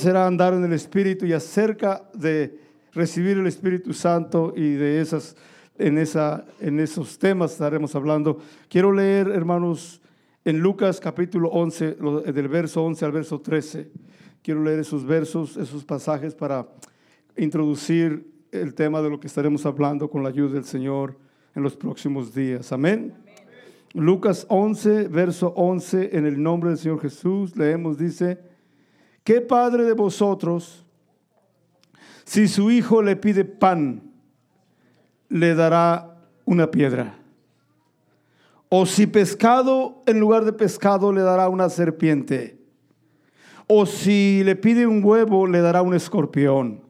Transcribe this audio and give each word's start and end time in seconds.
será 0.00 0.28
andar 0.28 0.54
en 0.54 0.62
el 0.62 0.72
Espíritu 0.74 1.26
y 1.26 1.32
acerca 1.32 2.08
de 2.14 2.56
recibir 2.92 3.36
el 3.36 3.48
Espíritu 3.48 3.92
Santo 3.92 4.52
y 4.54 4.74
de 4.74 5.00
esas, 5.00 5.34
en, 5.76 5.98
esa, 5.98 6.44
en 6.60 6.78
esos 6.78 7.18
temas 7.18 7.50
estaremos 7.50 7.96
hablando. 7.96 8.38
Quiero 8.68 8.92
leer, 8.92 9.26
hermanos, 9.26 10.00
en 10.44 10.60
Lucas 10.60 11.00
capítulo 11.00 11.48
11, 11.48 11.96
del 12.32 12.46
verso 12.46 12.84
11 12.84 13.04
al 13.06 13.10
verso 13.10 13.40
13. 13.40 13.90
Quiero 14.40 14.62
leer 14.62 14.78
esos 14.78 15.04
versos, 15.04 15.56
esos 15.56 15.84
pasajes 15.84 16.32
para 16.32 16.68
introducir 17.36 18.24
el 18.52 18.74
tema 18.74 19.02
de 19.02 19.10
lo 19.10 19.18
que 19.18 19.26
estaremos 19.26 19.66
hablando 19.66 20.08
con 20.08 20.22
la 20.22 20.28
ayuda 20.28 20.54
del 20.54 20.64
Señor 20.64 21.16
en 21.56 21.64
los 21.64 21.74
próximos 21.74 22.32
días. 22.32 22.70
Amén. 22.70 23.14
Lucas 23.94 24.46
11, 24.48 25.08
verso 25.08 25.52
11, 25.56 26.16
en 26.16 26.24
el 26.24 26.40
nombre 26.40 26.70
del 26.70 26.78
Señor 26.78 27.00
Jesús, 27.00 27.56
leemos, 27.56 27.98
dice, 27.98 28.47
¿qué 29.24 29.40
padre 29.40 29.84
de 29.84 29.92
vosotros, 29.92 30.84
si 32.24 32.48
su 32.48 32.70
hijo 32.70 33.02
le 33.02 33.16
pide 33.16 33.44
pan, 33.44 34.02
le 35.28 35.54
dará 35.54 36.16
una 36.44 36.70
piedra? 36.70 37.18
O 38.68 38.84
si 38.84 39.06
pescado 39.06 40.02
en 40.06 40.20
lugar 40.20 40.44
de 40.44 40.52
pescado 40.52 41.12
le 41.12 41.22
dará 41.22 41.48
una 41.48 41.70
serpiente. 41.70 42.58
O 43.66 43.86
si 43.86 44.42
le 44.44 44.56
pide 44.56 44.86
un 44.86 45.02
huevo 45.02 45.46
le 45.46 45.60
dará 45.60 45.82
un 45.82 45.94
escorpión. 45.94 46.82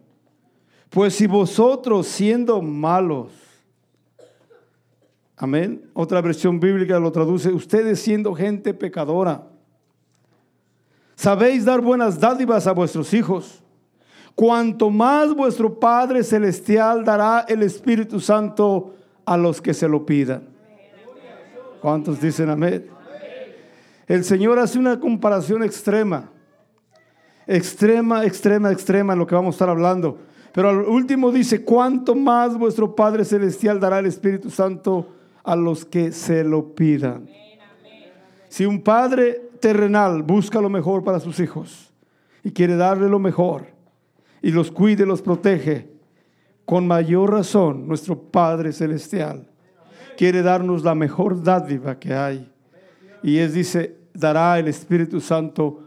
Pues 0.91 1.15
si 1.15 1.27
vosotros 1.27 2.07
siendo 2.07 2.63
malos, 2.63 3.31
amén, 5.37 5.89
otra 5.93 6.21
versión 6.21 6.59
bíblica 6.59 6.99
lo 6.99 7.13
traduce, 7.13 7.53
ustedes 7.53 8.01
siendo 8.01 8.35
gente 8.35 8.73
pecadora, 8.73 9.48
sabéis 11.19 11.65
dar 11.65 11.81
buenas 11.81 12.21
dádivas 12.21 12.69
a 12.69 12.73
vuestros 12.73 13.13
hijos, 13.13 13.61
cuanto 14.37 14.89
más 14.89 15.35
vuestro 15.35 15.81
Padre 15.81 16.23
Celestial 16.23 17.05
dará 17.05 17.45
el 17.49 17.65
Espíritu 17.65 18.21
Santo 18.21 18.95
a 19.27 19.37
los 19.37 19.61
que 19.61 19.75
se 19.75 19.89
lo 19.89 20.07
pidan. 20.07 20.45
¿Cuántos 21.83 22.21
dicen 22.21 22.51
amén? 22.51 22.87
El 24.07 24.25
Señor 24.25 24.61
hace 24.61 24.79
una 24.79 25.01
comparación 25.01 25.65
extrema, 25.65 26.31
extrema, 27.49 28.25
extrema, 28.25 28.71
extrema 28.71 29.13
en 29.15 29.19
lo 29.19 29.27
que 29.27 29.35
vamos 29.35 29.55
a 29.55 29.57
estar 29.57 29.71
hablando. 29.71 30.19
Pero 30.53 30.71
al 30.71 30.79
último 30.79 31.33
dice, 31.33 31.65
¿cuánto 31.65 32.15
más 32.15 32.57
vuestro 32.57 32.95
Padre 32.95 33.25
Celestial 33.25 33.81
dará 33.81 33.99
el 33.99 34.07
Espíritu 34.07 34.51
Santo 34.51 35.09
a 35.43 35.57
los 35.57 35.85
que 35.85 36.13
se 36.13 36.45
lo 36.45 36.77
pidan? 36.77 37.29
Si 38.49 38.65
un 38.65 38.83
padre 38.83 39.48
terrenal 39.61 40.23
busca 40.23 40.61
lo 40.61 40.69
mejor 40.69 41.05
para 41.05 41.21
sus 41.21 41.41
hijos 41.41 41.93
y 42.43 42.51
quiere 42.53 42.77
darle 42.77 43.09
lo 43.09 43.19
mejor 43.19 43.67
y 44.43 44.51
los 44.51 44.71
cuide, 44.71 45.07
los 45.07 45.23
protege, 45.23 45.91
con 46.65 46.87
mayor 46.87 47.33
razón 47.33 47.89
nuestro 47.89 48.21
Padre 48.21 48.73
Celestial 48.73 49.49
quiere 50.19 50.43
darnos 50.43 50.83
la 50.83 50.97
mejor 50.97 51.45
dádiva 51.45 52.01
que 52.01 52.13
hay. 52.13 52.51
Y 53.23 53.39
es, 53.39 53.55
dice, 53.55 53.95
dará 54.13 54.59
el 54.59 54.67
Espíritu 54.67 55.21
Santo 55.21 55.85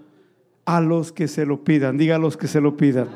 a 0.64 0.80
los 0.80 1.11
que 1.11 1.27
se 1.27 1.45
lo 1.45 1.66
pidan. 1.66 1.97
Diga 1.97 2.16
a 2.16 2.17
los 2.17 2.38
que 2.38 2.47
se 2.47 2.61
lo 2.61 2.77
pidan. 2.77 3.09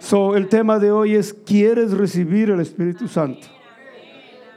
So, 0.00 0.34
el 0.34 0.48
tema 0.48 0.80
de 0.80 0.90
hoy 0.90 1.14
es, 1.14 1.32
¿quieres 1.32 1.92
recibir 1.92 2.50
el 2.50 2.58
Espíritu 2.58 3.06
Santo? 3.06 3.46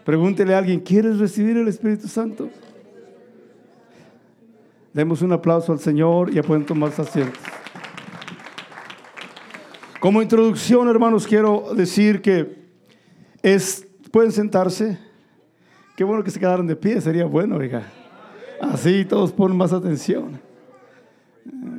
Pregúntele 0.04 0.56
a 0.56 0.58
alguien, 0.58 0.80
¿quieres 0.80 1.20
recibir 1.20 1.56
el 1.56 1.68
Espíritu 1.68 2.08
Santo? 2.08 2.50
Demos 5.00 5.22
un 5.22 5.32
aplauso 5.32 5.72
al 5.72 5.80
Señor 5.80 6.30
y 6.30 6.34
ya 6.34 6.44
pueden 6.44 6.66
tomarse 6.66 7.02
asientos. 7.02 7.40
Como 10.02 10.22
introducción, 10.22 10.90
hermanos, 10.90 11.26
quiero 11.26 11.74
decir 11.74 12.22
que 12.22 12.66
es, 13.42 13.88
pueden 14.12 14.34
sentarse. 14.34 15.00
Qué 15.96 16.04
bueno 16.04 16.22
que 16.22 16.32
se 16.32 16.40
quedaron 16.42 16.68
de 16.68 16.76
pie, 16.76 17.00
sería 17.00 17.24
bueno, 17.24 17.56
oiga. 17.56 17.84
Así 18.60 19.06
todos 19.06 19.32
ponen 19.32 19.56
más 19.56 19.72
atención. 19.72 20.42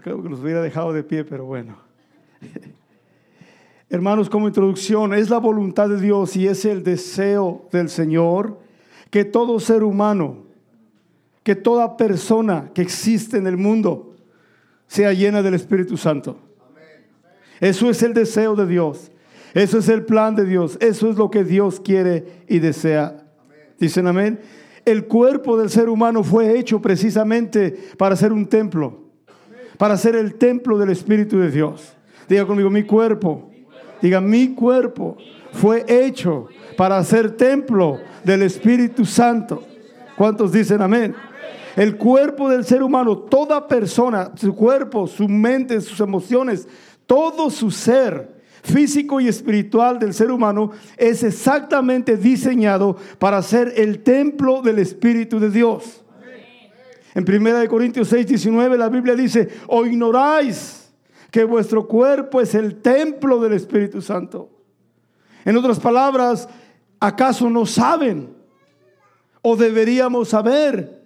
Creo 0.02 0.22
que 0.22 0.30
los 0.30 0.40
hubiera 0.40 0.62
dejado 0.62 0.94
de 0.94 1.02
pie, 1.02 1.22
pero 1.22 1.44
bueno. 1.44 1.76
Hermanos, 3.90 4.30
como 4.30 4.48
introducción, 4.48 5.12
es 5.12 5.28
la 5.28 5.36
voluntad 5.36 5.90
de 5.90 6.00
Dios 6.00 6.36
y 6.36 6.46
es 6.46 6.64
el 6.64 6.82
deseo 6.82 7.68
del 7.70 7.90
Señor 7.90 8.60
que 9.10 9.26
todo 9.26 9.60
ser 9.60 9.84
humano, 9.84 10.48
que 11.42 11.54
toda 11.54 11.96
persona 11.96 12.70
que 12.74 12.82
existe 12.82 13.36
en 13.38 13.46
el 13.46 13.56
mundo 13.56 14.14
sea 14.86 15.12
llena 15.12 15.42
del 15.42 15.54
Espíritu 15.54 15.96
Santo. 15.96 16.38
Eso 17.60 17.90
es 17.90 18.02
el 18.02 18.14
deseo 18.14 18.56
de 18.56 18.66
Dios. 18.66 19.10
Eso 19.54 19.78
es 19.78 19.88
el 19.88 20.04
plan 20.04 20.34
de 20.34 20.44
Dios. 20.44 20.76
Eso 20.80 21.10
es 21.10 21.16
lo 21.16 21.30
que 21.30 21.44
Dios 21.44 21.80
quiere 21.80 22.44
y 22.48 22.58
desea 22.58 23.26
Dicen 23.80 24.06
amén. 24.06 24.38
El 24.84 25.06
cuerpo 25.06 25.56
del 25.56 25.70
ser 25.70 25.88
humano 25.88 26.22
fue 26.22 26.58
hecho 26.58 26.82
precisamente 26.82 27.76
para 27.96 28.14
ser 28.14 28.30
un 28.30 28.46
templo, 28.46 29.04
para 29.78 29.96
ser 29.96 30.16
el 30.16 30.34
templo 30.34 30.76
del 30.76 30.90
Espíritu 30.90 31.38
de 31.38 31.50
Dios. 31.50 31.96
Diga 32.28 32.46
conmigo, 32.46 32.68
mi 32.68 32.82
cuerpo. 32.82 33.50
Diga, 34.02 34.20
mi 34.20 34.54
cuerpo 34.54 35.16
fue 35.52 35.84
hecho 35.88 36.48
para 36.76 37.02
ser 37.04 37.30
templo 37.36 37.98
del 38.22 38.42
Espíritu 38.42 39.06
Santo. 39.06 39.62
¿Cuántos 40.16 40.52
dicen 40.52 40.82
amén? 40.82 41.14
El 41.76 41.96
cuerpo 41.96 42.48
del 42.48 42.64
ser 42.64 42.82
humano, 42.82 43.16
toda 43.18 43.68
persona, 43.68 44.32
su 44.36 44.54
cuerpo, 44.54 45.06
su 45.06 45.28
mente, 45.28 45.80
sus 45.80 46.00
emociones, 46.00 46.66
todo 47.06 47.50
su 47.50 47.70
ser 47.70 48.40
físico 48.62 49.20
y 49.20 49.28
espiritual 49.28 49.98
del 49.98 50.14
ser 50.14 50.30
humano 50.30 50.72
es 50.96 51.22
exactamente 51.22 52.16
diseñado 52.16 52.96
para 53.18 53.42
ser 53.42 53.72
el 53.76 54.02
templo 54.02 54.62
del 54.62 54.78
Espíritu 54.78 55.38
de 55.38 55.50
Dios. 55.50 56.04
En 57.14 57.24
1 57.28 57.68
Corintios 57.68 58.08
6, 58.08 58.26
19 58.26 58.78
la 58.78 58.88
Biblia 58.88 59.14
dice, 59.14 59.48
o 59.66 59.84
ignoráis 59.84 60.92
que 61.30 61.44
vuestro 61.44 61.86
cuerpo 61.86 62.40
es 62.40 62.54
el 62.54 62.80
templo 62.80 63.40
del 63.40 63.54
Espíritu 63.54 64.02
Santo. 64.02 64.50
En 65.44 65.56
otras 65.56 65.80
palabras, 65.80 66.48
¿acaso 67.00 67.48
no 67.48 67.66
saben 67.66 68.34
o 69.42 69.56
deberíamos 69.56 70.28
saber 70.28 70.99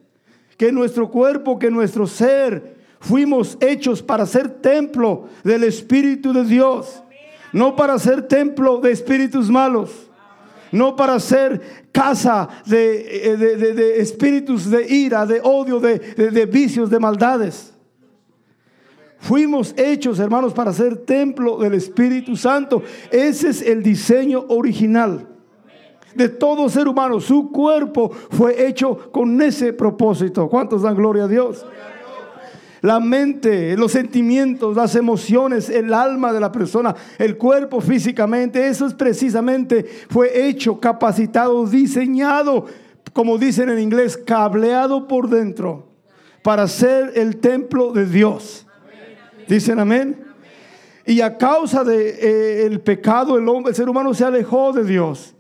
que 0.57 0.73
nuestro 0.73 1.11
cuerpo, 1.11 1.59
que 1.59 1.71
nuestro 1.71 2.07
ser, 2.07 2.77
fuimos 3.01 3.59
hechos 3.61 4.03
para 4.03 4.27
ser 4.27 4.49
templo 4.49 5.29
del 5.43 5.65
Espíritu 5.65 6.33
de 6.33 6.45
Dios? 6.45 7.05
no 7.55 7.77
para 7.77 7.99
ser 8.01 8.23
templo 8.23 8.81
de 8.81 8.91
espíritus 8.91 9.49
malos, 9.49 10.11
no 10.73 10.97
para 10.97 11.21
ser 11.21 11.87
casa 11.93 12.49
de, 12.67 12.97
eh, 12.99 13.95
espíritus 13.99 14.69
de 14.69 14.93
ira, 14.93 15.25
de 15.25 15.41
odio, 15.41 15.79
de, 15.79 16.47
vicios, 16.47 16.91
de 16.91 16.99
maldades. 16.99 17.73
Fuimos 19.21 19.73
hechos, 19.79 20.19
hermanos, 20.19 20.53
para 20.53 20.73
ser 20.73 20.97
templo 20.97 21.59
del 21.59 21.75
Espíritu 21.75 22.37
Santo. 22.37 22.83
Ese 23.13 23.51
es 23.51 23.63
el 23.63 23.85
diseño 23.85 24.45
original 24.49 25.29
de 26.15 26.29
todo 26.29 26.69
ser 26.69 26.89
humano. 26.89 27.21
Su 27.21 27.51
cuerpo 27.51 28.11
fue 28.31 28.67
hecho 28.67 29.11
con 29.13 29.41
ese 29.41 29.73
propósito. 29.73 30.49
¿Cuántos 30.49 30.83
dan 30.83 30.97
gloria 30.97 31.25
a 31.25 31.29
Dios? 31.29 31.65
la 32.81 33.01
mente, 33.01 33.79
los 33.79 33.93
sentimientos, 33.93 34.77
las 34.77 34.95
emociones, 34.95 35.71
el 35.71 35.95
alma 35.95 36.35
de 36.35 36.41
la 36.41 36.53
persona, 36.53 36.95
el 37.17 37.39
cuerpo 37.39 37.81
físicamente. 37.81 38.69
Eso 38.69 38.87
es 38.87 38.93
precisamente, 38.93 39.87
fue 40.11 40.47
hecho, 40.47 40.79
capacitado, 40.79 41.67
diseñado, 41.67 42.67
como 43.15 43.39
dicen 43.39 43.71
en 43.71 43.79
inglés, 43.79 44.19
cableado 44.19 45.09
por 45.09 45.31
dentro 45.31 45.95
para 46.45 46.69
ser 46.69 47.13
el 47.15 47.39
templo 47.39 47.91
de 47.93 48.05
Dios. 48.05 48.67
Dicen 49.49 49.79
amén. 49.79 50.23
Y 51.07 51.23
a 51.23 51.39
causa 51.39 51.85
del 51.85 51.97
de, 51.97 52.67
eh, 52.67 52.79
pecado, 52.81 53.39
el 53.39 53.49
hombre, 53.49 53.71
el 53.71 53.77
ser 53.77 53.89
humano 53.89 54.13
se 54.13 54.27
alejó 54.27 54.75
de 54.75 54.85
Dios. 54.85 55.34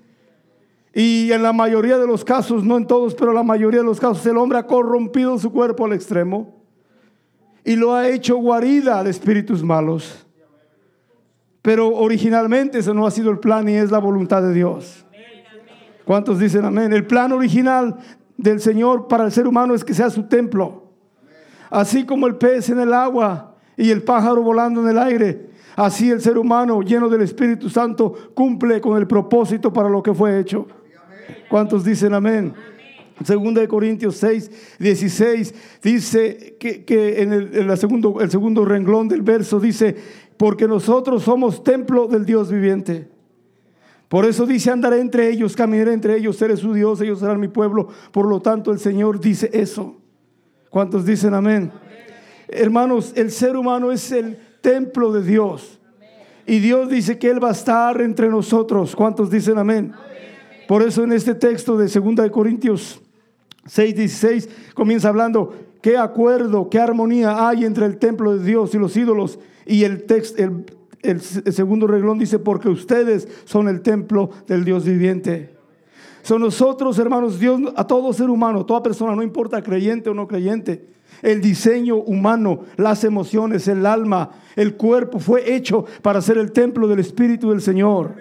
Y 0.94 1.32
en 1.32 1.42
la 1.42 1.52
mayoría 1.52 1.98
de 1.98 2.06
los 2.06 2.24
casos, 2.24 2.62
no 2.62 2.76
en 2.76 2.86
todos, 2.86 3.14
pero 3.16 3.32
la 3.32 3.42
mayoría 3.42 3.80
de 3.80 3.86
los 3.86 3.98
casos, 3.98 4.24
el 4.26 4.36
hombre 4.36 4.58
ha 4.58 4.66
corrompido 4.66 5.36
su 5.38 5.50
cuerpo 5.50 5.86
al 5.86 5.92
extremo 5.92 6.62
y 7.64 7.74
lo 7.74 7.94
ha 7.94 8.08
hecho 8.08 8.36
guarida 8.36 9.02
de 9.02 9.10
espíritus 9.10 9.64
malos. 9.64 10.24
Pero 11.62 11.88
originalmente 11.88 12.78
ese 12.78 12.94
no 12.94 13.06
ha 13.06 13.10
sido 13.10 13.30
el 13.30 13.38
plan 13.38 13.68
y 13.68 13.72
es 13.72 13.90
la 13.90 13.98
voluntad 13.98 14.42
de 14.42 14.52
Dios. 14.52 15.04
¿Cuántos 16.04 16.38
dicen 16.38 16.64
amén? 16.64 16.92
El 16.92 17.06
plan 17.06 17.32
original 17.32 17.96
del 18.36 18.60
Señor 18.60 19.08
para 19.08 19.24
el 19.24 19.32
ser 19.32 19.48
humano 19.48 19.74
es 19.74 19.82
que 19.82 19.94
sea 19.94 20.10
su 20.10 20.24
templo. 20.24 20.84
Así 21.70 22.04
como 22.04 22.26
el 22.26 22.36
pez 22.36 22.68
en 22.68 22.78
el 22.78 22.92
agua 22.92 23.56
y 23.76 23.90
el 23.90 24.02
pájaro 24.04 24.42
volando 24.42 24.82
en 24.82 24.88
el 24.90 24.98
aire, 24.98 25.50
así 25.74 26.10
el 26.10 26.20
ser 26.20 26.38
humano 26.38 26.82
lleno 26.82 27.08
del 27.08 27.22
Espíritu 27.22 27.68
Santo 27.68 28.14
cumple 28.34 28.80
con 28.80 28.96
el 28.98 29.08
propósito 29.08 29.72
para 29.72 29.88
lo 29.88 30.02
que 30.02 30.14
fue 30.14 30.38
hecho. 30.38 30.68
¿Cuántos 31.48 31.84
dicen 31.84 32.14
amén? 32.14 32.54
Segunda 33.22 33.60
de 33.60 33.68
Corintios 33.68 34.16
6, 34.16 34.76
16 34.78 35.54
dice 35.82 36.56
que, 36.58 37.22
en, 37.22 37.32
el, 37.32 37.78
segundo, 37.78 38.20
el 38.20 38.30
segundo 38.30 38.64
renglón 38.64 39.08
del 39.08 39.22
verso 39.22 39.60
dice 39.60 39.94
porque 40.36 40.66
nosotros 40.66 41.22
somos 41.22 41.62
templo 41.62 42.08
del 42.08 42.26
Dios 42.26 42.50
viviente. 42.50 43.08
Por 44.08 44.24
eso 44.24 44.46
dice, 44.46 44.70
andaré 44.70 45.00
entre 45.00 45.28
ellos, 45.28 45.56
caminaré 45.56 45.92
entre 45.92 46.16
ellos, 46.16 46.36
seré 46.36 46.56
su 46.56 46.72
Dios, 46.74 47.00
ellos 47.00 47.20
serán 47.20 47.40
mi 47.40 47.48
pueblo. 47.48 47.88
Por 48.12 48.26
lo 48.26 48.40
tanto, 48.40 48.72
el 48.72 48.78
Señor 48.78 49.20
dice 49.20 49.48
eso. 49.52 49.96
¿Cuántos 50.68 51.06
dicen 51.06 51.34
amén? 51.34 51.72
Hermanos, 52.48 53.12
el 53.16 53.30
ser 53.30 53.56
humano 53.56 53.92
es 53.92 54.10
el 54.12 54.36
templo 54.60 55.12
de 55.12 55.22
Dios. 55.22 55.80
Y 56.46 56.58
Dios 56.58 56.88
dice 56.88 57.18
que 57.18 57.30
Él 57.30 57.42
va 57.42 57.48
a 57.48 57.52
estar 57.52 58.00
entre 58.00 58.28
nosotros. 58.28 58.94
¿Cuántos 58.94 59.30
dicen 59.30 59.56
amén? 59.56 59.94
Por 60.66 60.82
eso 60.82 61.04
en 61.04 61.12
este 61.12 61.34
texto 61.34 61.76
de 61.76 61.88
2 61.88 62.16
de 62.16 62.30
Corintios 62.30 63.00
6, 63.66 63.96
16 63.96 64.48
comienza 64.74 65.08
hablando 65.08 65.54
qué 65.80 65.96
acuerdo, 65.96 66.68
qué 66.70 66.78
armonía 66.78 67.48
hay 67.48 67.64
entre 67.64 67.86
el 67.86 67.98
templo 67.98 68.36
de 68.36 68.44
Dios 68.44 68.74
y 68.74 68.78
los 68.78 68.96
ídolos. 68.96 69.38
Y 69.66 69.84
el, 69.84 70.04
texto, 70.04 70.42
el, 70.42 70.64
el 71.02 71.20
segundo 71.20 71.86
reglón 71.86 72.18
dice, 72.18 72.38
porque 72.38 72.68
ustedes 72.68 73.28
son 73.44 73.68
el 73.68 73.82
templo 73.82 74.30
del 74.46 74.64
Dios 74.64 74.84
viviente. 74.84 75.54
Son 76.22 76.40
nosotros, 76.40 76.98
hermanos, 76.98 77.38
Dios 77.38 77.60
a 77.76 77.86
todo 77.86 78.12
ser 78.14 78.30
humano, 78.30 78.64
toda 78.64 78.82
persona, 78.82 79.14
no 79.14 79.22
importa 79.22 79.62
creyente 79.62 80.08
o 80.08 80.14
no 80.14 80.26
creyente, 80.26 80.86
el 81.20 81.42
diseño 81.42 81.96
humano, 81.96 82.60
las 82.76 83.04
emociones, 83.04 83.68
el 83.68 83.84
alma, 83.84 84.30
el 84.56 84.74
cuerpo 84.74 85.18
fue 85.18 85.54
hecho 85.54 85.84
para 86.00 86.22
ser 86.22 86.38
el 86.38 86.52
templo 86.52 86.88
del 86.88 87.00
Espíritu 87.00 87.50
del 87.50 87.60
Señor. 87.60 88.14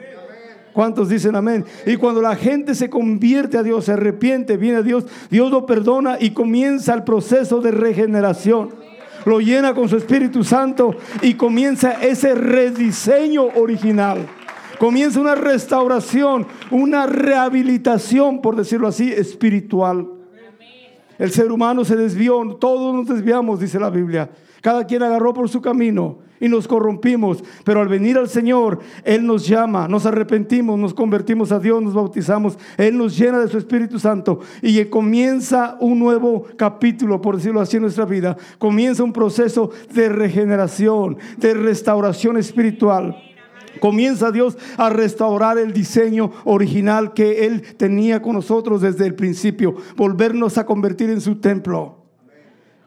¿Cuántos 0.73 1.07
dicen 1.07 1.35
amén? 1.35 1.65
Y 1.85 1.97
cuando 1.97 2.21
la 2.21 2.35
gente 2.35 2.73
se 2.73 2.89
convierte 2.89 3.57
a 3.57 3.63
Dios, 3.63 3.85
se 3.85 3.93
arrepiente, 3.93 4.57
viene 4.57 4.79
a 4.79 4.81
Dios, 4.81 5.05
Dios 5.29 5.51
lo 5.51 5.67
perdona 5.67 6.17
y 6.19 6.31
comienza 6.31 6.93
el 6.95 7.03
proceso 7.03 7.61
de 7.61 7.71
regeneración. 7.71 8.69
Lo 9.25 9.39
llena 9.39 9.73
con 9.73 9.87
su 9.87 9.97
Espíritu 9.97 10.43
Santo 10.43 10.95
y 11.21 11.35
comienza 11.35 11.93
ese 12.03 12.33
rediseño 12.33 13.45
original. 13.55 14.27
Comienza 14.79 15.21
una 15.21 15.35
restauración, 15.35 16.47
una 16.71 17.05
rehabilitación, 17.05 18.41
por 18.41 18.55
decirlo 18.55 18.87
así, 18.87 19.11
espiritual. 19.11 20.07
El 21.19 21.31
ser 21.31 21.51
humano 21.51 21.85
se 21.85 21.95
desvió, 21.95 22.57
todos 22.59 22.93
nos 22.93 23.07
desviamos, 23.07 23.59
dice 23.59 23.79
la 23.79 23.91
Biblia. 23.91 24.29
Cada 24.63 24.87
quien 24.87 25.03
agarró 25.03 25.33
por 25.33 25.49
su 25.49 25.61
camino 25.61 26.19
y 26.39 26.47
nos 26.47 26.69
corrompimos. 26.69 27.43
Pero 27.65 27.81
al 27.81 27.89
venir 27.89 28.17
al 28.17 28.29
Señor, 28.29 28.79
Él 29.03 29.25
nos 29.25 29.45
llama, 29.45 29.89
nos 29.89 30.05
arrepentimos, 30.05 30.79
nos 30.79 30.93
convertimos 30.93 31.51
a 31.51 31.59
Dios, 31.59 31.83
nos 31.83 31.93
bautizamos. 31.93 32.57
Él 32.77 32.97
nos 32.97 33.17
llena 33.17 33.39
de 33.39 33.49
su 33.49 33.57
Espíritu 33.57 33.99
Santo 33.99 34.39
y 34.61 34.85
comienza 34.85 35.75
un 35.81 35.99
nuevo 35.99 36.45
capítulo, 36.55 37.19
por 37.19 37.35
decirlo 37.35 37.59
así, 37.59 37.75
en 37.75 37.81
nuestra 37.81 38.05
vida. 38.05 38.37
Comienza 38.57 39.03
un 39.03 39.11
proceso 39.11 39.69
de 39.93 40.07
regeneración, 40.07 41.17
de 41.35 41.55
restauración 41.55 42.37
espiritual. 42.37 43.17
Comienza 43.81 44.31
Dios 44.31 44.57
a 44.77 44.89
restaurar 44.89 45.57
el 45.57 45.73
diseño 45.73 46.31
original 46.45 47.13
que 47.13 47.47
Él 47.47 47.63
tenía 47.75 48.21
con 48.21 48.35
nosotros 48.35 48.79
desde 48.79 49.07
el 49.07 49.15
principio, 49.15 49.75
volvernos 49.97 50.57
a 50.57 50.65
convertir 50.65 51.09
en 51.09 51.19
su 51.19 51.35
templo. 51.41 52.02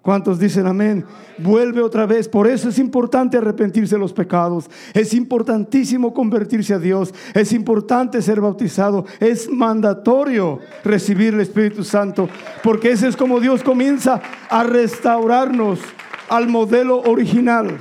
¿Cuántos 0.06 0.38
dicen 0.38 0.69
amén? 0.69 1.05
Vuelve 1.37 1.82
otra 1.82 2.06
vez. 2.06 2.29
Por 2.29 2.47
eso 2.47 2.69
es 2.69 2.79
importante 2.79 3.38
arrepentirse 3.38 3.97
de 3.97 3.99
los 3.99 4.12
pecados. 4.12 4.70
Es 4.94 5.12
importantísimo 5.12 6.14
convertirse 6.14 6.75
a 6.75 6.79
Dios. 6.79 7.12
Es 7.35 7.50
importante 7.50 8.23
ser 8.23 8.41
bautizado. 8.41 9.05
Es 9.19 9.50
mandatorio 9.50 10.61
recibir 10.85 11.35
el 11.35 11.41
Espíritu 11.41 11.82
Santo. 11.82 12.29
Porque 12.62 12.93
ese 12.93 13.08
es 13.08 13.17
como 13.17 13.41
Dios 13.41 13.64
comienza 13.64 14.23
a 14.49 14.62
restaurarnos 14.62 15.81
al 16.29 16.47
modelo 16.47 17.00
original. 17.00 17.76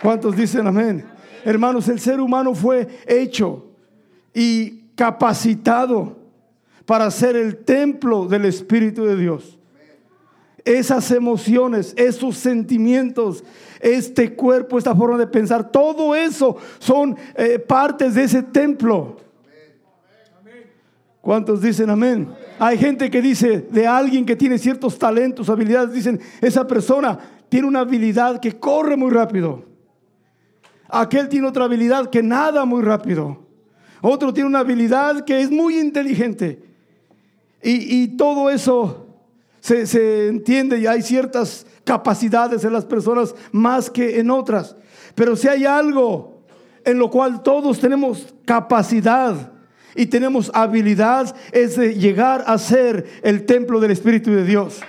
¿Cuántos 0.00 0.36
dicen 0.36 0.66
amén? 0.66 1.04
Hermanos, 1.44 1.86
el 1.90 2.00
ser 2.00 2.18
humano 2.18 2.54
fue 2.54 2.88
hecho 3.06 3.66
y 4.32 4.84
capacitado 4.94 6.16
para 6.86 7.10
ser 7.10 7.36
el 7.36 7.58
templo 7.58 8.24
del 8.24 8.46
Espíritu 8.46 9.04
de 9.04 9.16
Dios 9.16 9.57
esas 10.68 11.10
emociones, 11.12 11.94
esos 11.96 12.36
sentimientos, 12.36 13.42
este 13.80 14.34
cuerpo, 14.34 14.76
esta 14.76 14.94
forma 14.94 15.16
de 15.16 15.26
pensar, 15.26 15.70
todo 15.70 16.14
eso 16.14 16.58
son 16.78 17.16
eh, 17.34 17.58
partes 17.58 18.14
de 18.14 18.24
ese 18.24 18.42
templo. 18.42 19.16
¿Cuántos 21.22 21.62
dicen 21.62 21.88
amén? 21.88 22.28
Hay 22.58 22.76
gente 22.76 23.10
que 23.10 23.22
dice 23.22 23.66
de 23.70 23.86
alguien 23.86 24.26
que 24.26 24.36
tiene 24.36 24.58
ciertos 24.58 24.98
talentos, 24.98 25.48
habilidades, 25.48 25.92
dicen, 25.92 26.20
esa 26.40 26.66
persona 26.66 27.18
tiene 27.48 27.66
una 27.66 27.80
habilidad 27.80 28.38
que 28.38 28.58
corre 28.58 28.96
muy 28.96 29.10
rápido. 29.10 29.64
Aquel 30.88 31.28
tiene 31.28 31.46
otra 31.46 31.64
habilidad 31.64 32.10
que 32.10 32.22
nada 32.22 32.66
muy 32.66 32.82
rápido. 32.82 33.38
Otro 34.02 34.34
tiene 34.34 34.48
una 34.48 34.60
habilidad 34.60 35.24
que 35.24 35.40
es 35.40 35.50
muy 35.50 35.78
inteligente. 35.78 36.62
Y, 37.62 38.02
y 38.02 38.08
todo 38.16 38.48
eso 38.50 39.07
se, 39.68 40.28
entiende 40.28 40.78
y 40.78 40.86
hay 40.86 41.02
ciertas 41.02 41.66
capacidades 41.84 42.64
en 42.64 42.72
las 42.72 42.84
personas 42.84 43.34
más 43.52 43.90
que 43.90 44.18
en 44.18 44.30
otras. 44.30 44.76
Pero 45.14 45.36
si 45.36 45.48
hay 45.48 45.64
algo 45.64 46.42
en 46.84 46.98
lo 46.98 47.10
cual 47.10 47.42
todos 47.42 47.78
tenemos 47.80 48.34
capacidad 48.44 49.52
y 49.94 50.06
tenemos 50.06 50.50
habilidad, 50.54 51.34
es 51.52 51.76
de 51.76 51.94
llegar 51.94 52.44
a 52.46 52.56
ser 52.56 53.06
el 53.22 53.44
templo 53.46 53.80
del 53.80 53.90
Espíritu 53.90 54.30
de 54.30 54.44
Dios. 54.44 54.80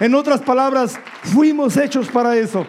En 0.00 0.14
otras 0.14 0.40
palabras, 0.40 0.98
fuimos 1.22 1.76
hechos 1.76 2.08
para 2.08 2.36
eso. 2.36 2.66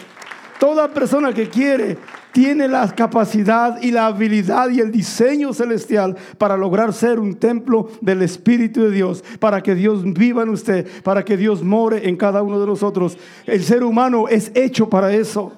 Toda 0.60 0.94
persona 0.94 1.31
que 1.34 1.48
quiere 1.48 1.98
tiene 2.31 2.67
la 2.67 2.87
capacidad 2.93 3.81
y 3.81 3.91
la 3.91 4.07
habilidad 4.07 4.69
y 4.69 4.79
el 4.79 4.91
diseño 4.91 5.53
celestial 5.53 6.15
para 6.37 6.57
lograr 6.57 6.93
ser 6.93 7.19
un 7.19 7.35
templo 7.35 7.89
del 8.01 8.21
Espíritu 8.21 8.83
de 8.83 8.91
Dios, 8.91 9.23
para 9.39 9.61
que 9.61 9.75
Dios 9.75 10.03
viva 10.03 10.43
en 10.43 10.49
usted, 10.49 10.87
para 11.03 11.23
que 11.25 11.37
Dios 11.37 11.63
more 11.63 12.07
en 12.07 12.17
cada 12.17 12.41
uno 12.41 12.59
de 12.59 12.67
nosotros. 12.67 13.17
El 13.45 13.63
ser 13.63 13.83
humano 13.83 14.27
es 14.27 14.51
hecho 14.55 14.89
para 14.89 15.13
eso. 15.13 15.53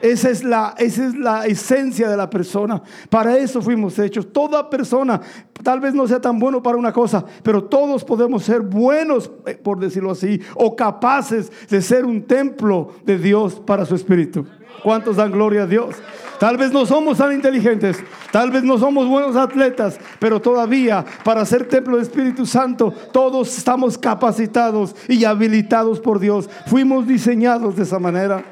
Esa 0.00 0.30
es, 0.30 0.44
la, 0.44 0.74
esa 0.78 1.06
es 1.06 1.14
la 1.16 1.46
esencia 1.46 2.08
de 2.08 2.16
la 2.16 2.30
persona. 2.30 2.82
Para 3.10 3.36
eso 3.36 3.60
fuimos 3.60 3.98
hechos. 3.98 4.32
Toda 4.32 4.70
persona 4.70 5.20
tal 5.62 5.80
vez 5.80 5.94
no 5.94 6.06
sea 6.06 6.20
tan 6.20 6.38
bueno 6.38 6.62
para 6.62 6.76
una 6.76 6.92
cosa, 6.92 7.24
pero 7.42 7.64
todos 7.64 8.04
podemos 8.04 8.44
ser 8.44 8.60
buenos, 8.60 9.30
eh, 9.46 9.54
por 9.54 9.78
decirlo 9.78 10.12
así, 10.12 10.40
o 10.54 10.76
capaces 10.76 11.50
de 11.68 11.82
ser 11.82 12.04
un 12.04 12.22
templo 12.22 12.92
de 13.04 13.18
Dios 13.18 13.60
para 13.66 13.84
su 13.84 13.94
espíritu. 13.94 14.46
¿Cuántos 14.82 15.16
dan 15.16 15.32
gloria 15.32 15.64
a 15.64 15.66
Dios? 15.66 15.96
Tal 16.38 16.56
vez 16.56 16.72
no 16.72 16.86
somos 16.86 17.18
tan 17.18 17.32
inteligentes, 17.32 17.96
tal 18.30 18.52
vez 18.52 18.62
no 18.62 18.78
somos 18.78 19.08
buenos 19.08 19.34
atletas, 19.34 19.98
pero 20.20 20.40
todavía 20.40 21.04
para 21.24 21.44
ser 21.44 21.66
templo 21.66 21.96
del 21.96 22.06
Espíritu 22.06 22.46
Santo 22.46 22.94
todos 23.12 23.58
estamos 23.58 23.98
capacitados 23.98 24.94
y 25.08 25.24
habilitados 25.24 25.98
por 25.98 26.20
Dios. 26.20 26.48
Fuimos 26.68 27.08
diseñados 27.08 27.74
de 27.74 27.82
esa 27.82 27.98
manera. 27.98 28.44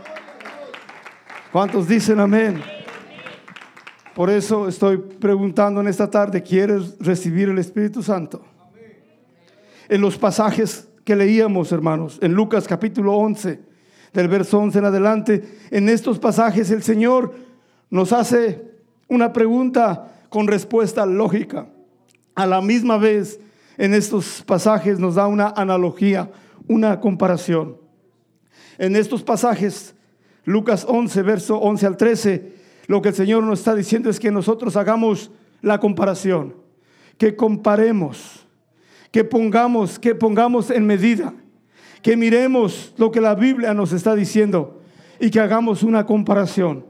¿Cuántos 1.56 1.88
dicen 1.88 2.20
amén? 2.20 2.60
Por 4.14 4.28
eso 4.28 4.68
estoy 4.68 4.98
preguntando 4.98 5.80
en 5.80 5.88
esta 5.88 6.10
tarde, 6.10 6.42
¿quieres 6.42 6.98
recibir 7.00 7.48
el 7.48 7.56
Espíritu 7.56 8.02
Santo? 8.02 8.44
En 9.88 10.02
los 10.02 10.18
pasajes 10.18 10.86
que 11.02 11.16
leíamos, 11.16 11.72
hermanos, 11.72 12.18
en 12.20 12.34
Lucas 12.34 12.68
capítulo 12.68 13.16
11, 13.16 13.58
del 14.12 14.28
verso 14.28 14.58
11 14.58 14.78
en 14.80 14.84
adelante, 14.84 15.58
en 15.70 15.88
estos 15.88 16.18
pasajes 16.18 16.70
el 16.70 16.82
Señor 16.82 17.34
nos 17.88 18.12
hace 18.12 18.62
una 19.08 19.32
pregunta 19.32 20.12
con 20.28 20.48
respuesta 20.48 21.06
lógica. 21.06 21.68
A 22.34 22.44
la 22.44 22.60
misma 22.60 22.98
vez, 22.98 23.40
en 23.78 23.94
estos 23.94 24.42
pasajes 24.46 24.98
nos 24.98 25.14
da 25.14 25.26
una 25.26 25.54
analogía, 25.56 26.30
una 26.68 27.00
comparación. 27.00 27.78
En 28.76 28.94
estos 28.94 29.22
pasajes, 29.22 29.95
Lucas 30.46 30.86
11, 30.88 31.22
verso 31.22 31.58
11 31.58 31.86
al 31.86 31.96
13, 31.98 32.52
lo 32.86 33.02
que 33.02 33.10
el 33.10 33.14
Señor 33.14 33.42
nos 33.42 33.58
está 33.58 33.74
diciendo 33.74 34.08
es 34.08 34.18
que 34.18 34.30
nosotros 34.30 34.76
hagamos 34.76 35.30
la 35.60 35.78
comparación, 35.78 36.56
que 37.18 37.36
comparemos, 37.36 38.46
que 39.12 39.24
pongamos, 39.24 39.98
que 39.98 40.14
pongamos 40.14 40.70
en 40.70 40.86
medida 40.86 41.34
que 42.06 42.16
miremos 42.16 42.94
lo 42.98 43.10
que 43.10 43.20
la 43.20 43.34
Biblia 43.34 43.74
nos 43.74 43.92
está 43.92 44.14
diciendo 44.14 44.80
y 45.18 45.28
que 45.28 45.40
hagamos 45.40 45.82
una 45.82 46.06
comparación. 46.06 46.86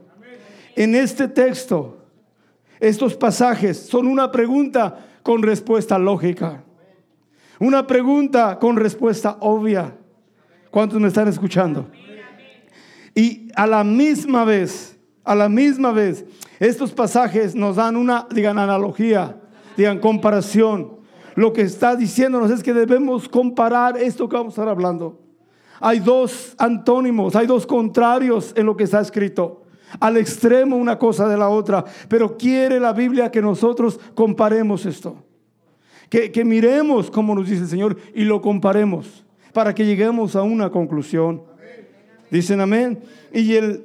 En 0.74 0.94
este 0.94 1.26
texto, 1.26 1.96
estos 2.78 3.16
pasajes 3.16 3.78
son 3.78 4.08
una 4.08 4.30
pregunta 4.30 5.06
con 5.22 5.42
respuesta 5.42 5.98
lógica. 5.98 6.62
Una 7.58 7.86
pregunta 7.86 8.58
con 8.58 8.76
respuesta 8.76 9.38
obvia. 9.40 9.96
¿Cuántos 10.70 11.00
me 11.00 11.08
están 11.08 11.28
escuchando? 11.28 11.90
Y 13.14 13.45
a 13.56 13.66
la 13.66 13.82
misma 13.82 14.44
vez, 14.44 14.96
a 15.24 15.34
la 15.34 15.48
misma 15.48 15.90
vez, 15.90 16.24
estos 16.60 16.92
pasajes 16.92 17.54
nos 17.56 17.76
dan 17.76 17.96
una, 17.96 18.28
digan, 18.30 18.58
analogía, 18.58 19.40
digan, 19.76 19.98
comparación 19.98 20.96
lo 21.36 21.52
que 21.52 21.62
está 21.62 21.94
diciéndonos 21.94 22.50
es 22.50 22.62
que 22.62 22.72
debemos 22.72 23.28
comparar 23.28 23.98
esto 23.98 24.26
que 24.26 24.36
vamos 24.36 24.54
a 24.54 24.62
estar 24.62 24.68
hablando. 24.68 25.20
Hay 25.78 26.00
dos 26.00 26.54
antónimos, 26.58 27.36
hay 27.36 27.46
dos 27.46 27.66
contrarios 27.66 28.54
en 28.56 28.64
lo 28.66 28.76
que 28.76 28.84
está 28.84 29.00
escrito. 29.00 29.62
al 30.00 30.16
extremo 30.16 30.76
una 30.76 30.98
cosa 30.98 31.28
de 31.28 31.36
la 31.36 31.48
otra, 31.48 31.84
pero 32.08 32.36
quiere 32.36 32.80
la 32.80 32.92
Biblia 32.92 33.30
que 33.30 33.40
nosotros 33.40 34.00
comparemos 34.14 34.84
esto. 34.84 35.22
Que, 36.08 36.32
que 36.32 36.44
miremos 36.44 37.10
como 37.10 37.34
nos 37.34 37.48
dice 37.48 37.62
el 37.62 37.68
Señor 37.68 37.96
y 38.14 38.24
lo 38.24 38.40
comparemos 38.40 39.24
para 39.52 39.74
que 39.74 39.84
lleguemos 39.84 40.34
a 40.34 40.42
una 40.42 40.70
conclusión. 40.70 41.42
Dicen 42.30 42.60
amén. 42.60 43.00
Y, 43.32 43.54
el, 43.54 43.84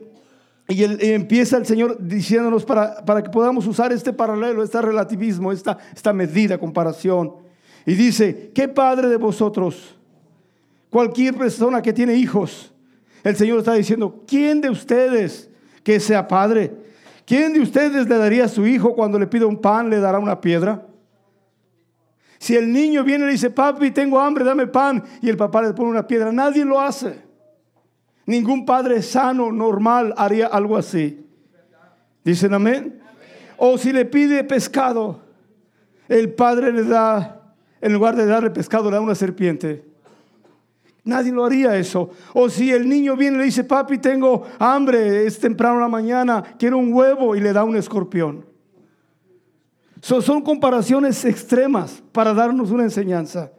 y, 0.67 0.83
el, 0.83 1.01
empieza 1.01 1.57
el 1.57 1.65
Señor 1.65 1.97
diciéndonos 1.99 2.65
para, 2.65 3.03
para, 3.05 3.21
que 3.21 3.29
podamos 3.29 3.67
usar 3.67 3.91
este 3.91 4.13
paralelo, 4.13 4.63
este 4.63 4.81
relativismo, 4.81 5.51
esta, 5.51 5.77
esta 5.93 6.13
medida, 6.13 6.57
comparación. 6.57 7.35
Y 7.85 7.95
dice, 7.95 8.51
¿qué 8.53 8.67
padre 8.67 9.09
de 9.09 9.17
vosotros? 9.17 9.97
Cualquier 10.89 11.35
persona 11.35 11.81
que 11.81 11.93
tiene 11.93 12.15
hijos, 12.15 12.71
el 13.23 13.35
Señor 13.35 13.59
está 13.59 13.73
diciendo, 13.73 14.23
¿quién 14.27 14.61
de 14.61 14.69
ustedes 14.69 15.49
que 15.83 15.99
sea 15.99 16.27
padre? 16.27 16.73
¿Quién 17.25 17.53
de 17.53 17.61
ustedes 17.61 18.09
le 18.09 18.17
daría 18.17 18.45
a 18.45 18.49
su 18.49 18.67
hijo 18.67 18.93
cuando 18.93 19.17
le 19.17 19.27
pide 19.27 19.45
un 19.45 19.61
pan, 19.61 19.89
le 19.89 19.99
dará 19.99 20.19
una 20.19 20.41
piedra? 20.41 20.85
Si 22.39 22.55
el 22.55 22.73
niño 22.73 23.03
viene 23.03 23.23
y 23.23 23.27
le 23.27 23.31
dice, 23.33 23.51
papi, 23.51 23.91
tengo 23.91 24.19
hambre, 24.19 24.43
dame 24.43 24.67
pan, 24.67 25.03
y 25.21 25.29
el 25.29 25.37
papá 25.37 25.61
le 25.61 25.73
pone 25.73 25.91
una 25.91 26.07
piedra, 26.07 26.31
nadie 26.31 26.65
lo 26.65 26.79
hace. 26.81 27.21
Ningún 28.25 28.65
padre 28.65 29.01
sano, 29.01 29.51
normal, 29.51 30.13
haría 30.17 30.47
algo 30.47 30.77
así. 30.77 31.25
¿Dicen 32.23 32.53
amén? 32.53 33.01
O 33.57 33.77
si 33.77 33.91
le 33.91 34.05
pide 34.05 34.43
pescado, 34.43 35.21
el 36.07 36.33
padre 36.33 36.71
le 36.71 36.83
da, 36.83 37.53
en 37.79 37.93
lugar 37.93 38.15
de 38.15 38.25
darle 38.25 38.49
pescado, 38.49 38.89
le 38.89 38.97
da 38.97 39.01
una 39.01 39.15
serpiente. 39.15 39.85
Nadie 41.03 41.31
lo 41.31 41.45
haría 41.45 41.75
eso. 41.77 42.11
O 42.33 42.49
si 42.49 42.71
el 42.71 42.87
niño 42.87 43.15
viene 43.15 43.37
y 43.37 43.39
le 43.39 43.45
dice, 43.45 43.63
papi, 43.63 43.97
tengo 43.97 44.43
hambre, 44.59 45.25
es 45.25 45.39
temprano 45.39 45.75
en 45.75 45.81
la 45.81 45.87
mañana, 45.87 46.43
quiero 46.59 46.77
un 46.77 46.93
huevo 46.93 47.35
y 47.35 47.39
le 47.39 47.53
da 47.53 47.63
un 47.63 47.75
escorpión 47.75 48.51
son 50.01 50.41
comparaciones 50.41 51.23
extremas 51.25 52.01
para 52.11 52.33
darnos 52.33 52.71
una 52.71 52.83
enseñanza. 52.83 53.51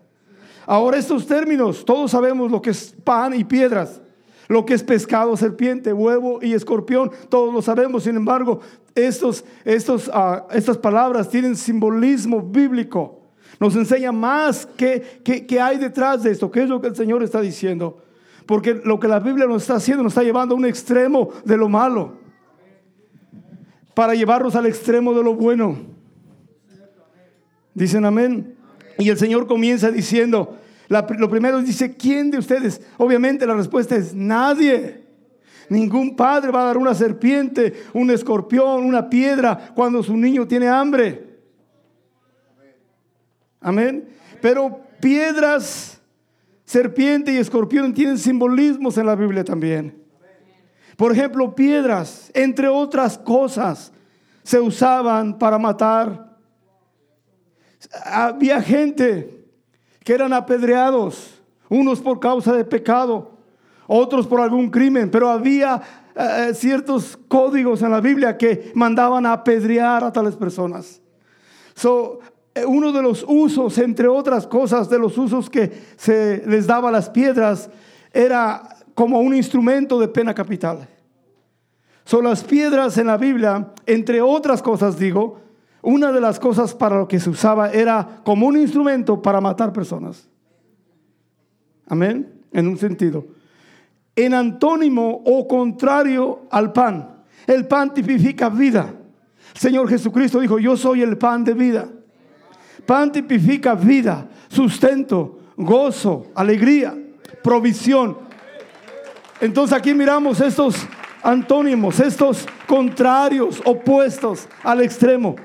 Ahora 0.66 0.98
estos 0.98 1.26
términos, 1.26 1.84
todos 1.84 2.10
sabemos 2.10 2.50
lo 2.50 2.60
que 2.60 2.70
es 2.70 2.94
pan 3.04 3.34
y 3.34 3.44
piedras, 3.44 4.00
lo 4.48 4.64
que 4.64 4.74
es 4.74 4.82
pescado, 4.82 5.36
serpiente, 5.36 5.92
huevo 5.92 6.40
y 6.42 6.54
escorpión, 6.54 7.10
todos 7.28 7.52
lo 7.52 7.62
sabemos. 7.62 8.04
Sin 8.04 8.16
embargo, 8.16 8.60
estos, 8.94 9.44
estos, 9.64 10.08
uh, 10.08 10.42
estas 10.52 10.78
palabras 10.78 11.28
tienen 11.28 11.56
simbolismo 11.56 12.42
bíblico. 12.42 13.20
Nos 13.60 13.76
enseña 13.76 14.12
más 14.12 14.66
qué 14.76 15.22
que, 15.46 15.60
hay 15.60 15.78
detrás 15.78 16.22
de 16.22 16.32
esto, 16.32 16.50
qué 16.50 16.64
es 16.64 16.68
lo 16.68 16.80
que 16.80 16.88
el 16.88 16.96
Señor 16.96 17.22
está 17.22 17.40
diciendo. 17.40 18.02
Porque 18.46 18.74
lo 18.74 18.98
que 18.98 19.08
la 19.08 19.20
Biblia 19.20 19.46
nos 19.46 19.62
está 19.62 19.76
haciendo 19.76 20.02
nos 20.02 20.12
está 20.12 20.24
llevando 20.24 20.54
a 20.54 20.58
un 20.58 20.64
extremo 20.64 21.30
de 21.44 21.56
lo 21.56 21.68
malo, 21.68 22.14
para 23.94 24.14
llevarnos 24.14 24.56
al 24.56 24.66
extremo 24.66 25.14
de 25.14 25.22
lo 25.22 25.34
bueno. 25.34 25.78
Dicen 27.74 28.04
amén. 28.04 28.56
Y 28.98 29.08
el 29.08 29.16
Señor 29.16 29.46
comienza 29.46 29.90
diciendo, 29.90 30.56
lo 30.92 31.30
primero 31.30 31.60
dice, 31.62 31.96
¿quién 31.96 32.30
de 32.30 32.38
ustedes? 32.38 32.80
Obviamente 32.98 33.46
la 33.46 33.54
respuesta 33.54 33.96
es 33.96 34.14
nadie. 34.14 35.02
Ningún 35.68 36.16
padre 36.16 36.50
va 36.50 36.62
a 36.62 36.66
dar 36.66 36.76
una 36.76 36.94
serpiente, 36.94 37.72
un 37.94 38.10
escorpión, 38.10 38.84
una 38.84 39.08
piedra 39.08 39.72
cuando 39.74 40.02
su 40.02 40.16
niño 40.16 40.46
tiene 40.46 40.68
hambre. 40.68 41.38
Amén. 43.60 44.08
Pero 44.40 44.80
piedras, 45.00 46.00
serpiente 46.64 47.32
y 47.32 47.38
escorpión 47.38 47.94
tienen 47.94 48.18
simbolismos 48.18 48.98
en 48.98 49.06
la 49.06 49.14
Biblia 49.14 49.44
también. 49.44 50.02
Por 50.96 51.12
ejemplo, 51.12 51.54
piedras, 51.54 52.30
entre 52.34 52.68
otras 52.68 53.16
cosas, 53.16 53.92
se 54.42 54.60
usaban 54.60 55.38
para 55.38 55.58
matar 55.58 56.32
había 58.04 58.60
gente 58.62 59.41
que 60.04 60.14
eran 60.14 60.32
apedreados, 60.32 61.40
unos 61.68 62.00
por 62.00 62.20
causa 62.20 62.52
de 62.52 62.64
pecado, 62.64 63.32
otros 63.86 64.26
por 64.26 64.40
algún 64.40 64.70
crimen, 64.70 65.10
pero 65.10 65.28
había 65.28 65.80
eh, 66.14 66.52
ciertos 66.54 67.18
códigos 67.28 67.82
en 67.82 67.90
la 67.90 68.00
Biblia 68.00 68.36
que 68.36 68.72
mandaban 68.74 69.26
a 69.26 69.32
apedrear 69.32 70.04
a 70.04 70.12
tales 70.12 70.36
personas. 70.36 71.00
So, 71.74 72.20
eh, 72.54 72.64
uno 72.66 72.92
de 72.92 73.02
los 73.02 73.24
usos, 73.26 73.78
entre 73.78 74.08
otras 74.08 74.46
cosas, 74.46 74.88
de 74.88 74.98
los 74.98 75.16
usos 75.16 75.48
que 75.48 75.72
se 75.96 76.42
les 76.46 76.66
daba 76.66 76.90
a 76.90 76.92
las 76.92 77.08
piedras, 77.08 77.70
era 78.12 78.76
como 78.94 79.20
un 79.20 79.34
instrumento 79.34 79.98
de 79.98 80.08
pena 80.08 80.34
capital. 80.34 80.86
Son 82.04 82.24
las 82.24 82.42
piedras 82.42 82.98
en 82.98 83.06
la 83.06 83.16
Biblia, 83.16 83.68
entre 83.86 84.20
otras 84.20 84.60
cosas 84.60 84.98
digo, 84.98 85.40
una 85.82 86.12
de 86.12 86.20
las 86.20 86.38
cosas 86.38 86.74
para 86.74 86.96
lo 86.96 87.08
que 87.08 87.18
se 87.18 87.28
usaba 87.28 87.70
era 87.70 88.20
como 88.24 88.46
un 88.46 88.56
instrumento 88.56 89.20
para 89.20 89.40
matar 89.40 89.72
personas. 89.72 90.28
Amén, 91.88 92.32
en 92.52 92.68
un 92.68 92.78
sentido. 92.78 93.26
En 94.14 94.32
antónimo 94.32 95.22
o 95.26 95.46
contrario 95.48 96.42
al 96.50 96.72
pan. 96.72 97.24
El 97.46 97.66
pan 97.66 97.92
tipifica 97.92 98.48
vida. 98.48 98.94
Señor 99.54 99.88
Jesucristo 99.88 100.38
dijo, 100.38 100.60
yo 100.60 100.76
soy 100.76 101.02
el 101.02 101.18
pan 101.18 101.42
de 101.42 101.54
vida. 101.54 101.88
Pan 102.86 103.10
tipifica 103.10 103.74
vida, 103.74 104.28
sustento, 104.48 105.40
gozo, 105.56 106.26
alegría, 106.34 106.96
provisión. 107.42 108.16
Entonces 109.40 109.76
aquí 109.76 109.94
miramos 109.94 110.40
estos 110.40 110.86
antónimos, 111.22 111.98
estos 112.00 112.46
contrarios, 112.66 113.60
opuestos 113.64 114.48
al 114.62 114.80
extremo. 114.80 115.36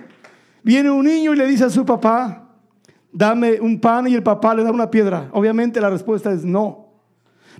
Viene 0.67 0.91
un 0.91 1.05
niño 1.05 1.33
y 1.33 1.37
le 1.37 1.47
dice 1.47 1.63
a 1.63 1.69
su 1.69 1.85
papá, 1.85 2.43
dame 3.13 3.61
un 3.61 3.79
pan 3.79 4.05
y 4.05 4.15
el 4.15 4.21
papá 4.21 4.53
le 4.53 4.65
da 4.65 4.71
una 4.71 4.91
piedra. 4.91 5.29
Obviamente 5.31 5.79
la 5.79 5.89
respuesta 5.89 6.29
es 6.33 6.43
no. 6.43 6.89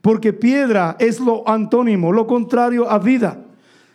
Porque 0.01 0.33
piedra 0.33 0.97
es 0.99 1.21
lo 1.21 1.47
antónimo, 1.47 2.11
lo 2.11 2.27
contrario 2.27 2.91
a 2.91 2.99
vida. 2.99 3.37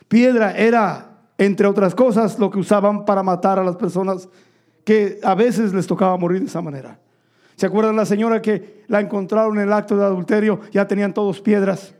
Piedra 0.07 0.57
era, 0.57 1.11
entre 1.37 1.67
otras 1.67 1.93
cosas, 1.93 2.39
lo 2.39 2.49
que 2.49 2.57
usaban 2.57 3.05
para 3.05 3.21
matar 3.21 3.59
a 3.59 3.63
las 3.63 3.75
personas 3.75 4.27
que 4.83 5.19
a 5.21 5.35
veces 5.35 5.75
les 5.75 5.85
tocaba 5.85 6.17
morir 6.17 6.39
de 6.39 6.47
esa 6.47 6.63
manera. 6.63 6.97
¿Se 7.55 7.67
acuerdan 7.67 7.95
la 7.95 8.07
señora 8.07 8.41
que 8.41 8.83
la 8.87 8.99
encontraron 8.99 9.59
en 9.59 9.67
el 9.67 9.73
acto 9.73 9.95
de 9.95 10.05
adulterio? 10.05 10.59
Ya 10.71 10.87
tenían 10.87 11.13
todos 11.13 11.39
piedras. 11.39 11.93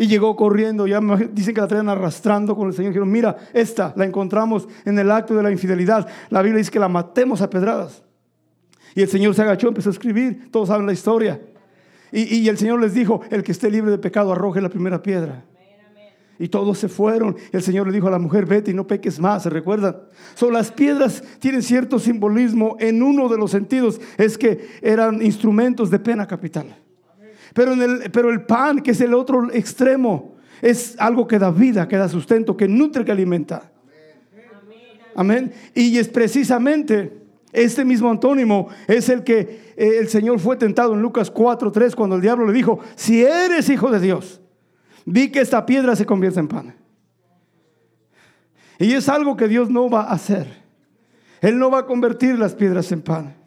Y 0.00 0.06
llegó 0.06 0.34
corriendo, 0.34 0.86
ya 0.86 0.98
dicen 1.30 1.54
que 1.54 1.60
la 1.60 1.68
traían 1.68 1.90
arrastrando 1.90 2.56
con 2.56 2.68
el 2.68 2.72
Señor. 2.72 2.92
Dijeron, 2.92 3.12
mira, 3.12 3.36
esta 3.52 3.92
la 3.96 4.06
encontramos 4.06 4.66
en 4.86 4.98
el 4.98 5.10
acto 5.10 5.34
de 5.34 5.42
la 5.42 5.50
infidelidad. 5.50 6.08
La 6.30 6.40
Biblia 6.40 6.56
dice 6.56 6.70
que 6.70 6.78
la 6.78 6.88
matemos 6.88 7.42
a 7.42 7.50
pedradas. 7.50 8.02
Y 8.94 9.02
el 9.02 9.08
Señor 9.10 9.34
se 9.34 9.42
agachó, 9.42 9.68
empezó 9.68 9.90
a 9.90 9.92
escribir, 9.92 10.50
todos 10.50 10.68
saben 10.68 10.86
la 10.86 10.94
historia. 10.94 11.38
Y, 12.12 12.34
y 12.34 12.48
el 12.48 12.56
Señor 12.56 12.80
les 12.80 12.94
dijo, 12.94 13.20
el 13.28 13.42
que 13.42 13.52
esté 13.52 13.70
libre 13.70 13.90
de 13.90 13.98
pecado 13.98 14.32
arroje 14.32 14.62
la 14.62 14.70
primera 14.70 15.02
piedra. 15.02 15.44
Y 16.38 16.48
todos 16.48 16.78
se 16.78 16.88
fueron. 16.88 17.36
El 17.52 17.60
Señor 17.60 17.86
le 17.86 17.92
dijo 17.92 18.08
a 18.08 18.10
la 18.10 18.18
mujer, 18.18 18.46
vete 18.46 18.70
y 18.70 18.74
no 18.74 18.86
peques 18.86 19.20
más, 19.20 19.42
¿se 19.42 19.50
recuerdan? 19.50 19.98
Son 20.34 20.54
las 20.54 20.72
piedras 20.72 21.22
tienen 21.40 21.62
cierto 21.62 21.98
simbolismo 21.98 22.78
en 22.80 23.02
uno 23.02 23.28
de 23.28 23.36
los 23.36 23.50
sentidos, 23.50 24.00
es 24.16 24.38
que 24.38 24.66
eran 24.80 25.20
instrumentos 25.20 25.90
de 25.90 25.98
pena 25.98 26.26
capital. 26.26 26.74
Pero, 27.54 27.72
el, 28.30 28.42
pan, 28.42 28.80
que 28.80 28.92
es 28.92 29.00
el 29.00 29.14
otro 29.14 29.52
extremo, 29.52 30.36
es 30.62 30.94
algo 30.98 31.26
que 31.26 31.38
da 31.38 31.50
vida, 31.50 31.88
que 31.88 31.96
da 31.96 32.08
sustento, 32.08 32.56
que 32.56 32.68
nutre, 32.68 33.04
que 33.04 33.12
alimenta. 33.12 33.70
Amén. 35.14 35.52
Y 35.74 35.98
es 35.98 36.08
precisamente 36.08 37.20
este 37.52 37.84
mismo 37.84 38.10
antónimo 38.10 38.68
es 38.86 39.08
el 39.08 39.24
que 39.24 39.72
eh, 39.76 39.98
el 39.98 40.08
Señor 40.08 40.38
fue 40.38 40.56
tentado 40.56 40.94
en 40.94 41.02
Lucas 41.02 41.32
4:3 41.32 41.94
cuando 41.96 42.16
el 42.16 42.22
diablo 42.22 42.46
le 42.46 42.52
dijo, 42.52 42.78
si 42.94 43.22
eres 43.24 43.68
hijo 43.68 43.90
de 43.90 43.98
Dios, 43.98 44.40
vi 45.04 45.30
que 45.30 45.40
esta 45.40 45.66
piedra 45.66 45.96
se 45.96 46.06
convierte 46.06 46.38
en 46.38 46.48
pan. 46.48 46.74
Y 48.78 48.92
es 48.92 49.08
algo 49.08 49.36
que 49.36 49.48
Dios 49.48 49.68
no 49.68 49.90
va 49.90 50.02
a 50.02 50.12
hacer. 50.12 50.46
Él 51.40 51.58
no 51.58 51.70
va 51.70 51.80
a 51.80 51.86
convertir 51.86 52.38
las 52.38 52.54
piedras 52.54 52.90
en 52.92 53.02
pan. 53.02 53.39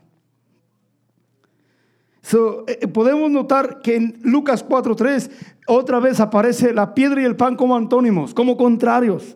Eh, 2.67 2.87
podemos 2.87 3.29
notar 3.29 3.79
que 3.81 3.95
en 3.95 4.19
Lucas 4.23 4.65
4:3 4.65 5.29
otra 5.67 5.99
vez 5.99 6.19
aparece 6.19 6.73
la 6.73 6.93
piedra 6.93 7.21
y 7.21 7.25
el 7.25 7.35
pan 7.35 7.55
como 7.55 7.75
antónimos, 7.75 8.33
como 8.33 8.55
contrarios, 8.57 9.35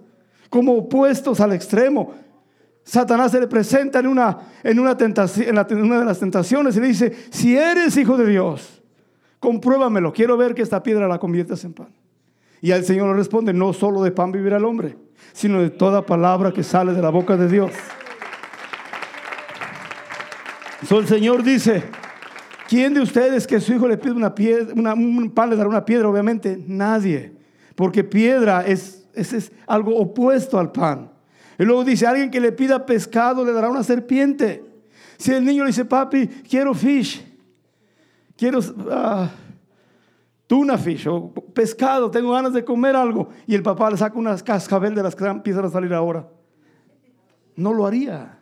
como 0.50 0.76
opuestos 0.76 1.40
al 1.40 1.54
extremo. 1.54 2.14
Satanás 2.84 3.32
se 3.32 3.42
le 3.42 3.48
presenta 3.48 4.00
en, 4.00 4.08
una 4.08 4.40
de 4.64 6.06
las 6.06 6.20
tentaciones 6.20 6.78
y 6.78 6.80
le 6.80 6.88
dice, 6.88 7.14
si 7.32 7.58
eres 7.58 7.98
hijo 7.98 8.16
de 8.16 8.26
Dios, 8.26 8.82
compruébamelo, 9.42 10.14
quiero 10.14 10.38
ver 10.38 10.56
que 10.56 10.62
esta 10.62 10.82
piedra 10.82 11.08
la 11.08 11.20
conviertas 11.20 11.66
en 11.66 11.74
pan. 11.74 11.90
Y 12.62 12.72
al 12.72 12.86
Señor 12.86 13.10
le 13.10 13.16
responde, 13.16 13.54
no 13.54 13.74
solo 13.74 14.02
de 14.04 14.12
pan 14.12 14.32
vivirá 14.32 14.56
el 14.56 14.64
hombre, 14.64 14.98
sino 15.34 15.62
de 15.62 15.70
toda 15.70 16.06
palabra 16.06 16.54
que 16.54 16.64
sale 16.64 16.94
de 16.94 17.02
la 17.02 17.10
boca 17.10 17.36
de 17.36 17.50
Dios. 17.50 17.72
So, 20.88 21.00
el 21.00 21.08
Señor 21.08 21.44
dice, 21.44 21.84
¿Quién 22.68 22.94
de 22.94 23.00
ustedes 23.00 23.48
que 23.48 23.62
su 23.62 23.74
hijo 23.74 23.88
le 23.88 23.98
pide 23.98 24.12
una 24.12 24.36
piedra, 24.36 24.94
un 24.94 25.32
pan 25.34 25.50
le 25.50 25.56
dará 25.56 25.70
una 25.70 25.86
piedra? 25.86 26.10
Obviamente 26.10 26.62
nadie. 26.68 27.34
Porque 27.76 28.04
piedra 28.04 28.66
es, 28.66 29.08
ese 29.14 29.38
es 29.38 29.52
algo 29.66 29.96
opuesto 29.96 30.60
al 30.60 30.72
pan. 30.72 31.12
Y 31.58 31.64
luego 31.64 31.86
dice, 31.86 32.06
alguien 32.06 32.30
que 32.30 32.42
le 32.42 32.52
pida 32.52 32.86
pescado 32.86 33.46
le 33.46 33.54
dará 33.54 33.70
una 33.70 33.84
serpiente. 33.84 34.66
Si 35.18 35.32
el 35.32 35.46
niño 35.46 35.64
le 35.64 35.70
dice, 35.70 35.86
papi, 35.86 36.28
quiero 36.28 36.74
fish, 36.74 37.26
quiero 38.36 38.60
uh, 38.60 39.28
tuna 40.46 40.78
fish 40.78 41.08
o 41.08 41.32
pescado, 41.32 42.12
tengo 42.12 42.32
ganas 42.34 42.54
de 42.54 42.64
comer 42.64 42.96
algo, 42.96 43.30
y 43.48 43.56
el 43.56 43.64
papá 43.64 43.90
le 43.90 43.98
saca 43.98 44.20
unas 44.20 44.44
cascabel 44.44 44.94
de 44.94 45.04
las 45.04 45.16
que 45.16 45.26
empiezan 45.26 45.66
a 45.66 45.70
salir 45.70 45.94
ahora, 45.94 46.28
no 47.56 47.74
lo 47.74 47.88
haría. 47.88 48.38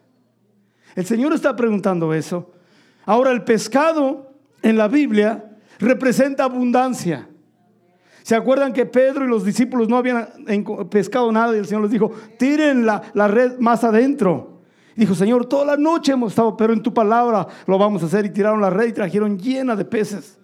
El 0.95 1.05
Señor 1.05 1.31
está 1.33 1.55
preguntando 1.55 2.13
eso. 2.13 2.54
Ahora, 3.05 3.31
el 3.31 3.43
pescado 3.43 4.33
en 4.61 4.77
la 4.77 4.87
Biblia 4.87 5.45
representa 5.79 6.43
abundancia. 6.43 7.29
¿Se 8.23 8.35
acuerdan 8.35 8.73
que 8.73 8.87
Pedro 8.87 9.25
y 9.25 9.27
los 9.27 9.45
discípulos 9.45 9.87
no 9.87 9.97
habían 9.97 10.27
pescado 10.89 11.31
nada 11.31 11.55
y 11.55 11.59
el 11.59 11.67
Señor 11.67 11.83
les 11.83 11.91
dijo, 11.91 12.11
tiren 12.39 12.83
la, 12.85 13.27
red 13.27 13.59
más 13.59 13.83
adentro? 13.83 14.61
dijo, 14.95 15.13
Señor, 15.13 15.45
toda 15.45 15.65
la 15.65 15.77
noche 15.77 16.13
hemos 16.13 16.31
estado, 16.31 16.57
pero 16.57 16.73
en 16.73 16.81
tu 16.81 16.91
palabra 16.91 17.45
lo 17.67 17.77
vamos 17.77 18.01
a 18.01 18.07
hacer. 18.07 18.25
Y 18.25 18.29
tiraron 18.31 18.61
la 18.61 18.71
red 18.71 18.87
y 18.87 18.93
trajeron 18.93 19.37
llena 19.37 19.75
de 19.75 19.85
peces. 19.85 20.39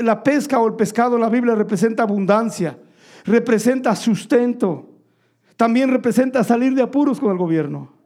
la 0.00 0.22
pesca 0.22 0.60
o 0.60 0.66
el 0.66 0.74
pescado 0.74 1.14
en 1.14 1.22
la 1.22 1.30
Biblia 1.30 1.54
representa 1.54 2.02
abundancia, 2.02 2.78
representa 3.24 3.96
sustento, 3.96 4.90
también 5.56 5.88
representa 5.88 6.44
salir 6.44 6.74
de 6.74 6.82
apuros 6.82 7.20
con 7.20 7.32
el 7.32 7.38
gobierno. 7.38 7.97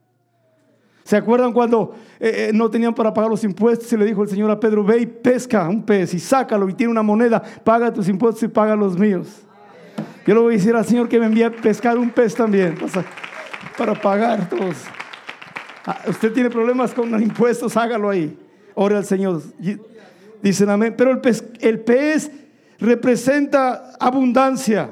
¿Se 1.04 1.16
acuerdan 1.16 1.52
cuando 1.52 1.94
eh, 2.20 2.48
eh, 2.48 2.50
no 2.54 2.70
tenían 2.70 2.94
para 2.94 3.12
pagar 3.12 3.30
los 3.30 3.42
impuestos 3.42 3.92
y 3.92 3.96
le 3.96 4.04
dijo 4.04 4.22
el 4.22 4.28
Señor 4.28 4.50
a 4.50 4.60
Pedro, 4.60 4.84
ve 4.84 4.98
y 5.00 5.06
pesca 5.06 5.68
un 5.68 5.82
pez 5.82 6.14
y 6.14 6.20
sácalo 6.20 6.68
y 6.68 6.74
tiene 6.74 6.92
una 6.92 7.02
moneda, 7.02 7.42
paga 7.64 7.92
tus 7.92 8.08
impuestos 8.08 8.42
y 8.44 8.48
paga 8.48 8.76
los 8.76 8.96
míos? 8.96 9.42
Yo 10.26 10.34
le 10.34 10.40
voy 10.40 10.54
a 10.54 10.56
decir 10.56 10.74
al 10.76 10.84
Señor 10.84 11.08
que 11.08 11.18
me 11.18 11.26
envíe 11.26 11.42
a 11.42 11.50
pescar 11.50 11.98
un 11.98 12.10
pez 12.10 12.34
también 12.34 12.76
para 13.76 14.00
pagar 14.00 14.48
todos. 14.48 14.76
Ah, 15.84 15.98
usted 16.06 16.32
tiene 16.32 16.48
problemas 16.48 16.94
con 16.94 17.10
los 17.10 17.20
impuestos, 17.20 17.76
hágalo 17.76 18.08
ahí. 18.08 18.38
Ore 18.74 18.96
al 18.96 19.04
Señor. 19.04 19.42
Dicen 20.40 20.70
amén. 20.70 20.94
Pero 20.96 21.10
el 21.10 21.80
pez, 21.80 22.30
representa 22.78 23.92
abundancia, 23.98 24.90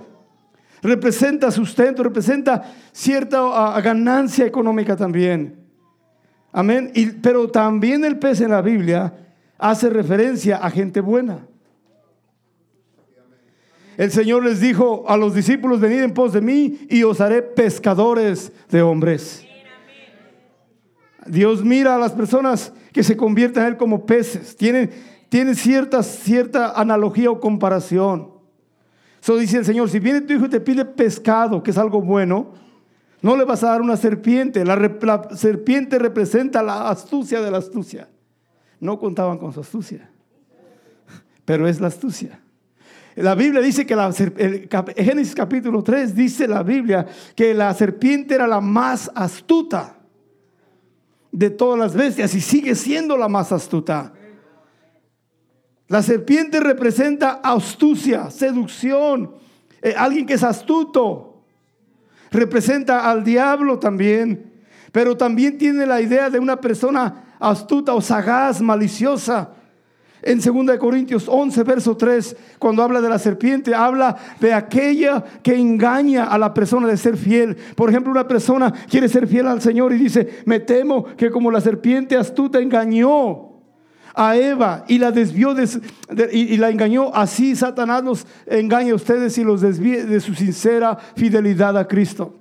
representa 0.83 1.52
sustento, 1.52 2.02
representa 2.02 2.64
cierta 2.90 3.38
ah, 3.40 3.81
ganancia 3.81 4.45
económica 4.45 4.97
también. 4.97 5.60
Amén. 6.52 6.92
pero 7.23 7.49
también 7.49 8.04
el 8.04 8.19
pez 8.19 8.40
en 8.40 8.50
la 8.50 8.62
Biblia 8.62 9.12
hace 9.59 9.90
referencia 9.90 10.57
a 10.57 10.71
gente 10.71 11.00
buena. 11.00 11.47
El 13.97 14.11
Señor 14.11 14.45
les 14.45 14.61
dijo 14.61 15.04
a 15.09 15.16
los 15.16 15.35
discípulos, 15.35 15.78
venid 15.78 16.02
en 16.02 16.14
pos 16.14 16.33
de 16.33 16.40
mí 16.40 16.78
y 16.88 17.02
os 17.02 17.21
haré 17.21 17.42
pescadores 17.42 18.50
de 18.71 18.80
hombres. 18.80 19.45
Dios 21.26 21.62
mira 21.62 21.95
a 21.95 21.99
las 21.99 22.12
personas 22.12 22.73
que 22.92 23.02
se 23.02 23.16
convierten 23.16 23.62
en 23.62 23.69
Él 23.69 23.76
como 23.76 24.07
peces. 24.07 24.57
Tienen, 24.57 24.90
tienen 25.28 25.54
cierta, 25.54 26.02
cierta 26.02 26.73
analogía 26.73 27.30
o 27.30 27.40
comparación. 27.40 28.30
Eso 29.23 29.37
dice 29.37 29.59
el 29.59 29.66
Señor, 29.66 29.90
si 29.90 29.99
viene 29.99 30.23
tu 30.23 30.33
hijo 30.33 30.47
y 30.47 30.49
te 30.49 30.61
pide 30.61 30.85
pescado, 30.85 31.62
que 31.62 31.71
es 31.71 31.78
algo 31.78 32.00
bueno, 32.00 32.54
no 33.23 33.37
le 33.37 33.45
vas 33.45 33.62
a 33.62 33.69
dar 33.69 33.83
una 33.83 33.97
serpiente. 33.97 34.65
La, 34.65 35.29
serpiente 35.35 35.99
representa 35.99 36.62
la 36.62 36.89
astucia 36.89 37.41
de 37.41 37.50
la 37.50 37.59
astucia. 37.59 38.09
No 38.79 38.99
contaban 38.99 39.39
con 39.39 39.53
su 39.53 39.61
astucia, 39.61 40.11
pero 41.45 41.69
es 41.69 41.81
la 41.81 41.89
astucia. 41.89 42.41
La 43.17 43.35
Biblia 43.35 43.61
dice 43.61 43.85
que 43.85 43.95
la, 43.95 44.11
Génesis 44.12 45.35
capítulo 45.35 45.83
3 45.83 46.15
dice 46.15 46.49
la 46.49 46.62
Biblia 46.62 47.07
que 47.35 47.53
la 47.53 47.75
serpiente 47.75 48.35
era 48.35 48.47
la 48.47 48.61
más 48.61 49.11
astuta 49.15 49.97
de 51.30 51.50
todas 51.50 51.78
las 51.78 51.95
bestias 51.95 52.35
y 52.35 52.41
sigue 52.41 52.75
siendo 52.75 53.17
la 53.17 53.28
más 53.28 53.52
astuta. 53.52 54.15
La 55.89 56.02
serpiente 56.02 56.61
representa 56.61 57.41
astucia, 57.43 58.30
seducción, 58.30 59.35
eh, 59.83 59.95
alguien 59.97 60.25
que 60.25 60.35
es 60.35 60.45
astuto, 60.45 61.29
representa 62.30 63.10
al 63.10 63.25
diablo 63.25 63.78
también, 63.78 64.52
pero 64.93 65.16
también 65.16 65.58
tiene 65.58 65.86
la 65.86 66.00
idea 66.00 66.30
de 66.30 66.38
una 66.38 66.60
persona 66.60 67.34
astuta 67.38 67.95
o 67.95 68.00
sagaz, 68.00 68.60
maliciosa. 68.60 69.50
En 70.23 70.38
2 70.38 70.76
Corintios 70.78 71.26
11, 71.28 71.62
verso 71.62 71.97
3, 71.97 72.36
cuando 72.58 72.82
habla 72.82 73.00
de 73.00 73.08
la 73.08 73.19
serpiente, 73.19 73.75
habla 73.75 74.16
de 74.38 74.52
aquella 74.52 75.25
que 75.43 75.56
engaña 75.56 76.25
a 76.25 76.36
la 76.36 76.52
persona 76.52 76.86
de 76.86 76.99
ser 76.99 77.16
fiel. 77.16 77.56
Por 77.75 77.88
ejemplo, 77.88 78.12
una 78.12 78.28
persona 78.28 78.71
quiere 78.90 79.08
ser 79.08 79.26
fiel 79.26 79.47
al 79.47 79.62
Señor 79.62 79.95
y 79.95 79.99
dice, 79.99 80.43
me 80.45 80.60
temo 80.60 81.04
que 81.04 81.30
como 81.30 81.50
la 81.50 81.62
serpiente 81.62 82.19
astuta 82.19 82.60
engañó 82.60 83.50
a 84.23 84.37
Eva 84.37 84.85
y 84.87 84.99
la 84.99 85.13
desvió 85.13 85.56
y, 86.30 86.56
la 86.59 86.69
engañó. 86.69 87.11
Así 87.15 87.56
Satanás 87.56 88.04
los 88.04 88.26
engaña 88.45 88.93
a 88.93 88.97
ustedes 88.97 89.39
y 89.39 89.45
los 89.45 89.63
desvíe 89.63 90.04
de 90.04 90.21
su 90.21 90.35
sincera 90.35 90.95
fidelidad 91.17 91.78
a 91.78 91.89
Cristo. 91.89 92.35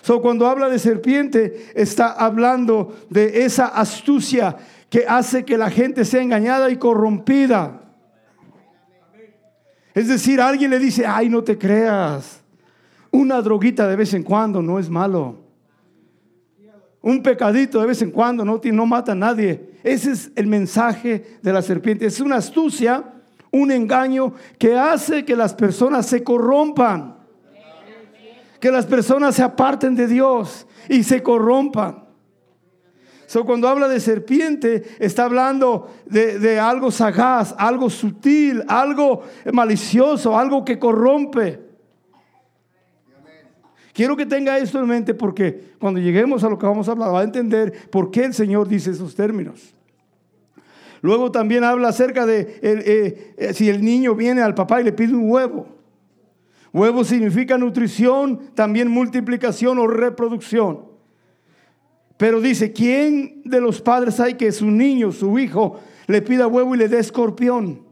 So, 0.00 0.22
cuando 0.22 0.46
habla 0.46 0.70
de 0.70 0.78
serpiente, 0.78 1.70
está 1.74 2.12
hablando 2.12 2.96
de 3.10 3.44
esa 3.44 3.66
astucia 3.66 4.56
que 4.88 5.04
hace 5.06 5.44
que 5.44 5.58
la 5.58 5.68
gente 5.68 6.06
sea 6.06 6.22
engañada 6.22 6.70
y 6.70 6.78
corrompida. 6.78 7.82
Es 9.92 10.08
decir, 10.08 10.40
alguien 10.40 10.70
le 10.70 10.78
dice, 10.78 11.04
ay, 11.06 11.28
no 11.28 11.44
te 11.44 11.58
creas. 11.58 12.42
Una 13.10 13.42
droguita 13.42 13.86
de 13.86 13.96
vez 13.96 14.14
en 14.14 14.22
cuando 14.22 14.62
no 14.62 14.78
es 14.78 14.88
malo. 14.88 15.43
Un 17.04 17.22
pecadito 17.22 17.82
de 17.82 17.86
vez 17.86 18.00
en 18.00 18.10
cuando 18.10 18.46
no, 18.46 18.58
no 18.64 18.86
mata 18.86 19.12
a 19.12 19.14
nadie. 19.14 19.74
Ese 19.82 20.12
es 20.12 20.32
el 20.36 20.46
mensaje 20.46 21.36
de 21.42 21.52
la 21.52 21.60
serpiente. 21.60 22.06
Es 22.06 22.18
una 22.18 22.36
astucia, 22.36 23.04
un 23.50 23.70
engaño 23.70 24.32
que 24.58 24.74
hace 24.74 25.22
que 25.22 25.36
las 25.36 25.52
personas 25.52 26.06
se 26.06 26.24
corrompan. 26.24 27.18
Que 28.58 28.70
las 28.70 28.86
personas 28.86 29.34
se 29.34 29.42
aparten 29.42 29.94
de 29.94 30.06
Dios 30.06 30.66
y 30.88 31.02
se 31.02 31.22
corrompan. 31.22 32.04
So, 33.26 33.44
cuando 33.44 33.68
habla 33.68 33.86
de 33.86 34.00
serpiente, 34.00 34.96
está 34.98 35.24
hablando 35.24 35.90
de, 36.06 36.38
de, 36.38 36.58
algo 36.58 36.90
sagaz, 36.90 37.54
algo 37.58 37.90
sutil, 37.90 38.64
algo 38.66 39.24
malicioso, 39.52 40.38
algo 40.38 40.64
que 40.64 40.78
corrompe. 40.78 41.73
Quiero 43.94 44.16
que 44.16 44.26
tenga 44.26 44.58
esto 44.58 44.80
en 44.80 44.88
mente 44.88 45.14
porque 45.14 45.72
cuando 45.78 46.00
lleguemos 46.00 46.42
a 46.42 46.50
lo 46.50 46.58
que 46.58 46.66
vamos 46.66 46.88
a 46.88 46.92
hablar 46.92 47.14
va 47.14 47.20
a 47.20 47.24
entender 47.24 47.88
por 47.90 48.10
qué 48.10 48.24
el 48.24 48.34
Señor 48.34 48.66
dice 48.66 48.90
esos 48.90 49.14
términos. 49.14 49.72
Luego 51.00 51.30
también 51.30 51.62
habla 51.62 51.88
acerca 51.88 52.26
de 52.26 52.58
eh, 52.60 53.34
eh, 53.38 53.54
si 53.54 53.68
el 53.68 53.84
niño 53.84 54.16
viene 54.16 54.42
al 54.42 54.56
papá 54.56 54.80
y 54.80 54.84
le 54.84 54.92
pide 54.92 55.14
un 55.14 55.30
huevo. 55.30 55.68
Huevo 56.72 57.04
significa 57.04 57.56
nutrición, 57.56 58.50
también 58.54 58.88
multiplicación 58.90 59.78
o 59.78 59.86
reproducción. 59.86 60.86
Pero 62.16 62.40
dice, 62.40 62.72
¿quién 62.72 63.42
de 63.44 63.60
los 63.60 63.80
padres 63.80 64.18
hay 64.18 64.34
que 64.34 64.50
su 64.50 64.72
niño, 64.72 65.12
su 65.12 65.38
hijo, 65.38 65.78
le 66.08 66.20
pida 66.20 66.48
huevo 66.48 66.74
y 66.74 66.78
le 66.78 66.88
dé 66.88 66.98
escorpión? 66.98 67.84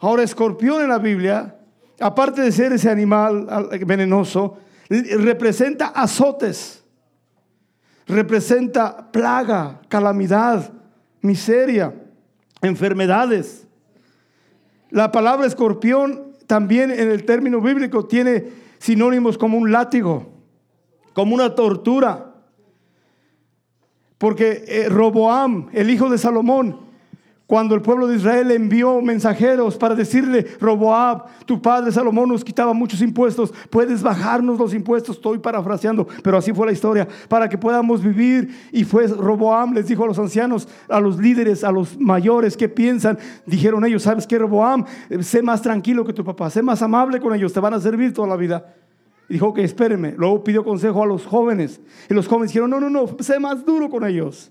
Ahora, 0.00 0.22
escorpión 0.22 0.80
en 0.80 0.88
la 0.88 0.98
Biblia 0.98 1.58
aparte 2.00 2.42
de 2.42 2.52
ser 2.52 2.72
ese 2.72 2.90
animal 2.90 3.46
venenoso, 3.86 4.58
representa 4.88 5.86
azotes, 5.86 6.84
representa 8.06 9.10
plaga, 9.10 9.80
calamidad, 9.88 10.72
miseria, 11.20 11.94
enfermedades. 12.62 13.66
La 14.90 15.10
palabra 15.10 15.46
escorpión 15.46 16.34
también 16.46 16.90
en 16.90 17.10
el 17.10 17.24
término 17.24 17.60
bíblico 17.60 18.06
tiene 18.06 18.48
sinónimos 18.78 19.38
como 19.38 19.56
un 19.56 19.72
látigo, 19.72 20.32
como 21.14 21.34
una 21.34 21.54
tortura. 21.54 22.32
Porque 24.18 24.64
eh, 24.68 24.88
Roboam, 24.88 25.68
el 25.72 25.90
hijo 25.90 26.08
de 26.08 26.18
Salomón, 26.18 26.83
cuando 27.46 27.74
el 27.74 27.82
pueblo 27.82 28.06
de 28.06 28.16
Israel 28.16 28.50
envió 28.52 29.02
mensajeros 29.02 29.76
para 29.76 29.94
decirle, 29.94 30.46
Roboab, 30.60 31.44
tu 31.44 31.60
padre 31.60 31.92
Salomón 31.92 32.30
nos 32.30 32.42
quitaba 32.42 32.72
muchos 32.72 33.02
impuestos, 33.02 33.52
puedes 33.68 34.02
bajarnos 34.02 34.58
los 34.58 34.72
impuestos, 34.72 35.16
estoy 35.16 35.38
parafraseando, 35.38 36.08
pero 36.22 36.38
así 36.38 36.54
fue 36.54 36.66
la 36.66 36.72
historia, 36.72 37.06
para 37.28 37.46
que 37.46 37.58
podamos 37.58 38.02
vivir. 38.02 38.48
Y 38.72 38.84
fue 38.84 39.06
Roboam, 39.08 39.74
les 39.74 39.86
dijo 39.88 40.04
a 40.04 40.06
los 40.06 40.18
ancianos, 40.18 40.66
a 40.88 41.00
los 41.00 41.18
líderes, 41.18 41.64
a 41.64 41.70
los 41.70 41.98
mayores, 42.00 42.56
que 42.56 42.70
piensan? 42.70 43.18
Dijeron 43.44 43.84
ellos, 43.84 44.04
¿sabes 44.04 44.26
qué, 44.26 44.38
Roboam? 44.38 44.86
Sé 45.20 45.42
más 45.42 45.60
tranquilo 45.60 46.04
que 46.04 46.14
tu 46.14 46.24
papá, 46.24 46.48
sé 46.48 46.62
más 46.62 46.80
amable 46.80 47.20
con 47.20 47.34
ellos, 47.34 47.52
te 47.52 47.60
van 47.60 47.74
a 47.74 47.80
servir 47.80 48.14
toda 48.14 48.28
la 48.28 48.36
vida. 48.36 48.74
Dijo, 49.28 49.52
que 49.52 49.64
espérenme. 49.64 50.14
Luego 50.16 50.44
pidió 50.44 50.64
consejo 50.64 51.02
a 51.02 51.06
los 51.06 51.26
jóvenes. 51.26 51.80
Y 52.08 52.14
los 52.14 52.26
jóvenes 52.26 52.50
dijeron, 52.50 52.70
no, 52.70 52.80
no, 52.80 52.90
no, 52.90 53.16
sé 53.20 53.38
más 53.38 53.64
duro 53.64 53.88
con 53.90 54.04
ellos. 54.06 54.50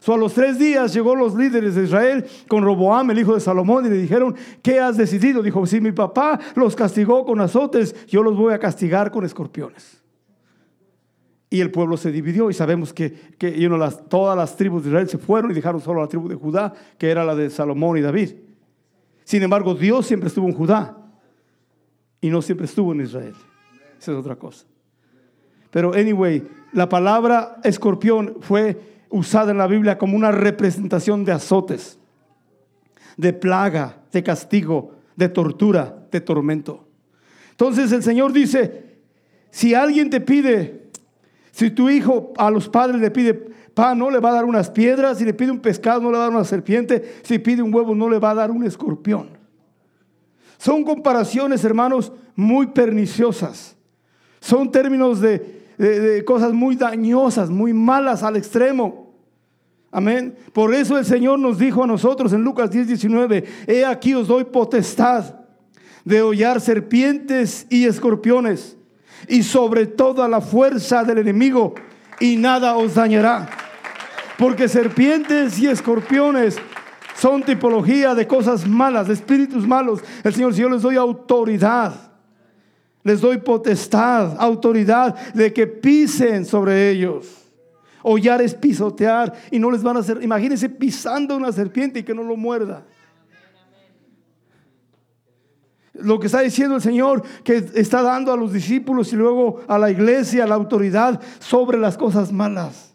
So, 0.00 0.14
a 0.14 0.18
los 0.18 0.34
tres 0.34 0.58
días 0.58 0.94
llegó 0.94 1.16
los 1.16 1.34
líderes 1.34 1.74
de 1.74 1.84
Israel 1.84 2.24
con 2.46 2.62
Roboam, 2.62 3.10
el 3.10 3.18
hijo 3.18 3.34
de 3.34 3.40
Salomón, 3.40 3.86
y 3.86 3.90
le 3.90 3.96
dijeron, 3.96 4.34
¿qué 4.62 4.80
has 4.80 4.96
decidido? 4.96 5.42
Dijo, 5.42 5.66
si 5.66 5.80
mi 5.80 5.92
papá 5.92 6.38
los 6.54 6.76
castigó 6.76 7.24
con 7.24 7.40
azotes, 7.40 8.06
yo 8.06 8.22
los 8.22 8.36
voy 8.36 8.54
a 8.54 8.58
castigar 8.58 9.10
con 9.10 9.24
escorpiones. 9.24 10.02
Y 11.50 11.60
el 11.60 11.70
pueblo 11.70 11.96
se 11.96 12.12
dividió 12.12 12.50
y 12.50 12.54
sabemos 12.54 12.92
que, 12.92 13.12
que 13.38 13.68
todas 14.08 14.36
las 14.36 14.56
tribus 14.56 14.82
de 14.82 14.90
Israel 14.90 15.08
se 15.08 15.18
fueron 15.18 15.50
y 15.50 15.54
dejaron 15.54 15.80
solo 15.80 16.00
la 16.00 16.08
tribu 16.08 16.28
de 16.28 16.34
Judá, 16.34 16.74
que 16.98 17.10
era 17.10 17.24
la 17.24 17.34
de 17.34 17.48
Salomón 17.48 17.96
y 17.96 18.02
David. 18.02 18.34
Sin 19.24 19.42
embargo, 19.42 19.74
Dios 19.74 20.06
siempre 20.06 20.28
estuvo 20.28 20.46
en 20.46 20.54
Judá 20.54 20.96
y 22.20 22.28
no 22.28 22.42
siempre 22.42 22.66
estuvo 22.66 22.92
en 22.92 23.00
Israel. 23.00 23.34
Esa 23.98 24.12
es 24.12 24.18
otra 24.18 24.36
cosa. 24.36 24.66
Pero 25.70 25.92
anyway, 25.94 26.46
la 26.72 26.88
palabra 26.88 27.56
escorpión 27.64 28.36
fue 28.40 28.97
usada 29.10 29.50
en 29.50 29.58
la 29.58 29.66
Biblia 29.66 29.98
como 29.98 30.16
una 30.16 30.32
representación 30.32 31.24
de 31.24 31.32
azotes, 31.32 31.98
de 33.16 33.32
plaga, 33.32 33.98
de 34.12 34.22
castigo, 34.22 34.92
de 35.16 35.28
tortura, 35.28 36.06
de 36.10 36.20
tormento. 36.20 36.86
Entonces 37.50 37.90
el 37.92 38.02
Señor 38.02 38.32
dice, 38.32 38.98
si 39.50 39.74
alguien 39.74 40.10
te 40.10 40.20
pide 40.20 40.88
si 41.58 41.72
tu 41.72 41.90
hijo 41.90 42.32
a 42.36 42.52
los 42.52 42.68
padres 42.68 43.00
le 43.00 43.10
pide 43.10 43.34
pan, 43.34 43.98
no 43.98 44.12
le 44.12 44.20
va 44.20 44.30
a 44.30 44.34
dar 44.34 44.44
unas 44.44 44.70
piedras. 44.70 45.18
Si 45.18 45.24
le 45.24 45.34
pide 45.34 45.50
un 45.50 45.58
pescado, 45.58 46.00
no 46.00 46.12
le 46.12 46.16
va 46.16 46.22
a 46.22 46.26
dar 46.28 46.36
una 46.36 46.44
serpiente. 46.44 47.16
Si 47.24 47.40
pide 47.40 47.62
un 47.62 47.74
huevo, 47.74 47.96
no 47.96 48.08
le 48.08 48.20
va 48.20 48.30
a 48.30 48.34
dar 48.36 48.52
un 48.52 48.62
escorpión. 48.62 49.30
Son 50.56 50.84
comparaciones, 50.84 51.64
hermanos, 51.64 52.12
muy 52.36 52.68
perniciosas. 52.68 53.76
Son 54.38 54.70
términos 54.70 55.20
de, 55.20 55.57
de 55.78 56.24
cosas 56.24 56.52
muy 56.52 56.76
dañosas, 56.76 57.50
muy 57.50 57.72
malas 57.72 58.22
al 58.22 58.36
extremo. 58.36 59.08
Amén. 59.90 60.36
Por 60.52 60.74
eso 60.74 60.98
el 60.98 61.04
Señor 61.04 61.38
nos 61.38 61.58
dijo 61.58 61.84
a 61.84 61.86
nosotros 61.86 62.32
en 62.32 62.42
Lucas 62.42 62.70
10, 62.70 62.88
19, 62.88 63.44
he 63.66 63.84
aquí 63.86 64.14
os 64.14 64.28
doy 64.28 64.44
potestad 64.44 65.36
de 66.04 66.20
hollar 66.20 66.60
serpientes 66.60 67.66
y 67.70 67.86
escorpiones 67.86 68.76
y 69.28 69.42
sobre 69.42 69.86
toda 69.86 70.28
la 70.28 70.40
fuerza 70.40 71.04
del 71.04 71.18
enemigo 71.18 71.74
y 72.20 72.36
nada 72.36 72.76
os 72.76 72.94
dañará. 72.94 73.48
Porque 74.36 74.68
serpientes 74.68 75.58
y 75.58 75.68
escorpiones 75.68 76.58
son 77.16 77.42
tipología 77.42 78.14
de 78.14 78.26
cosas 78.26 78.66
malas, 78.66 79.08
de 79.08 79.14
espíritus 79.14 79.66
malos. 79.66 80.00
El 80.22 80.34
Señor, 80.34 80.54
si 80.54 80.62
les 80.62 80.82
doy 80.82 80.96
autoridad, 80.96 82.07
les 83.08 83.22
doy 83.22 83.38
potestad, 83.38 84.36
autoridad 84.38 85.16
de 85.32 85.50
que 85.50 85.66
pisen 85.66 86.44
sobre 86.44 86.90
ellos. 86.90 87.26
Hollar 88.02 88.42
es 88.42 88.54
pisotear 88.54 89.32
y 89.50 89.58
no 89.58 89.70
les 89.70 89.82
van 89.82 89.96
a 89.96 90.00
hacer, 90.00 90.22
imagínense 90.22 90.68
pisando 90.68 91.34
una 91.34 91.50
serpiente 91.50 92.00
y 92.00 92.02
que 92.02 92.14
no 92.14 92.22
lo 92.22 92.36
muerda. 92.36 92.84
Lo 95.94 96.20
que 96.20 96.26
está 96.26 96.40
diciendo 96.40 96.76
el 96.76 96.82
Señor, 96.82 97.22
que 97.42 97.56
está 97.74 98.02
dando 98.02 98.30
a 98.30 98.36
los 98.36 98.52
discípulos 98.52 99.10
y 99.12 99.16
luego 99.16 99.62
a 99.66 99.78
la 99.78 99.90
iglesia 99.90 100.46
la 100.46 100.54
autoridad 100.54 101.20
sobre 101.40 101.78
las 101.78 101.96
cosas 101.96 102.30
malas. 102.30 102.94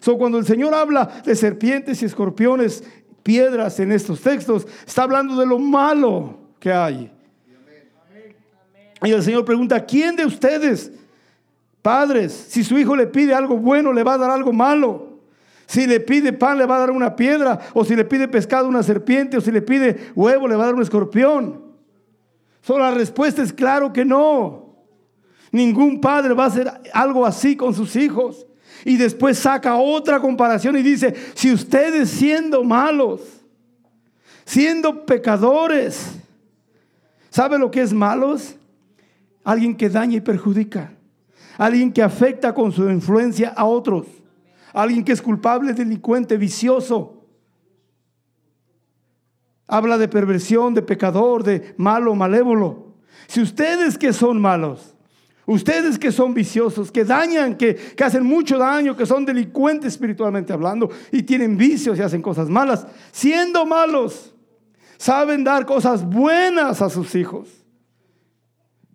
So, 0.00 0.16
cuando 0.16 0.38
el 0.38 0.46
Señor 0.46 0.74
habla 0.74 1.22
de 1.24 1.36
serpientes 1.36 2.02
y 2.02 2.06
escorpiones, 2.06 2.82
piedras 3.22 3.78
en 3.78 3.92
estos 3.92 4.22
textos, 4.22 4.66
está 4.86 5.02
hablando 5.02 5.38
de 5.38 5.44
lo 5.44 5.58
malo 5.58 6.38
que 6.58 6.72
hay. 6.72 7.12
Y 9.02 9.12
el 9.12 9.22
Señor 9.22 9.44
pregunta, 9.44 9.84
¿quién 9.84 10.16
de 10.16 10.26
ustedes, 10.26 10.92
padres, 11.80 12.32
si 12.32 12.62
su 12.62 12.78
hijo 12.78 12.94
le 12.94 13.06
pide 13.06 13.34
algo 13.34 13.56
bueno, 13.56 13.92
le 13.92 14.02
va 14.02 14.14
a 14.14 14.18
dar 14.18 14.30
algo 14.30 14.52
malo? 14.52 15.20
Si 15.66 15.86
le 15.86 16.00
pide 16.00 16.32
pan, 16.32 16.58
le 16.58 16.66
va 16.66 16.76
a 16.76 16.80
dar 16.80 16.90
una 16.90 17.14
piedra, 17.14 17.60
o 17.74 17.84
si 17.84 17.94
le 17.94 18.04
pide 18.04 18.26
pescado, 18.26 18.68
una 18.68 18.82
serpiente, 18.82 19.36
o 19.36 19.40
si 19.40 19.52
le 19.52 19.62
pide 19.62 20.10
huevo, 20.14 20.48
le 20.48 20.56
va 20.56 20.64
a 20.64 20.66
dar 20.66 20.74
un 20.74 20.82
escorpión. 20.82 21.62
Solo 22.60 22.84
la 22.84 22.90
respuesta 22.90 23.42
es 23.42 23.52
claro 23.52 23.92
que 23.92 24.04
no. 24.04 24.74
Ningún 25.52 26.00
padre 26.00 26.34
va 26.34 26.44
a 26.44 26.48
hacer 26.48 26.70
algo 26.92 27.24
así 27.24 27.56
con 27.56 27.74
sus 27.74 27.96
hijos. 27.96 28.46
Y 28.84 28.96
después 28.96 29.38
saca 29.38 29.76
otra 29.76 30.20
comparación 30.20 30.76
y 30.76 30.82
dice, 30.82 31.14
si 31.34 31.52
ustedes 31.52 32.10
siendo 32.10 32.64
malos, 32.64 33.20
siendo 34.44 35.04
pecadores, 35.06 36.16
¿sabe 37.30 37.58
lo 37.58 37.70
que 37.70 37.82
es 37.82 37.92
malos? 37.92 38.56
Alguien 39.44 39.76
que 39.76 39.88
daña 39.88 40.16
y 40.16 40.20
perjudica. 40.20 40.92
Alguien 41.58 41.92
que 41.92 42.02
afecta 42.02 42.54
con 42.54 42.72
su 42.72 42.88
influencia 42.90 43.50
a 43.50 43.64
otros. 43.64 44.06
Alguien 44.72 45.04
que 45.04 45.12
es 45.12 45.22
culpable, 45.22 45.72
delincuente, 45.72 46.36
vicioso 46.36 47.20
habla 49.70 49.96
de 49.96 50.08
perversión, 50.08 50.74
de 50.74 50.82
pecador, 50.82 51.44
de 51.44 51.74
malo, 51.78 52.14
malévolo. 52.14 52.96
Si 53.28 53.40
ustedes 53.40 53.96
que 53.96 54.12
son 54.12 54.40
malos, 54.40 54.96
ustedes 55.46 55.98
que 55.98 56.10
son 56.10 56.34
viciosos, 56.34 56.90
que 56.90 57.04
dañan, 57.04 57.56
que, 57.56 57.76
que, 57.76 58.04
hacen 58.04 58.24
mucho 58.24 58.58
daño, 58.58 58.96
que 58.96 59.06
son 59.06 59.24
delincuentes 59.24 59.92
espiritualmente 59.92 60.52
hablando 60.52 60.90
y 61.12 61.22
tienen 61.22 61.56
vicios 61.56 61.98
y 61.98 62.02
hacen 62.02 62.20
cosas 62.20 62.48
malas, 62.48 62.86
siendo 63.12 63.64
malos, 63.64 64.34
saben 64.98 65.44
dar 65.44 65.64
cosas 65.64 66.04
buenas 66.04 66.82
a 66.82 66.90
sus 66.90 67.14
hijos. 67.14 67.59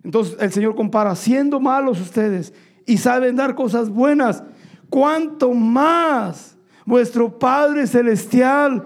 Entonces 0.05 0.37
el 0.39 0.51
Señor 0.51 0.75
compara, 0.75 1.15
siendo 1.15 1.59
malos 1.59 1.99
ustedes 1.99 2.53
y 2.85 2.97
saben 2.97 3.35
dar 3.35 3.55
cosas 3.55 3.89
buenas, 3.89 4.43
cuanto 4.87 5.51
más 5.51 6.55
vuestro 6.85 7.39
Padre 7.39 7.87
Celestial 7.87 8.85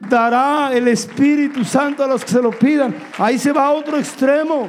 dará 0.00 0.72
el 0.74 0.88
Espíritu 0.88 1.64
Santo 1.64 2.02
a 2.02 2.08
los 2.08 2.24
que 2.24 2.32
se 2.32 2.42
lo 2.42 2.50
pidan. 2.50 2.92
Ahí 3.18 3.38
se 3.38 3.52
va 3.52 3.66
a 3.66 3.70
otro 3.70 3.96
extremo. 3.96 4.68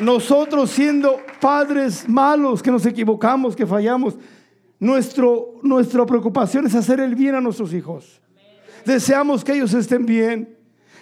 Nosotros 0.00 0.70
siendo 0.70 1.20
padres 1.40 2.08
malos, 2.08 2.60
que 2.60 2.72
nos 2.72 2.84
equivocamos, 2.86 3.54
que 3.54 3.66
fallamos, 3.66 4.16
nuestro, 4.80 5.54
nuestra 5.62 6.04
preocupación 6.04 6.66
es 6.66 6.74
hacer 6.74 6.98
el 6.98 7.14
bien 7.14 7.36
a 7.36 7.40
nuestros 7.40 7.72
hijos. 7.72 8.20
Deseamos 8.84 9.44
que 9.44 9.52
ellos 9.52 9.72
estén 9.74 10.06
bien, 10.06 10.57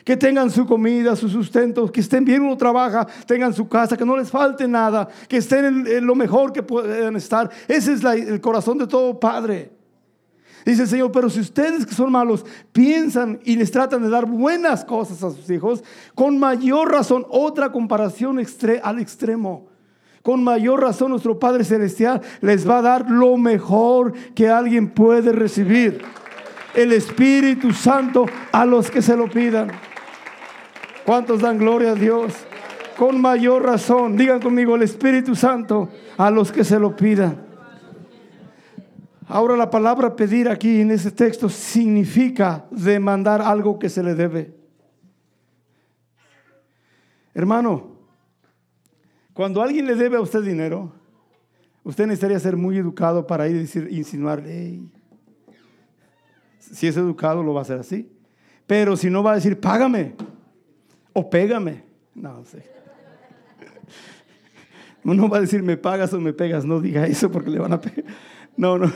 que 0.06 0.16
tengan 0.16 0.52
su 0.52 0.64
comida, 0.64 1.16
su 1.16 1.28
sustento, 1.28 1.90
que 1.90 2.00
estén 2.00 2.24
bien, 2.24 2.40
uno 2.42 2.56
trabaja, 2.56 3.04
tengan 3.26 3.52
su 3.52 3.68
casa, 3.68 3.96
que 3.96 4.04
no 4.04 4.16
les 4.16 4.30
falte 4.30 4.68
nada, 4.68 5.08
que 5.26 5.38
estén 5.38 5.84
en, 5.84 6.06
lo 6.06 6.14
mejor 6.14 6.52
que 6.52 6.62
puedan 6.62 7.16
estar. 7.16 7.50
Ese 7.66 7.94
es 7.94 8.04
el 8.04 8.40
corazón 8.40 8.78
de 8.78 8.86
todo 8.86 9.18
padre. 9.18 9.72
Dice 10.64 10.82
el 10.82 10.88
Señor, 10.88 11.10
pero 11.10 11.28
si 11.28 11.40
ustedes 11.40 11.84
que 11.84 11.92
son 11.92 12.12
malos 12.12 12.46
piensan 12.70 13.40
y 13.42 13.56
les 13.56 13.72
tratan 13.72 14.00
de 14.00 14.08
dar 14.08 14.26
buenas 14.26 14.84
cosas 14.84 15.24
a 15.24 15.32
sus 15.32 15.50
hijos, 15.50 15.82
con 16.14 16.38
mayor 16.38 16.92
razón, 16.92 17.26
otra 17.28 17.72
comparación 17.72 18.38
al 18.84 19.00
extremo. 19.00 19.66
Con 20.22 20.44
mayor 20.44 20.82
razón 20.82 21.10
nuestro 21.10 21.40
Padre 21.40 21.64
Celestial 21.64 22.20
les 22.42 22.68
va 22.68 22.78
a 22.78 22.82
dar 22.82 23.10
lo 23.10 23.36
mejor 23.36 24.12
que 24.36 24.48
alguien 24.48 24.88
puede 24.88 25.32
recibir. 25.32 26.00
El 26.76 26.92
Espíritu 26.92 27.72
Santo 27.72 28.26
a 28.52 28.64
los 28.64 28.88
que 28.88 29.02
se 29.02 29.16
lo 29.16 29.28
pidan. 29.28 29.72
¿Cuántos 31.06 31.40
dan 31.40 31.56
gloria 31.56 31.92
a 31.92 31.94
Dios? 31.94 32.34
Con 32.98 33.20
mayor 33.20 33.62
razón, 33.62 34.16
digan 34.16 34.40
conmigo, 34.40 34.74
el 34.74 34.82
Espíritu 34.82 35.36
Santo 35.36 35.88
a 36.18 36.32
los 36.32 36.50
que 36.50 36.64
se 36.64 36.80
lo 36.80 36.96
pidan. 36.96 37.46
Ahora 39.28 39.56
la 39.56 39.70
palabra 39.70 40.16
pedir 40.16 40.48
aquí 40.48 40.80
en 40.80 40.90
ese 40.90 41.12
texto 41.12 41.48
significa 41.48 42.66
demandar 42.72 43.40
algo 43.40 43.78
que 43.78 43.88
se 43.88 44.02
le 44.02 44.16
debe. 44.16 44.52
Hermano, 47.34 47.98
cuando 49.32 49.62
alguien 49.62 49.86
le 49.86 49.94
debe 49.94 50.16
a 50.16 50.20
usted 50.20 50.42
dinero, 50.42 50.92
usted 51.84 52.08
necesitaría 52.08 52.40
ser 52.40 52.56
muy 52.56 52.78
educado 52.78 53.28
para 53.28 53.46
ir 53.46 53.54
y 53.54 53.60
decir, 53.60 53.86
insinuarle, 53.92 54.80
si 56.58 56.88
es 56.88 56.96
educado 56.96 57.44
lo 57.44 57.54
va 57.54 57.60
a 57.60 57.62
hacer 57.62 57.78
así. 57.78 58.10
Pero 58.66 58.96
si 58.96 59.08
no 59.08 59.22
va 59.22 59.32
a 59.32 59.34
decir, 59.36 59.60
págame 59.60 60.14
o 61.18 61.30
pégame. 61.30 61.82
No, 62.14 62.44
sé. 62.44 62.62
No 65.02 65.30
va 65.30 65.38
a 65.38 65.40
decir, 65.40 65.62
me 65.62 65.78
pagas 65.78 66.12
o 66.12 66.20
me 66.20 66.34
pegas. 66.34 66.66
No 66.66 66.78
diga 66.78 67.06
eso 67.06 67.32
porque 67.32 67.48
le 67.48 67.58
van 67.58 67.72
a 67.72 67.80
pegar. 67.80 68.04
No, 68.54 68.76
no. 68.76 68.92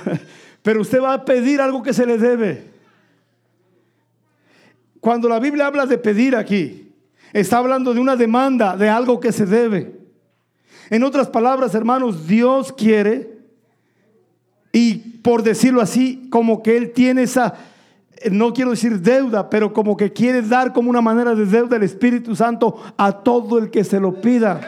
Pero 0.63 0.83
usted 0.83 1.01
va 1.01 1.15
a 1.15 1.25
pedir 1.25 1.63
algo 1.63 1.83
que 1.83 1.95
se 1.95 2.05
le 2.05 2.19
debe. 2.19 2.65
Cuando 5.01 5.31
la 5.31 5.41
Biblia 5.41 5.67
habla 5.67 5.87
de 5.87 5.97
pedir 5.97 6.37
aquí, 6.37 6.93
está 7.33 7.57
hablando 7.57 7.95
de 7.95 8.01
una 8.01 8.17
demanda, 8.17 8.77
de 8.77 8.91
algo 8.91 9.19
que 9.19 9.33
se 9.33 9.47
debe. 9.47 9.99
En 10.91 11.05
otras 11.05 11.29
palabras, 11.29 11.75
hermanos, 11.75 12.27
Dios 12.27 12.71
quiere, 12.71 13.39
y 14.73 14.97
por 15.23 15.43
decirlo 15.43 15.81
así, 15.81 16.29
como 16.31 16.63
que 16.63 16.77
Él 16.77 16.93
tiene 16.93 17.23
esa, 17.23 17.55
no 18.31 18.53
quiero 18.53 18.73
decir 18.73 19.01
deuda, 19.01 19.49
pero 19.49 19.73
como 19.73 19.97
que 19.97 20.13
quiere 20.13 20.43
dar 20.43 20.73
como 20.73 20.91
una 20.91 21.01
manera 21.01 21.35
de 21.35 21.47
deuda 21.47 21.77
el 21.77 21.83
Espíritu 21.85 22.37
Santo 22.37 22.81
a 22.97 23.13
todo 23.13 23.59
el 23.59 23.71
que 23.71 23.85
se 23.85 23.99
lo 23.99 24.21
pida. 24.21 24.61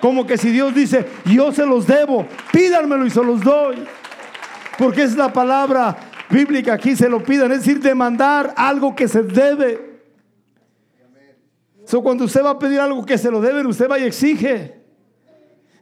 Como 0.00 0.26
que 0.26 0.36
si 0.36 0.50
Dios 0.50 0.74
dice, 0.74 1.06
yo 1.24 1.50
se 1.52 1.64
los 1.64 1.86
debo, 1.86 2.26
pídanmelo 2.52 3.06
y 3.06 3.10
se 3.10 3.24
los 3.24 3.40
doy. 3.40 3.76
Porque 4.76 5.02
es 5.02 5.16
la 5.16 5.32
palabra 5.32 5.96
bíblica 6.28 6.74
aquí 6.74 6.96
se 6.96 7.08
lo 7.08 7.22
pidan, 7.22 7.52
es 7.52 7.60
decir, 7.60 7.80
demandar 7.80 8.52
algo 8.56 8.94
que 8.94 9.08
se 9.08 9.22
debe. 9.22 9.94
So, 11.86 12.02
cuando 12.02 12.24
usted 12.24 12.44
va 12.44 12.50
a 12.50 12.58
pedir 12.58 12.80
algo 12.80 13.04
que 13.04 13.16
se 13.16 13.30
lo 13.30 13.40
deben, 13.40 13.66
usted 13.66 13.90
va 13.90 13.98
y 13.98 14.04
exige. 14.04 14.82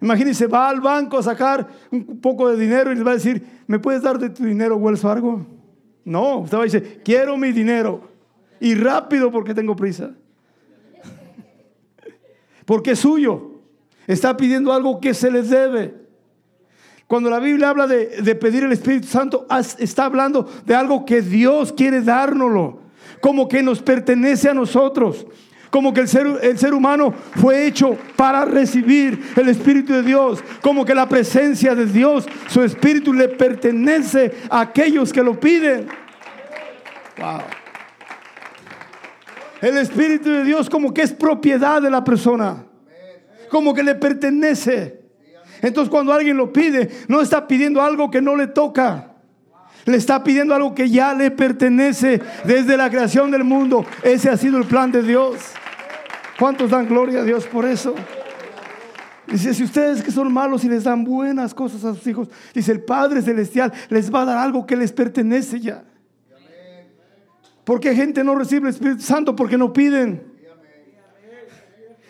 Imagínese, 0.01 0.49
va 0.49 0.69
al 0.69 0.81
banco 0.81 1.19
a 1.19 1.23
sacar 1.23 1.67
un 1.91 2.21
poco 2.21 2.49
de 2.49 2.57
dinero 2.57 2.93
y 2.93 2.97
le 2.97 3.05
va 3.05 3.13
a 3.13 3.15
decir, 3.15 3.45
¿me 3.69 3.79
puedes 3.79 4.03
dar 4.03 4.19
de 4.19 4.31
tu 4.31 4.45
dinero, 4.45 4.77
Wells 4.77 5.01
Fargo? 5.01 5.47
No, 6.05 6.39
usted 6.39 6.57
va 6.57 6.63
a 6.63 6.65
decir, 6.65 7.01
quiero 7.05 7.37
mi 7.37 7.53
dinero. 7.53 8.09
Y 8.61 8.75
rápido 8.75 9.31
porque 9.31 9.55
tengo 9.55 9.75
prisa. 9.75 10.13
Porque 12.65 12.93
es 12.93 12.99
suyo. 13.01 13.61
Está 14.07 14.37
pidiendo 14.37 14.73
algo 14.73 15.01
que 15.01 15.15
se 15.15 15.31
le 15.31 15.43
debe. 15.43 15.95
Cuando 17.07 17.29
la 17.29 17.41
Biblia 17.41 17.69
habla 17.69 17.87
de, 17.87 18.23
de, 18.23 18.35
pedir 18.35 18.65
el 18.65 18.73
Espíritu 18.73 19.07
Santo, 19.07 19.47
está 19.79 20.07
hablando 20.07 20.49
de 20.65 20.75
algo 20.75 21.05
que 21.05 21.21
Dios 21.21 21.73
quiere 21.73 22.01
dárnoslo, 22.01 22.81
como 23.21 23.49
que 23.49 23.63
nos 23.63 23.83
pertenece 23.83 24.49
a 24.49 24.55
nosotros 24.55 25.27
como 25.73 25.95
que 25.95 26.03
el 26.03 26.09
ser, 26.09 26.27
el 26.43 26.59
ser 26.59 26.75
humano 26.75 27.15
fue 27.37 27.67
hecho 27.67 27.97
para 28.15 28.45
recibir 28.45 29.33
el 29.35 29.49
Espíritu 29.49 29.95
de 29.95 30.03
Dios, 30.03 30.45
como 30.61 30.85
que 30.85 30.95
la 30.95 31.09
presencia 31.09 31.75
de 31.75 31.87
Dios, 31.87 32.27
su 32.49 32.63
Espíritu 32.63 33.15
le 33.15 33.27
pertenece 33.29 34.33
a 34.51 34.61
aquellos 34.61 35.11
que 35.15 35.23
lo 35.23 35.41
piden. 35.41 35.87
Wow. 37.17 37.41
El 39.63 39.79
Espíritu 39.79 40.29
de 40.29 40.45
Dios 40.45 40.69
como 40.69 40.93
que 40.93 41.01
es 41.01 41.15
propiedad 41.15 41.81
de 41.81 41.89
la 41.89 42.05
persona, 42.05 42.67
como 43.49 43.73
que 43.73 43.83
le 43.83 43.95
pertenece. 43.95 45.01
Entonces 45.63 45.91
cuando 45.91 46.13
alguien 46.13 46.37
lo 46.37 46.53
pide, 46.53 46.91
no 47.09 47.23
está 47.23 47.49
pidiendo 47.49 47.81
algo 47.81 48.11
que 48.11 48.21
no 48.21 48.37
le 48.37 48.49
toca. 48.49 49.09
Le 49.87 49.97
está 49.97 50.23
pidiendo 50.23 50.55
algo 50.55 50.75
que 50.75 50.91
ya 50.91 51.15
le 51.15 51.31
pertenece 51.31 52.21
desde 52.45 52.77
la 52.77 52.91
creación 52.91 53.31
del 53.31 53.43
mundo. 53.43 53.87
Ese 54.03 54.29
ha 54.29 54.37
sido 54.37 54.59
el 54.59 54.67
plan 54.67 54.93
de 54.93 55.03
Dios. 55.03 55.37
¿Cuántos 56.43 56.71
dan 56.71 56.89
gloria 56.89 57.21
a 57.21 57.23
Dios 57.23 57.47
por 57.47 57.65
eso? 57.65 57.95
Dice, 59.29 59.55
si 59.55 59.63
ustedes 59.63 60.03
que 60.03 60.11
son 60.11 60.33
malos 60.33 60.65
y 60.65 60.69
les 60.69 60.83
dan 60.83 61.05
buenas 61.05 61.55
cosas 61.55 61.85
a 61.85 61.95
sus 61.95 62.05
hijos, 62.05 62.27
dice, 62.53 62.73
el 62.73 62.81
Padre 62.81 63.23
Celestial 63.23 63.73
les 63.91 64.13
va 64.13 64.23
a 64.23 64.25
dar 64.25 64.39
algo 64.39 64.67
que 64.67 64.75
les 64.75 64.91
pertenece 64.91 65.61
ya. 65.61 65.85
¿Por 67.63 67.79
qué 67.79 67.95
gente 67.95 68.25
no 68.25 68.35
recibe 68.35 68.69
el 68.69 68.75
Espíritu 68.75 69.03
Santo? 69.03 69.37
Porque 69.37 69.57
no 69.57 69.73
piden. 69.73 70.21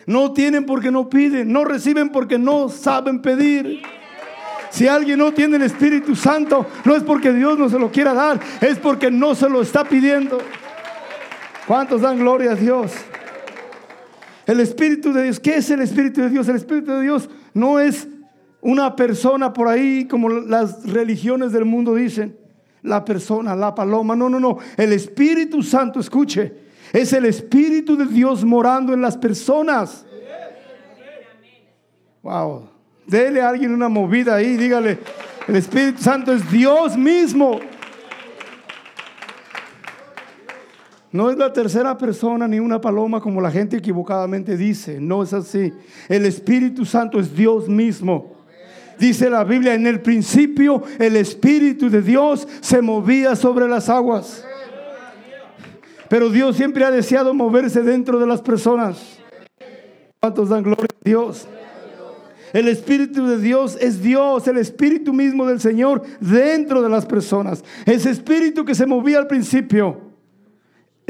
No 0.06 0.32
tienen 0.32 0.64
porque 0.64 0.90
no 0.90 1.10
piden. 1.10 1.52
No 1.52 1.66
reciben 1.66 2.08
porque 2.08 2.38
no 2.38 2.70
saben 2.70 3.20
pedir. 3.20 3.82
Si 4.70 4.88
alguien 4.88 5.18
no 5.18 5.34
tiene 5.34 5.56
el 5.56 5.62
Espíritu 5.64 6.16
Santo, 6.16 6.64
no 6.86 6.96
es 6.96 7.02
porque 7.02 7.34
Dios 7.34 7.58
no 7.58 7.68
se 7.68 7.78
lo 7.78 7.92
quiera 7.92 8.14
dar, 8.14 8.40
es 8.62 8.78
porque 8.78 9.10
no 9.10 9.34
se 9.34 9.50
lo 9.50 9.60
está 9.60 9.84
pidiendo. 9.84 10.38
¿Cuántos 11.66 12.00
dan 12.00 12.18
gloria 12.18 12.52
a 12.52 12.54
Dios? 12.54 12.92
El 14.46 14.60
Espíritu 14.60 15.12
de 15.12 15.24
Dios, 15.24 15.40
¿qué 15.40 15.56
es 15.56 15.70
el 15.70 15.80
Espíritu 15.80 16.22
de 16.22 16.30
Dios? 16.30 16.48
El 16.48 16.56
Espíritu 16.56 16.92
de 16.92 17.02
Dios 17.02 17.28
no 17.54 17.78
es 17.78 18.08
una 18.60 18.96
persona 18.96 19.52
por 19.52 19.68
ahí 19.68 20.06
como 20.06 20.28
las 20.28 20.84
religiones 20.84 21.52
del 21.52 21.64
mundo 21.64 21.94
dicen, 21.94 22.36
la 22.82 23.04
persona, 23.04 23.54
la 23.54 23.74
paloma. 23.74 24.16
No, 24.16 24.28
no, 24.28 24.40
no. 24.40 24.58
El 24.76 24.92
Espíritu 24.92 25.62
Santo, 25.62 26.00
escuche, 26.00 26.52
es 26.92 27.12
el 27.12 27.24
Espíritu 27.24 27.96
de 27.96 28.06
Dios 28.06 28.44
morando 28.44 28.92
en 28.92 29.00
las 29.00 29.16
personas. 29.16 30.04
Wow. 32.22 32.68
Dele 33.06 33.42
a 33.42 33.48
alguien 33.48 33.72
una 33.72 33.88
movida 33.88 34.36
ahí, 34.36 34.56
dígale, 34.56 34.98
el 35.48 35.56
Espíritu 35.56 36.02
Santo 36.02 36.32
es 36.32 36.48
Dios 36.50 36.96
mismo. 36.96 37.60
No 41.12 41.30
es 41.30 41.36
la 41.36 41.52
tercera 41.52 41.98
persona 41.98 42.48
ni 42.48 42.58
una 42.58 42.80
paloma 42.80 43.20
como 43.20 43.40
la 43.42 43.50
gente 43.50 43.76
equivocadamente 43.76 44.56
dice. 44.56 44.98
No 44.98 45.22
es 45.22 45.34
así. 45.34 45.70
El 46.08 46.24
Espíritu 46.24 46.86
Santo 46.86 47.20
es 47.20 47.36
Dios 47.36 47.68
mismo. 47.68 48.34
Dice 48.98 49.28
la 49.28 49.44
Biblia, 49.44 49.74
en 49.74 49.86
el 49.86 50.00
principio 50.00 50.82
el 50.98 51.16
Espíritu 51.16 51.90
de 51.90 52.00
Dios 52.00 52.48
se 52.60 52.80
movía 52.80 53.36
sobre 53.36 53.68
las 53.68 53.90
aguas. 53.90 54.44
Pero 56.08 56.30
Dios 56.30 56.56
siempre 56.56 56.84
ha 56.84 56.90
deseado 56.90 57.34
moverse 57.34 57.82
dentro 57.82 58.18
de 58.18 58.26
las 58.26 58.40
personas. 58.40 59.18
¿Cuántos 60.18 60.48
dan 60.48 60.62
gloria 60.62 60.86
a 60.88 61.04
Dios? 61.04 61.46
El 62.54 62.68
Espíritu 62.68 63.26
de 63.26 63.38
Dios 63.38 63.76
es 63.80 64.02
Dios, 64.02 64.46
el 64.46 64.58
Espíritu 64.58 65.12
mismo 65.12 65.46
del 65.46 65.60
Señor 65.60 66.02
dentro 66.20 66.80
de 66.80 66.88
las 66.88 67.04
personas. 67.04 67.64
Ese 67.84 68.10
Espíritu 68.10 68.64
que 68.64 68.74
se 68.74 68.86
movía 68.86 69.18
al 69.18 69.26
principio 69.26 70.11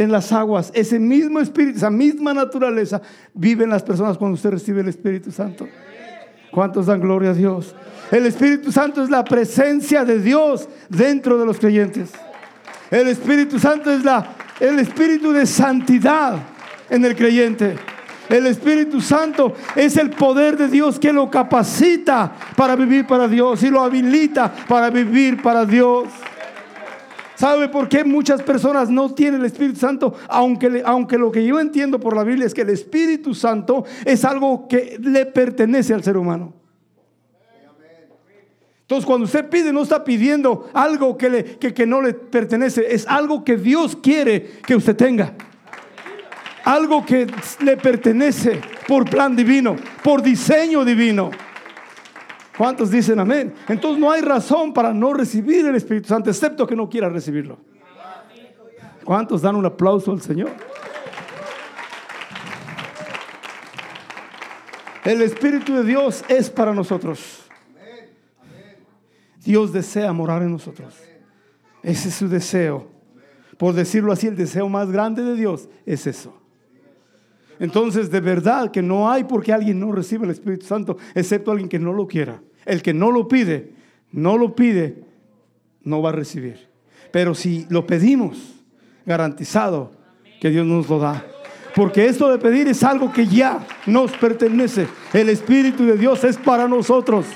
en 0.03 0.13
las 0.13 0.33
aguas, 0.33 0.71
ese 0.75 0.99
mismo 0.99 1.41
espíritu, 1.41 1.79
esa 1.79 1.91
misma 1.91 2.35
naturaleza 2.35 3.01
vive 3.35 3.65
en 3.65 3.71
las 3.71 3.83
personas 3.83 4.19
cuando 4.19 4.35
usted 4.35 4.51
recibe 4.51 4.81
el 4.81 4.89
Espíritu 4.89 5.31
Santo. 5.31 5.67
¿Cuántos 6.51 6.87
dan 6.87 7.01
gloria 7.01 7.31
a 7.31 7.35
Dios? 7.35 7.75
El 8.11 8.27
Espíritu 8.27 8.71
Santo 8.71 9.03
es 9.03 9.09
la 9.09 9.25
presencia 9.25 10.05
de 10.05 10.19
Dios 10.19 10.69
dentro 10.89 11.39
de 11.39 11.47
los 11.47 11.59
creyentes. 11.59 12.11
El 12.91 13.09
Espíritu 13.09 13.59
Santo 13.59 13.91
es 13.91 14.05
la, 14.05 14.35
el 14.61 14.79
Espíritu 14.79 15.33
de 15.33 15.47
santidad 15.47 16.37
en 16.91 17.05
el 17.05 17.17
creyente. 17.17 17.77
El 18.29 18.47
Espíritu 18.47 19.01
Santo 19.01 19.55
es 19.75 19.97
el 19.97 20.11
poder 20.11 20.57
de 20.57 20.69
Dios 20.69 20.99
que 20.99 21.13
lo 21.13 21.31
capacita 21.31 22.33
para 22.57 22.77
vivir 22.77 23.07
para 23.07 23.29
Dios 23.29 23.63
y 23.63 23.71
lo 23.71 23.83
habilita 23.83 24.53
para 24.69 24.91
vivir 24.91 25.41
para 25.43 25.65
Dios. 25.65 26.09
¿Sabe 27.35 27.69
por 27.69 27.89
qué 27.89 28.05
muchas 28.05 28.43
personas 28.43 28.91
no 28.91 29.15
tienen 29.15 29.41
el 29.41 29.47
Espíritu 29.47 29.79
Santo? 29.79 30.15
Aunque, 30.29 30.83
aunque 30.85 31.19
lo 31.19 31.33
que 31.33 31.45
yo 31.45 31.59
entiendo 31.59 31.99
por 31.99 32.15
la 32.15 32.25
Biblia 32.25 32.47
es 32.47 32.55
que 32.55 32.63
el 32.63 32.71
Espíritu 32.71 33.35
Santo 33.35 33.85
es 34.05 34.25
algo 34.25 34.69
que 34.69 34.99
le 35.01 35.27
pertenece 35.27 35.95
al 35.95 36.03
ser 36.03 36.17
humano. 36.17 36.55
Entonces, 38.83 39.07
cuando 39.07 39.25
usted 39.25 39.49
pide, 39.49 39.73
no 39.73 39.83
está 39.83 40.05
pidiendo 40.05 40.69
algo 40.75 41.17
que, 41.17 41.31
le, 41.31 41.45
que 41.59 41.87
no 41.87 42.03
le 42.03 42.13
pertenece, 42.13 42.95
es 42.95 43.07
algo 43.07 43.43
que 43.43 43.57
Dios 43.57 43.97
quiere 43.97 44.59
que 44.67 44.77
usted 44.77 44.95
tenga. 44.95 45.35
Algo 46.65 47.05
que 47.05 47.27
le 47.65 47.77
pertenece 47.79 48.61
por 48.87 49.09
plan 49.09 49.35
divino, 49.35 49.77
por 50.05 50.23
diseño 50.23 50.85
divino. 50.85 51.31
¿Cuántos 52.57 52.91
dicen 52.91 53.19
amén? 53.19 53.55
Entonces 53.69 53.99
no 53.99 54.11
hay 54.11 54.21
razón 54.21 54.73
para 54.73 54.93
no 54.93 55.15
recibir 55.15 55.67
el 55.67 55.75
Espíritu 55.75 56.09
Santo, 56.09 56.31
excepto 56.31 56.67
que 56.67 56.77
no 56.77 56.89
quiera 56.89 57.09
recibirlo. 57.09 57.59
¿Cuántos 59.05 59.43
dan 59.43 59.57
un 59.57 59.67
aplauso 59.67 60.13
al 60.13 60.21
Señor? 60.21 60.51
El 65.05 65.21
Espíritu 65.23 65.75
de 65.75 65.85
Dios 65.85 66.25
es 66.29 66.49
para 66.51 66.73
nosotros. 66.73 67.43
Dios 69.45 69.73
desea 69.73 70.13
morar 70.13 70.43
en 70.43 70.53
nosotros. 70.53 70.95
Ese 71.83 72.09
es 72.09 72.15
su 72.15 72.29
deseo. 72.29 72.89
Por 73.59 73.75
decirlo 73.75 74.13
así, 74.13 74.29
el 74.29 74.37
deseo 74.37 74.69
más 74.69 74.91
grande 74.91 75.23
de 75.23 75.35
Dios 75.35 75.69
es 75.85 76.07
eso. 76.07 76.42
Entonces, 77.63 78.11
de 78.11 78.21
verdad 78.21 78.73
que 78.73 78.83
no 78.83 79.09
hay 79.09 79.23
por 79.23 79.45
qué 79.45 79.53
alguien 79.53 79.79
no 79.79 79.93
reciba 79.93 80.25
el 80.25 80.33
Espíritu 80.33 80.67
Santo, 80.67 80.97
excepto 81.15 81.53
alguien 81.53 81.69
que 81.69 81.79
no 81.79 81.93
lo 81.93 82.09
quiera. 82.09 82.43
El 82.67 82.83
que 82.83 82.93
no 82.93 83.13
lo 83.13 83.29
pide, 83.29 83.71
no 84.11 84.37
lo 84.37 84.57
pide, 84.57 85.05
no 85.85 86.03
va 86.03 86.09
a 86.09 86.13
recibir. 86.13 86.69
Pero 87.13 87.37
si 87.37 87.65
lo 87.71 87.87
pedimos, 87.87 88.57
garantizado 89.07 89.93
que 90.41 90.51
Dios 90.51 90.67
nos 90.67 90.89
lo 90.89 90.99
da. 90.99 91.25
Porque 91.77 92.07
esto 92.07 92.29
de 92.33 92.39
pedir 92.39 92.67
es 92.67 92.83
algo 92.83 93.13
que 93.13 93.29
ya 93.29 93.65
nos 93.87 94.11
pertenece. 94.11 94.89
El 95.13 95.29
Espíritu 95.29 95.87
de 95.87 95.97
Dios 95.97 96.25
es 96.25 96.39
para 96.39 96.67
nosotros. 96.67 97.27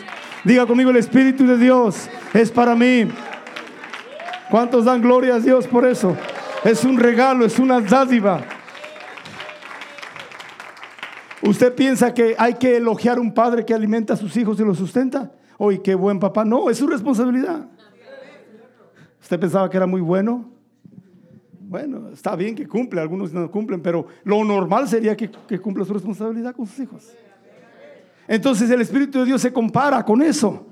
Diga 0.43 0.67
conmigo, 0.67 0.91
el 0.91 0.97
Espíritu 0.97 1.47
de 1.47 1.57
Dios 1.57 2.11
es 2.35 2.51
para 2.51 2.75
mí. 2.75 3.07
¿Cuántos 4.51 4.87
dan 4.87 5.01
gloria 5.01 5.37
a 5.37 5.41
Dios 5.41 5.69
por 5.69 5.87
eso? 5.87 6.17
Es 6.65 6.83
un 6.83 6.99
regalo, 6.99 7.45
es 7.45 7.61
una 7.61 7.81
dádiva. 7.81 8.45
¿Usted 11.47 11.75
piensa 11.75 12.13
que 12.13 12.35
hay 12.39 12.55
que 12.55 12.77
elogiar 12.77 13.19
a 13.19 13.21
un 13.21 13.33
padre 13.33 13.65
que 13.65 13.73
alimenta 13.73 14.15
a 14.15 14.17
sus 14.17 14.37
hijos 14.37 14.59
y 14.59 14.65
los 14.65 14.79
sustenta? 14.79 15.33
Oye, 15.59 15.81
qué 15.81 15.95
buen 15.95 16.19
papá. 16.19 16.45
No, 16.45 16.69
es 16.71 16.79
su 16.79 16.87
responsabilidad. 16.87 17.69
¿Usted 19.21 19.41
pensaba 19.41 19.69
que 19.71 19.77
era 19.77 19.87
muy 19.87 20.01
bueno? 20.01 20.51
Bueno, 21.69 22.11
está 22.11 22.37
bien 22.37 22.55
que 22.55 22.67
cumple, 22.67 23.01
algunos 23.01 23.33
no 23.33 23.51
cumplen, 23.51 23.81
pero 23.81 24.07
lo 24.23 24.45
normal 24.45 24.89
sería 24.89 25.17
que, 25.17 25.31
que 25.31 25.59
cumpla 25.59 25.85
su 25.85 25.95
responsabilidad 25.95 26.55
con 26.55 26.67
sus 26.67 26.79
hijos. 26.79 27.13
Entonces 28.29 28.71
el 28.71 28.81
Espíritu 28.81 29.21
de 29.21 29.25
Dios 29.25 29.41
se 29.41 29.53
compara 29.53 30.05
con 30.05 30.23
eso. 30.23 30.67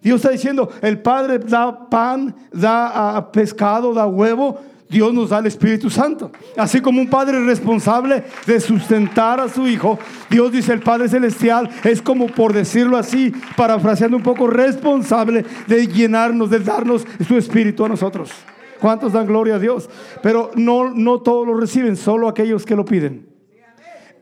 Dios 0.00 0.16
está 0.16 0.30
diciendo, 0.30 0.70
el 0.80 1.00
Padre 1.02 1.38
da 1.38 1.90
pan, 1.90 2.34
da 2.52 3.16
ah, 3.16 3.32
pescado, 3.32 3.92
da 3.92 4.06
huevo, 4.06 4.58
Dios 4.90 5.14
nos 5.14 5.30
da 5.30 5.38
el 5.38 5.46
Espíritu 5.46 5.88
Santo. 5.88 6.32
Así 6.56 6.80
como 6.80 7.00
un 7.00 7.08
padre 7.08 7.38
es 7.38 7.46
responsable 7.46 8.24
de 8.44 8.58
sustentar 8.58 9.38
a 9.38 9.48
su 9.48 9.68
hijo, 9.68 10.00
Dios 10.28 10.50
dice 10.50 10.72
el 10.72 10.80
Padre 10.80 11.08
Celestial 11.08 11.70
es 11.84 12.02
como 12.02 12.26
por 12.26 12.52
decirlo 12.52 12.96
así, 12.96 13.32
parafraseando 13.56 14.16
un 14.16 14.22
poco, 14.24 14.48
responsable 14.48 15.44
de 15.68 15.86
llenarnos, 15.86 16.50
de 16.50 16.58
darnos 16.58 17.06
su 17.26 17.36
Espíritu 17.36 17.84
a 17.84 17.88
nosotros. 17.88 18.32
¿Cuántos 18.80 19.12
dan 19.12 19.26
gloria 19.26 19.56
a 19.56 19.58
Dios? 19.60 19.88
Pero 20.22 20.50
no, 20.56 20.90
no 20.92 21.20
todos 21.20 21.46
lo 21.46 21.54
reciben, 21.54 21.96
solo 21.96 22.26
aquellos 22.28 22.66
que 22.66 22.74
lo 22.74 22.84
piden. 22.84 23.28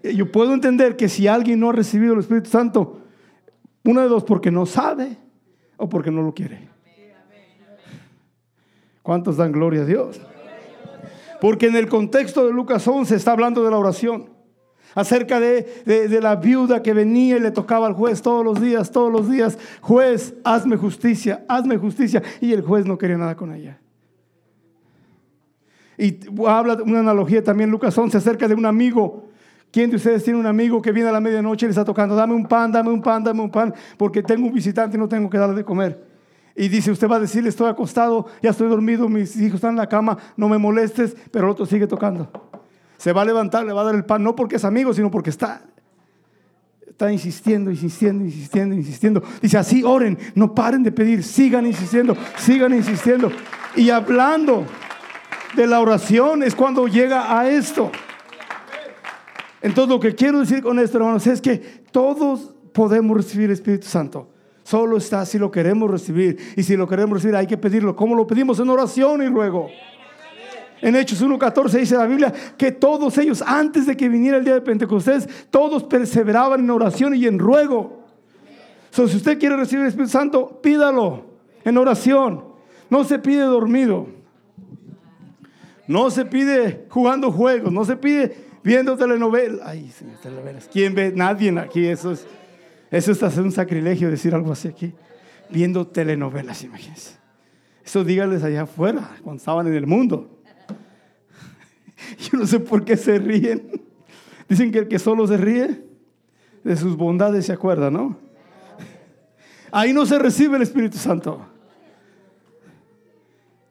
Yo 0.02 0.30
puedo 0.30 0.52
entender 0.52 0.96
que 0.96 1.08
si 1.08 1.26
alguien 1.26 1.60
no 1.60 1.70
ha 1.70 1.72
recibido 1.72 2.12
el 2.12 2.20
Espíritu 2.20 2.50
Santo, 2.50 3.00
una 3.84 4.02
de 4.02 4.08
dos, 4.08 4.24
porque 4.24 4.50
no 4.50 4.66
sabe 4.66 5.16
o 5.78 5.88
porque 5.88 6.10
no 6.10 6.22
lo 6.22 6.34
quiere. 6.34 6.68
¿Cuántos 9.02 9.38
dan 9.38 9.52
gloria 9.52 9.82
a 9.82 9.84
Dios? 9.86 10.20
Porque 11.40 11.66
en 11.66 11.76
el 11.76 11.88
contexto 11.88 12.46
de 12.46 12.52
Lucas 12.52 12.86
11 12.86 13.14
está 13.14 13.32
hablando 13.32 13.64
de 13.64 13.70
la 13.70 13.78
oración. 13.78 14.30
Acerca 14.94 15.38
de, 15.38 15.82
de, 15.84 16.20
la 16.20 16.36
viuda 16.36 16.82
que 16.82 16.92
venía 16.92 17.36
y 17.36 17.40
le 17.40 17.50
tocaba 17.50 17.86
al 17.86 17.92
juez 17.92 18.20
todos 18.22 18.44
los 18.44 18.60
días, 18.60 18.90
todos 18.90 19.12
los 19.12 19.30
días. 19.30 19.58
Juez, 19.80 20.34
hazme 20.44 20.76
justicia, 20.76 21.44
hazme 21.46 21.76
justicia. 21.76 22.22
Y 22.40 22.52
el 22.52 22.62
juez 22.62 22.86
no 22.86 22.98
quería 22.98 23.18
nada 23.18 23.36
con 23.36 23.52
ella. 23.54 23.78
Y 25.98 26.18
habla 26.46 26.78
una 26.84 27.00
analogía 27.00 27.42
también 27.42 27.70
Lucas 27.70 27.96
11 27.96 28.16
acerca 28.16 28.48
de 28.48 28.54
un 28.54 28.66
amigo. 28.66 29.28
¿Quién 29.70 29.90
de 29.90 29.96
ustedes 29.96 30.24
tiene 30.24 30.38
un 30.38 30.46
amigo 30.46 30.80
que 30.80 30.92
viene 30.92 31.10
a 31.10 31.12
la 31.12 31.20
medianoche 31.20 31.66
y 31.66 31.68
le 31.68 31.72
está 31.72 31.84
tocando? 31.84 32.16
Dame 32.16 32.34
un 32.34 32.46
pan, 32.46 32.72
dame 32.72 32.90
un 32.90 33.02
pan, 33.02 33.22
dame 33.22 33.42
un 33.42 33.50
pan, 33.50 33.74
porque 33.98 34.22
tengo 34.22 34.46
un 34.46 34.52
visitante 34.52 34.96
y 34.96 35.00
no 35.00 35.08
tengo 35.08 35.28
que 35.28 35.36
darle 35.36 35.56
de 35.56 35.64
comer. 35.64 36.07
Y 36.58 36.68
dice, 36.68 36.90
usted 36.90 37.08
va 37.08 37.16
a 37.16 37.20
decirle, 37.20 37.50
estoy 37.50 37.68
acostado, 37.68 38.26
ya 38.42 38.50
estoy 38.50 38.68
dormido, 38.68 39.08
mis 39.08 39.36
hijos 39.36 39.54
están 39.54 39.70
en 39.70 39.76
la 39.76 39.88
cama, 39.88 40.18
no 40.36 40.48
me 40.48 40.58
molestes, 40.58 41.16
pero 41.30 41.44
el 41.46 41.52
otro 41.52 41.64
sigue 41.66 41.86
tocando. 41.86 42.28
Se 42.96 43.12
va 43.12 43.22
a 43.22 43.24
levantar, 43.24 43.64
le 43.64 43.72
va 43.72 43.82
a 43.82 43.84
dar 43.84 43.94
el 43.94 44.04
pan, 44.04 44.24
no 44.24 44.34
porque 44.34 44.56
es 44.56 44.64
amigo, 44.64 44.92
sino 44.92 45.08
porque 45.08 45.30
está, 45.30 45.62
está 46.84 47.12
insistiendo, 47.12 47.70
insistiendo, 47.70 48.24
insistiendo, 48.24 48.74
insistiendo. 48.74 49.22
Dice, 49.40 49.56
así 49.56 49.84
oren, 49.84 50.18
no 50.34 50.52
paren 50.52 50.82
de 50.82 50.90
pedir, 50.90 51.22
sigan 51.22 51.64
insistiendo, 51.64 52.16
sigan 52.36 52.74
insistiendo. 52.74 53.30
Y 53.76 53.90
hablando 53.90 54.66
de 55.54 55.64
la 55.64 55.78
oración 55.78 56.42
es 56.42 56.56
cuando 56.56 56.88
llega 56.88 57.38
a 57.38 57.48
esto. 57.48 57.92
Entonces 59.62 59.88
lo 59.88 60.00
que 60.00 60.16
quiero 60.16 60.40
decir 60.40 60.60
con 60.60 60.80
esto, 60.80 60.98
hermanos, 60.98 61.24
es 61.28 61.40
que 61.40 61.58
todos 61.92 62.52
podemos 62.72 63.16
recibir 63.16 63.46
el 63.46 63.52
Espíritu 63.52 63.86
Santo. 63.86 64.28
Solo 64.68 64.98
está 64.98 65.24
si 65.24 65.38
lo 65.38 65.50
queremos 65.50 65.90
recibir. 65.90 66.36
Y 66.54 66.62
si 66.62 66.76
lo 66.76 66.86
queremos 66.86 67.16
recibir 67.16 67.36
hay 67.36 67.46
que 67.46 67.56
pedirlo. 67.56 67.96
¿Cómo 67.96 68.14
lo 68.14 68.26
pedimos? 68.26 68.60
En 68.60 68.68
oración 68.68 69.22
y 69.22 69.28
ruego. 69.28 69.70
En 70.82 70.94
Hechos 70.94 71.22
1.14 71.22 71.70
dice 71.70 71.96
la 71.96 72.04
Biblia 72.04 72.34
que 72.58 72.70
todos 72.70 73.16
ellos, 73.16 73.42
antes 73.46 73.86
de 73.86 73.96
que 73.96 74.10
viniera 74.10 74.36
el 74.36 74.44
día 74.44 74.52
de 74.52 74.60
Pentecostés, 74.60 75.26
todos 75.50 75.84
perseveraban 75.84 76.60
en 76.60 76.68
oración 76.70 77.14
y 77.14 77.24
en 77.24 77.38
ruego. 77.38 78.04
si 78.90 79.04
usted 79.04 79.38
quiere 79.38 79.56
recibir 79.56 79.84
el 79.84 79.88
Espíritu 79.88 80.12
Santo, 80.12 80.60
pídalo 80.60 81.24
en 81.64 81.78
oración. 81.78 82.44
No 82.90 83.04
se 83.04 83.18
pide 83.18 83.44
dormido. 83.44 84.06
No 85.86 86.10
se 86.10 86.26
pide 86.26 86.84
jugando 86.90 87.32
juegos. 87.32 87.72
No 87.72 87.86
se 87.86 87.96
pide 87.96 88.36
viendo 88.62 88.98
telenovelas. 88.98 89.66
Ay, 89.66 89.88
señor, 89.88 90.18
telenovelas. 90.22 90.68
¿Quién 90.70 90.94
ve? 90.94 91.10
Nadie 91.16 91.58
aquí. 91.58 91.86
Eso 91.86 92.12
es 92.12 92.26
eso 92.90 93.12
es 93.12 93.22
hacer 93.22 93.42
un 93.42 93.52
sacrilegio 93.52 94.10
decir 94.10 94.34
algo 94.34 94.52
así 94.52 94.68
aquí. 94.68 94.92
Viendo 95.50 95.86
telenovelas, 95.86 96.62
imagínense. 96.64 97.16
Eso 97.84 98.04
díganles 98.04 98.42
allá 98.42 98.62
afuera, 98.62 99.16
cuando 99.22 99.38
estaban 99.38 99.66
en 99.66 99.74
el 99.74 99.86
mundo. 99.86 100.38
Yo 102.18 102.38
no 102.38 102.46
sé 102.46 102.60
por 102.60 102.84
qué 102.84 102.96
se 102.96 103.18
ríen. 103.18 103.82
Dicen 104.48 104.70
que 104.72 104.78
el 104.80 104.88
que 104.88 104.98
solo 104.98 105.26
se 105.26 105.36
ríe 105.36 105.84
de 106.64 106.76
sus 106.76 106.96
bondades 106.96 107.46
se 107.46 107.52
acuerda, 107.52 107.90
¿no? 107.90 108.18
Ahí 109.70 109.92
no 109.92 110.06
se 110.06 110.18
recibe 110.18 110.56
el 110.56 110.62
Espíritu 110.62 110.98
Santo. 110.98 111.46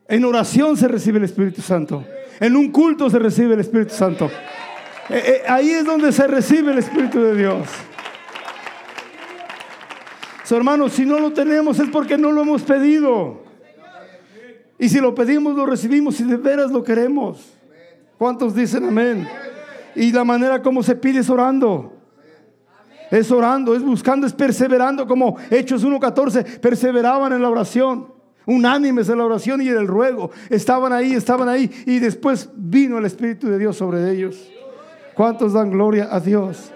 En 0.07 0.23
oración 0.25 0.77
se 0.77 0.87
recibe 0.87 1.17
el 1.17 1.25
Espíritu 1.25 1.61
Santo. 1.61 2.05
En 2.39 2.55
un 2.55 2.71
culto 2.71 3.09
se 3.09 3.19
recibe 3.19 3.55
el 3.55 3.59
Espíritu 3.59 3.93
Santo. 3.93 4.29
Eh, 5.09 5.23
eh, 5.25 5.41
ahí 5.47 5.69
es 5.69 5.85
donde 5.85 6.11
se 6.11 6.27
recibe 6.27 6.71
el 6.71 6.77
Espíritu 6.77 7.19
de 7.19 7.35
Dios. 7.35 7.67
So, 10.47 10.55
hermanos, 10.55 10.93
si 10.93 11.05
no 11.05 11.19
lo 11.19 11.33
tenemos 11.33 11.77
es 11.77 11.89
porque 11.89 12.17
no 12.17 12.31
lo 12.31 12.41
hemos 12.41 12.61
pedido. 12.61 13.41
Y 14.79 14.87
si 14.87 15.01
lo 15.01 15.13
pedimos, 15.13 15.57
lo 15.57 15.65
recibimos 15.65 16.21
y 16.21 16.23
de 16.23 16.37
veras 16.37 16.71
lo 16.71 16.85
queremos. 16.85 17.53
¿Cuántos 18.17 18.55
dicen 18.55 18.85
amén? 18.85 19.27
Y 19.93 20.09
la 20.13 20.23
manera 20.23 20.61
como 20.61 20.83
se 20.83 20.95
pide 20.95 21.19
es 21.19 21.29
orando. 21.29 21.91
Es 23.11 23.29
orando, 23.29 23.75
es 23.75 23.83
buscando, 23.83 24.25
es 24.25 24.31
perseverando, 24.31 25.05
como 25.05 25.35
Hechos 25.51 25.85
1.14, 25.85 26.61
perseveraban 26.61 27.33
en 27.33 27.41
la 27.41 27.49
oración, 27.49 28.07
unánimes 28.45 29.09
en 29.09 29.17
la 29.17 29.25
oración 29.25 29.61
y 29.61 29.67
en 29.67 29.75
el 29.75 29.87
ruego. 29.87 30.31
Estaban 30.49 30.93
ahí, 30.93 31.11
estaban 31.11 31.49
ahí, 31.49 31.69
y 31.85 31.99
después 31.99 32.49
vino 32.55 32.97
el 32.99 33.05
Espíritu 33.05 33.49
de 33.49 33.57
Dios 33.57 33.75
sobre 33.75 34.09
ellos. 34.11 34.49
¿Cuántos 35.13 35.51
dan 35.51 35.71
gloria 35.71 36.07
a 36.09 36.21
Dios? 36.21 36.71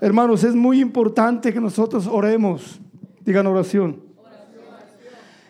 Hermanos, 0.00 0.42
es 0.42 0.56
muy 0.56 0.80
importante 0.80 1.52
que 1.52 1.60
nosotros 1.60 2.08
oremos. 2.08 2.80
Digan 3.28 3.46
oración. 3.46 4.00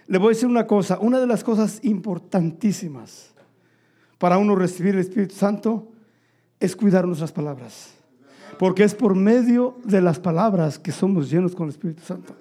Le 0.08 0.18
voy 0.18 0.26
a 0.26 0.30
decir 0.30 0.48
una 0.48 0.66
cosa, 0.66 0.98
una 0.98 1.20
de 1.20 1.28
las 1.28 1.44
cosas 1.44 1.78
importantísimas 1.84 3.30
para 4.18 4.36
uno 4.36 4.56
recibir 4.56 4.96
el 4.96 5.00
Espíritu 5.02 5.36
Santo 5.36 5.86
es 6.58 6.74
cuidar 6.74 7.06
nuestras 7.06 7.30
palabras. 7.30 7.94
Porque 8.58 8.82
es 8.82 8.96
por 8.96 9.14
medio 9.14 9.76
de 9.84 10.00
las 10.00 10.18
palabras 10.18 10.76
que 10.76 10.90
somos 10.90 11.30
llenos 11.30 11.54
con 11.54 11.66
el 11.66 11.70
Espíritu 11.70 12.02
Santo. 12.02 12.34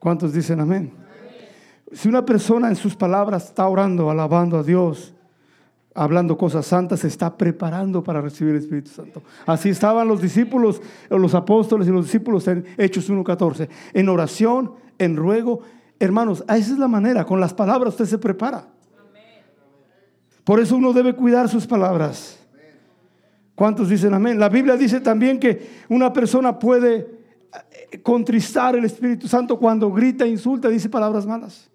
¿Cuántos 0.00 0.32
dicen 0.32 0.58
amén? 0.58 0.92
Si 1.92 2.08
una 2.08 2.26
persona 2.26 2.66
en 2.70 2.74
sus 2.74 2.96
palabras 2.96 3.44
está 3.44 3.68
orando, 3.68 4.10
alabando 4.10 4.58
a 4.58 4.64
Dios, 4.64 5.14
hablando 5.94 6.36
cosas 6.36 6.66
santas, 6.66 7.00
se 7.00 7.08
está 7.08 7.36
preparando 7.36 8.02
para 8.02 8.20
recibir 8.20 8.54
el 8.54 8.60
Espíritu 8.60 8.90
Santo. 8.90 9.22
Así 9.46 9.70
estaban 9.70 10.08
los 10.08 10.20
discípulos, 10.20 10.82
los 11.08 11.34
apóstoles 11.34 11.86
y 11.86 11.90
los 11.90 12.06
discípulos 12.06 12.46
en 12.48 12.64
Hechos 12.76 13.08
1.14, 13.08 13.68
en 13.92 14.08
oración, 14.08 14.72
en 14.98 15.16
ruego. 15.16 15.60
Hermanos, 16.00 16.42
esa 16.42 16.56
es 16.56 16.78
la 16.78 16.88
manera, 16.88 17.24
con 17.24 17.40
las 17.40 17.54
palabras 17.54 17.94
usted 17.94 18.06
se 18.06 18.18
prepara. 18.18 18.66
Por 20.42 20.60
eso 20.60 20.76
uno 20.76 20.92
debe 20.92 21.14
cuidar 21.14 21.48
sus 21.48 21.66
palabras. 21.66 22.38
¿Cuántos 23.54 23.88
dicen 23.88 24.12
amén? 24.12 24.38
La 24.38 24.48
Biblia 24.48 24.76
dice 24.76 25.00
también 25.00 25.38
que 25.38 25.84
una 25.88 26.12
persona 26.12 26.58
puede 26.58 27.22
contristar 28.02 28.74
el 28.76 28.84
Espíritu 28.84 29.28
Santo 29.28 29.58
cuando 29.58 29.90
grita, 29.92 30.26
insulta, 30.26 30.68
dice 30.68 30.88
palabras 30.88 31.24
malas. 31.24 31.70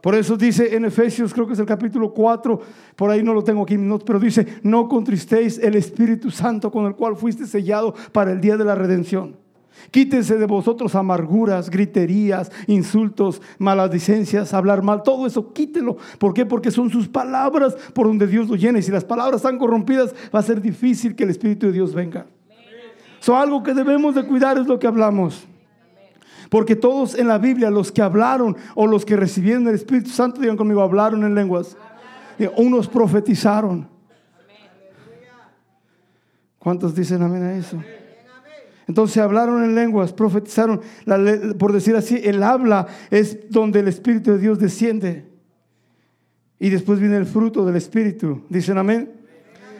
Por 0.00 0.14
eso 0.14 0.36
dice 0.36 0.74
en 0.76 0.84
Efesios, 0.84 1.34
creo 1.34 1.46
que 1.46 1.54
es 1.54 1.58
el 1.58 1.66
capítulo 1.66 2.12
4, 2.12 2.60
por 2.94 3.10
ahí 3.10 3.22
no 3.22 3.34
lo 3.34 3.42
tengo 3.42 3.62
aquí, 3.62 3.76
pero 4.04 4.20
dice, 4.20 4.46
no 4.62 4.88
contristéis 4.88 5.58
el 5.58 5.74
Espíritu 5.74 6.30
Santo 6.30 6.70
con 6.70 6.86
el 6.86 6.94
cual 6.94 7.16
fuiste 7.16 7.46
sellado 7.46 7.94
para 8.12 8.32
el 8.32 8.40
día 8.40 8.56
de 8.56 8.64
la 8.64 8.74
redención. 8.74 9.36
Quítense 9.90 10.36
de 10.36 10.46
vosotros 10.46 10.94
amarguras, 10.94 11.70
griterías, 11.70 12.50
insultos, 12.66 13.40
maledicencias, 13.58 14.52
hablar 14.52 14.82
mal, 14.82 15.02
todo 15.02 15.26
eso 15.26 15.52
quítelo. 15.52 15.96
¿Por 16.18 16.34
qué? 16.34 16.44
Porque 16.44 16.70
son 16.70 16.90
sus 16.90 17.08
palabras 17.08 17.76
por 17.94 18.06
donde 18.06 18.26
Dios 18.26 18.48
lo 18.48 18.56
llena. 18.56 18.80
Y 18.80 18.82
si 18.82 18.90
las 18.90 19.04
palabras 19.04 19.36
están 19.36 19.58
corrompidas, 19.58 20.14
va 20.34 20.40
a 20.40 20.42
ser 20.42 20.60
difícil 20.60 21.14
que 21.14 21.24
el 21.24 21.30
Espíritu 21.30 21.66
de 21.66 21.72
Dios 21.72 21.94
venga. 21.94 22.26
So, 23.20 23.36
algo 23.36 23.62
que 23.62 23.74
debemos 23.74 24.14
de 24.14 24.24
cuidar 24.24 24.58
es 24.58 24.66
lo 24.66 24.78
que 24.78 24.86
hablamos. 24.86 25.46
Porque 26.48 26.76
todos 26.76 27.14
en 27.14 27.28
la 27.28 27.38
Biblia, 27.38 27.70
los 27.70 27.92
que 27.92 28.02
hablaron 28.02 28.56
o 28.74 28.86
los 28.86 29.04
que 29.04 29.16
recibieron 29.16 29.68
el 29.68 29.74
Espíritu 29.74 30.10
Santo, 30.10 30.40
digan 30.40 30.56
conmigo, 30.56 30.82
hablaron 30.82 31.24
en 31.24 31.34
lenguas. 31.34 31.76
Unos 32.56 32.88
profetizaron. 32.88 33.88
¿Cuántos 36.58 36.94
dicen 36.94 37.22
amén 37.22 37.42
a 37.42 37.56
eso? 37.56 37.82
Entonces 38.86 39.18
hablaron 39.18 39.62
en 39.62 39.74
lenguas, 39.74 40.12
profetizaron. 40.12 40.80
por 41.58 41.72
decir 41.72 41.94
así, 41.94 42.20
el 42.24 42.42
habla 42.42 42.86
es 43.10 43.50
donde 43.50 43.80
el 43.80 43.88
Espíritu 43.88 44.32
de 44.32 44.38
Dios 44.38 44.58
desciende. 44.58 45.26
Y 46.58 46.70
después 46.70 46.98
viene 46.98 47.16
el 47.16 47.26
fruto 47.26 47.64
del 47.64 47.76
Espíritu. 47.76 48.42
¿Dicen 48.48 48.78
amén? 48.78 49.17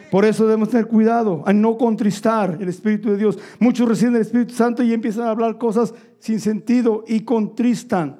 Por 0.09 0.25
eso 0.25 0.45
debemos 0.45 0.69
tener 0.69 0.87
cuidado 0.87 1.43
a 1.45 1.53
no 1.53 1.77
contristar 1.77 2.57
el 2.59 2.67
Espíritu 2.67 3.11
de 3.11 3.17
Dios. 3.17 3.37
Muchos 3.59 3.87
reciben 3.87 4.15
el 4.15 4.21
Espíritu 4.21 4.55
Santo 4.55 4.81
y 4.81 4.93
empiezan 4.93 5.27
a 5.27 5.31
hablar 5.31 5.57
cosas 5.57 5.93
sin 6.19 6.39
sentido 6.39 7.03
y 7.07 7.21
contristan. 7.21 8.17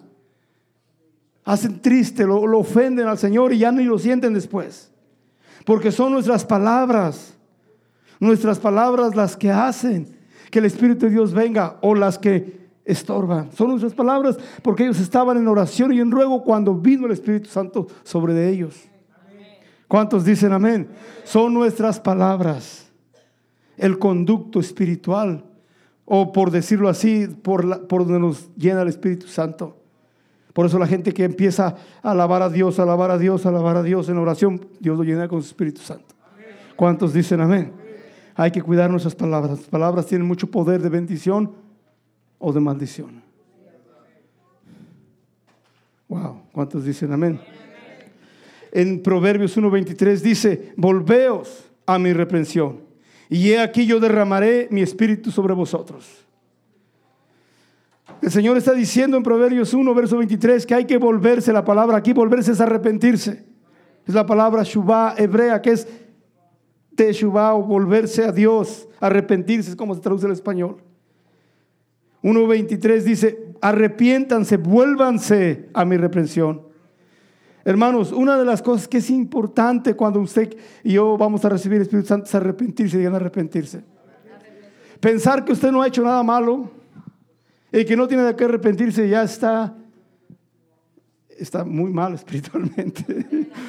Hacen 1.46 1.82
triste, 1.82 2.26
lo, 2.26 2.42
ofenden 2.60 3.08
al 3.08 3.18
Señor 3.18 3.54
y 3.54 3.60
ya 3.60 3.72
ni 3.72 3.86
lo 3.86 3.98
sienten 3.98 4.34
después. 4.34 4.92
Porque 5.66 5.92
son 5.92 6.12
nuestras 6.12 6.46
palabras, 6.46 7.34
nuestras 8.20 8.60
palabras 8.60 9.16
las 9.16 9.36
que 9.36 9.52
hacen 9.52 10.08
que 10.52 10.60
el 10.60 10.66
Espíritu 10.66 11.08
de 11.08 11.12
Dios 11.12 11.34
venga 11.34 11.78
o 11.82 11.96
las 11.96 12.20
que 12.20 12.60
estorban. 12.86 13.52
Son 13.54 13.70
nuestras 13.70 13.94
palabras 13.94 14.38
porque 14.62 14.84
ellos 14.84 15.00
estaban 15.00 15.38
en 15.38 15.48
oración 15.48 15.92
y 15.92 16.00
en 16.00 16.12
ruego 16.12 16.44
cuando 16.44 16.76
vino 16.76 17.08
el 17.08 17.14
Espíritu 17.14 17.50
Santo 17.50 17.88
sobre 18.04 18.34
de 18.34 18.50
ellos. 18.50 18.90
¿Cuántos 19.90 20.24
dicen 20.24 20.54
amén? 20.54 20.88
Son 21.24 21.52
nuestras 21.52 22.00
palabras, 22.00 22.92
el 23.76 23.98
conducto 23.98 24.60
espiritual, 24.60 25.44
o 26.06 26.32
por 26.32 26.52
decirlo 26.52 26.90
así, 26.90 27.26
por, 27.28 27.88
donde 27.88 28.20
nos 28.20 28.56
llena 28.56 28.84
el 28.84 28.88
Espíritu 28.88 29.26
Santo. 29.26 29.78
Por 30.54 30.68
eso 30.68 30.78
la 30.78 30.86
gente 30.86 31.12
que 31.12 31.24
empieza 31.24 31.76
a 32.04 32.12
alabar 32.12 32.44
a 32.44 32.50
Dios, 32.50 32.80
alabar 32.80 33.10
a 33.10 33.18
Dios, 33.18 33.48
alabar 33.48 33.78
a 33.78 33.84
Dios 33.84 34.10
en 34.10 34.20
oración, 34.20 34.64
Dios 34.80 34.96
lo 34.96 35.04
llena 35.04 35.28
con 35.28 35.42
su 35.42 35.48
Espíritu 35.48 35.82
Santo. 35.82 36.14
¿Cuántos 36.76 37.12
dicen 37.12 37.42
amén? 37.42 37.74
Hay 38.36 38.52
que 38.52 38.62
cuidar 38.62 38.92
nuestras 38.92 39.16
palabras. 39.16 39.58
Las 39.58 39.70
palabras 39.70 40.06
tienen 40.06 40.28
mucho 40.28 40.52
poder 40.52 40.84
de 40.84 40.90
bendición 40.90 41.52
o 42.38 42.54
de 42.54 42.60
maldición. 42.60 43.24
Wow, 46.08 46.44
¿cuántos 46.52 46.86
dicen 46.86 47.12
amén? 47.12 47.42
En 48.72 49.02
Proverbios 49.02 49.56
1:23 49.58 50.22
dice, 50.22 50.74
"Volveos 50.76 51.72
a 51.86 51.98
mi 51.98 52.14
reprensión, 52.14 52.82
y 53.30 53.52
he 53.52 53.60
aquí 53.60 53.86
yo 53.86 54.00
derramaré 54.00 54.68
mi 54.72 54.82
espíritu 54.82 55.32
sobre 55.32 55.54
vosotros." 55.54 56.26
El 58.22 58.32
Señor 58.32 58.58
está 58.58 58.74
diciendo 58.74 59.18
en 59.18 59.24
Proverbios 59.24 59.74
1, 59.74 59.94
verso 59.94 60.18
23, 60.18 60.66
que 60.66 60.76
hay 60.76 60.86
que 60.86 60.98
volverse, 60.98 61.54
la 61.54 61.64
palabra 61.64 61.98
aquí 61.98 62.12
volverse 62.12 62.52
es 62.52 62.60
arrepentirse. 62.60 63.46
Es 64.06 64.14
la 64.14 64.26
palabra 64.26 64.64
shubá 64.64 65.16
hebrea, 65.18 65.62
que 65.62 65.72
es 65.72 65.88
teshuvah 66.96 67.54
o 67.54 67.64
volverse 67.64 68.26
a 68.26 68.32
Dios, 68.32 68.90
arrepentirse, 69.00 69.70
es 69.70 69.76
como 69.76 69.96
se 69.96 70.02
traduce 70.02 70.26
el 70.26 70.34
español. 70.34 70.78
1.23 72.22 73.04
dice, 73.04 73.54
arrepiéntanse, 73.62 74.58
vuélvanse 74.58 75.70
a 75.74 75.86
mi 75.86 75.96
reprensión. 75.96 76.69
Hermanos, 77.70 78.12
una 78.12 78.36
de 78.36 78.46
las 78.46 78.64
cosas 78.64 78.88
que 78.88 78.98
es 78.98 79.12
importante 79.12 79.96
cuando 79.96 80.20
usted 80.20 80.58
y 80.84 80.94
yo 80.94 81.18
vamos 81.20 81.46
a 81.46 81.50
recibir 81.50 81.76
el 81.76 81.84
Espíritu 81.84 82.08
Santo 82.08 82.26
es 82.26 82.34
arrepentirse, 82.34 82.98
digan 82.98 83.14
arrepentirse. 83.14 83.84
Pensar 85.00 85.46
que 85.46 85.52
usted 85.52 85.72
no 85.72 85.84
ha 85.84 85.88
hecho 85.88 86.04
nada 86.04 86.24
malo 86.24 86.72
y 87.72 87.86
que 87.86 87.96
no 87.96 88.08
tiene 88.08 88.24
de 88.24 88.36
qué 88.36 88.46
arrepentirse 88.46 89.08
ya 89.08 89.22
está, 89.22 89.76
está 91.30 91.64
muy 91.64 91.92
mal 91.92 92.16
espiritualmente. 92.16 93.06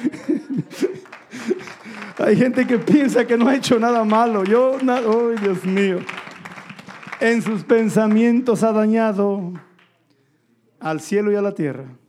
Hay 2.17 2.35
gente 2.35 2.65
que 2.65 2.79
piensa 2.79 3.27
que 3.27 3.37
no 3.37 3.47
ha 3.47 3.55
hecho 3.55 3.79
nada 3.79 4.03
malo. 4.03 4.43
Yo, 4.43 4.77
oh 5.05 5.29
Dios 5.29 5.63
mío 5.63 5.99
en 7.19 7.43
sus 7.43 7.63
pensamientos 7.63 8.63
ha 8.63 8.71
dañado 8.71 9.53
al 10.79 10.99
cielo 10.99 11.31
y 11.31 11.35
a 11.35 11.41
la 11.43 11.53
tierra. 11.53 12.00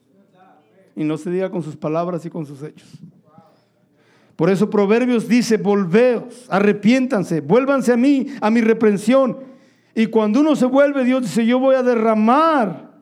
Y 0.95 1.05
no 1.05 1.17
se 1.17 1.31
diga 1.31 1.51
con 1.51 1.63
sus 1.63 1.77
palabras 1.77 2.25
y 2.27 2.31
con 2.31 2.47
sus 2.47 2.63
hechos. 2.63 2.89
Por 4.37 4.51
eso 4.51 4.69
Proverbios 4.69 5.29
dice, 5.29 5.57
volveos, 5.57 6.47
arrepiéntanse, 6.49 7.41
vuélvanse 7.41 7.93
a 7.93 7.97
mí, 7.97 8.27
a 8.41 8.51
mi 8.51 8.61
reprensión. 8.61 9.39
Y 9.95 10.07
cuando 10.07 10.41
uno 10.41 10.57
se 10.57 10.67
vuelve, 10.67 11.05
Dios 11.05 11.23
dice, 11.23 11.47
yo 11.47 11.59
voy 11.59 11.75
a 11.77 11.83
derramar 11.83 12.93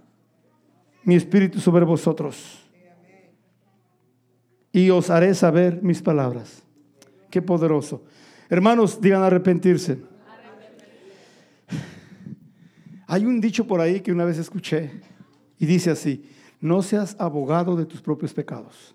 mi 1.05 1.14
espíritu 1.14 1.61
sobre 1.61 1.84
vosotros. 1.84 2.59
Y 4.72 4.91
os 4.91 5.11
haré 5.11 5.34
saber 5.34 5.82
mis 5.82 6.03
palabras. 6.03 6.62
Qué 7.30 7.41
poderoso. 7.41 8.03
Hermanos, 8.49 9.01
digan 9.01 9.22
arrepentirse. 9.22 9.99
Hay 13.07 13.24
un 13.24 13.41
dicho 13.41 13.66
por 13.66 13.80
ahí 13.80 14.01
que 14.01 14.12
una 14.12 14.24
vez 14.24 14.38
escuché 14.38 14.91
y 15.59 15.66
dice 15.66 15.91
así, 15.91 16.24
no 16.61 16.82
seas 16.82 17.16
abogado 17.18 17.76
de 17.76 17.86
tus 17.86 18.00
propios 18.00 18.32
pecados. 18.32 18.94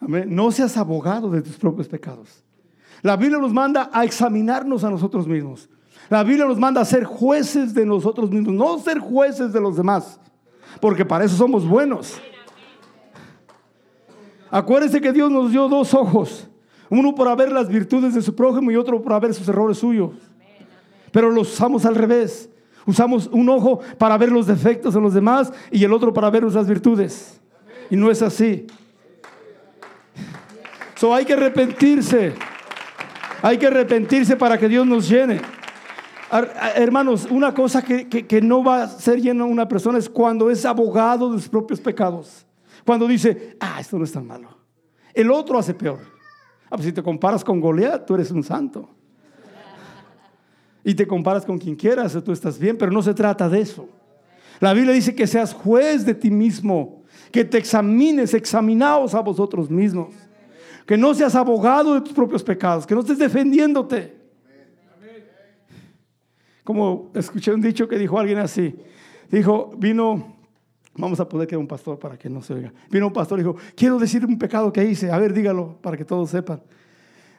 Amén. 0.00 0.26
No 0.34 0.50
seas 0.50 0.76
abogado 0.76 1.30
de 1.30 1.40
tus 1.40 1.56
propios 1.56 1.88
pecados. 1.88 2.44
La 3.02 3.16
Biblia 3.16 3.38
nos 3.38 3.52
manda 3.52 3.90
a 3.92 4.04
examinarnos 4.04 4.84
a 4.84 4.90
nosotros 4.90 5.26
mismos. 5.26 5.68
La 6.10 6.22
Biblia 6.22 6.44
nos 6.44 6.58
manda 6.58 6.80
a 6.80 6.84
ser 6.84 7.04
jueces 7.04 7.72
de 7.72 7.86
nosotros 7.86 8.30
mismos, 8.30 8.54
no 8.54 8.78
ser 8.78 8.98
jueces 8.98 9.52
de 9.52 9.60
los 9.60 9.76
demás, 9.76 10.20
porque 10.80 11.04
para 11.04 11.24
eso 11.24 11.36
somos 11.36 11.66
buenos. 11.66 12.20
Acuérdense 14.50 15.00
que 15.00 15.12
Dios 15.12 15.30
nos 15.30 15.50
dio 15.50 15.68
dos 15.68 15.94
ojos, 15.94 16.46
uno 16.90 17.14
para 17.14 17.34
ver 17.34 17.50
las 17.50 17.68
virtudes 17.68 18.14
de 18.14 18.20
su 18.20 18.34
prójimo 18.36 18.70
y 18.70 18.76
otro 18.76 19.02
para 19.02 19.18
ver 19.18 19.32
sus 19.32 19.48
errores 19.48 19.78
suyos 19.78 20.12
pero 21.14 21.30
los 21.30 21.52
usamos 21.52 21.86
al 21.86 21.94
revés. 21.94 22.50
Usamos 22.86 23.28
un 23.32 23.48
ojo 23.48 23.80
para 23.98 24.18
ver 24.18 24.30
los 24.30 24.46
defectos 24.46 24.94
de 24.94 25.00
los 25.00 25.14
demás 25.14 25.52
y 25.70 25.82
el 25.84 25.92
otro 25.92 26.12
para 26.12 26.30
ver 26.30 26.42
nuestras 26.42 26.68
virtudes. 26.68 27.40
Y 27.90 27.96
no 27.96 28.10
es 28.10 28.20
así. 28.22 28.66
So 30.96 31.14
hay 31.14 31.24
que 31.24 31.32
arrepentirse. 31.32 32.34
Hay 33.42 33.58
que 33.58 33.66
arrepentirse 33.66 34.36
para 34.36 34.58
que 34.58 34.68
Dios 34.68 34.86
nos 34.86 35.08
llene. 35.08 35.40
Hermanos, 36.74 37.28
una 37.30 37.54
cosa 37.54 37.82
que, 37.82 38.08
que, 38.08 38.40
no 38.40 38.64
va 38.64 38.82
a 38.82 38.88
ser 38.88 39.20
llena 39.20 39.44
una 39.44 39.68
persona 39.68 39.98
es 39.98 40.08
cuando 40.08 40.50
es 40.50 40.64
abogado 40.64 41.32
de 41.32 41.38
sus 41.38 41.48
propios 41.48 41.80
pecados. 41.80 42.46
Cuando 42.84 43.06
dice, 43.06 43.56
ah, 43.60 43.78
esto 43.80 43.98
no 43.98 44.04
es 44.04 44.12
tan 44.12 44.26
malo. 44.26 44.48
El 45.12 45.30
otro 45.30 45.58
hace 45.58 45.74
peor. 45.74 46.00
Ah, 46.66 46.70
pues 46.70 46.84
si 46.84 46.92
te 46.92 47.02
comparas 47.02 47.44
con 47.44 47.60
Goliat, 47.60 48.04
tú 48.04 48.14
eres 48.14 48.30
un 48.30 48.42
santo 48.42 48.88
y 50.84 50.94
te 50.94 51.06
comparas 51.06 51.46
con 51.46 51.58
quien 51.58 51.74
quieras, 51.74 52.16
tú 52.22 52.30
estás 52.30 52.58
bien, 52.58 52.76
pero 52.76 52.92
no 52.92 53.02
se 53.02 53.14
trata 53.14 53.48
de 53.48 53.60
eso. 53.60 53.88
La 54.60 54.72
Biblia 54.74 54.92
dice 54.92 55.14
que 55.14 55.26
seas 55.26 55.54
juez 55.54 56.04
de 56.04 56.14
ti 56.14 56.30
mismo, 56.30 57.02
que 57.32 57.44
te 57.44 57.58
examines, 57.58 58.34
examinaos 58.34 59.14
a 59.14 59.20
vosotros 59.20 59.70
mismos, 59.70 60.14
que 60.86 60.96
no 60.96 61.14
seas 61.14 61.34
abogado 61.34 61.94
de 61.94 62.02
tus 62.02 62.12
propios 62.12 62.44
pecados, 62.44 62.86
que 62.86 62.94
no 62.94 63.00
estés 63.00 63.18
defendiéndote. 63.18 64.22
Como 66.62 67.10
escuché 67.14 67.52
un 67.52 67.60
dicho 67.60 67.88
que 67.88 67.98
dijo 67.98 68.18
alguien 68.18 68.38
así, 68.38 68.74
dijo, 69.30 69.72
vino, 69.76 70.36
vamos 70.96 71.18
a 71.20 71.28
poder 71.28 71.48
que 71.48 71.56
un 71.56 71.66
pastor 71.66 71.98
para 71.98 72.18
que 72.18 72.30
no 72.30 72.40
se 72.42 72.54
oiga, 72.54 72.72
vino 72.90 73.06
un 73.06 73.12
pastor 73.12 73.38
y 73.38 73.42
dijo, 73.42 73.56
quiero 73.74 73.98
decir 73.98 74.24
un 74.24 74.38
pecado 74.38 74.72
que 74.72 74.84
hice, 74.84 75.10
a 75.10 75.18
ver, 75.18 75.32
dígalo 75.32 75.78
para 75.80 75.96
que 75.96 76.04
todos 76.04 76.30
sepan. 76.30 76.62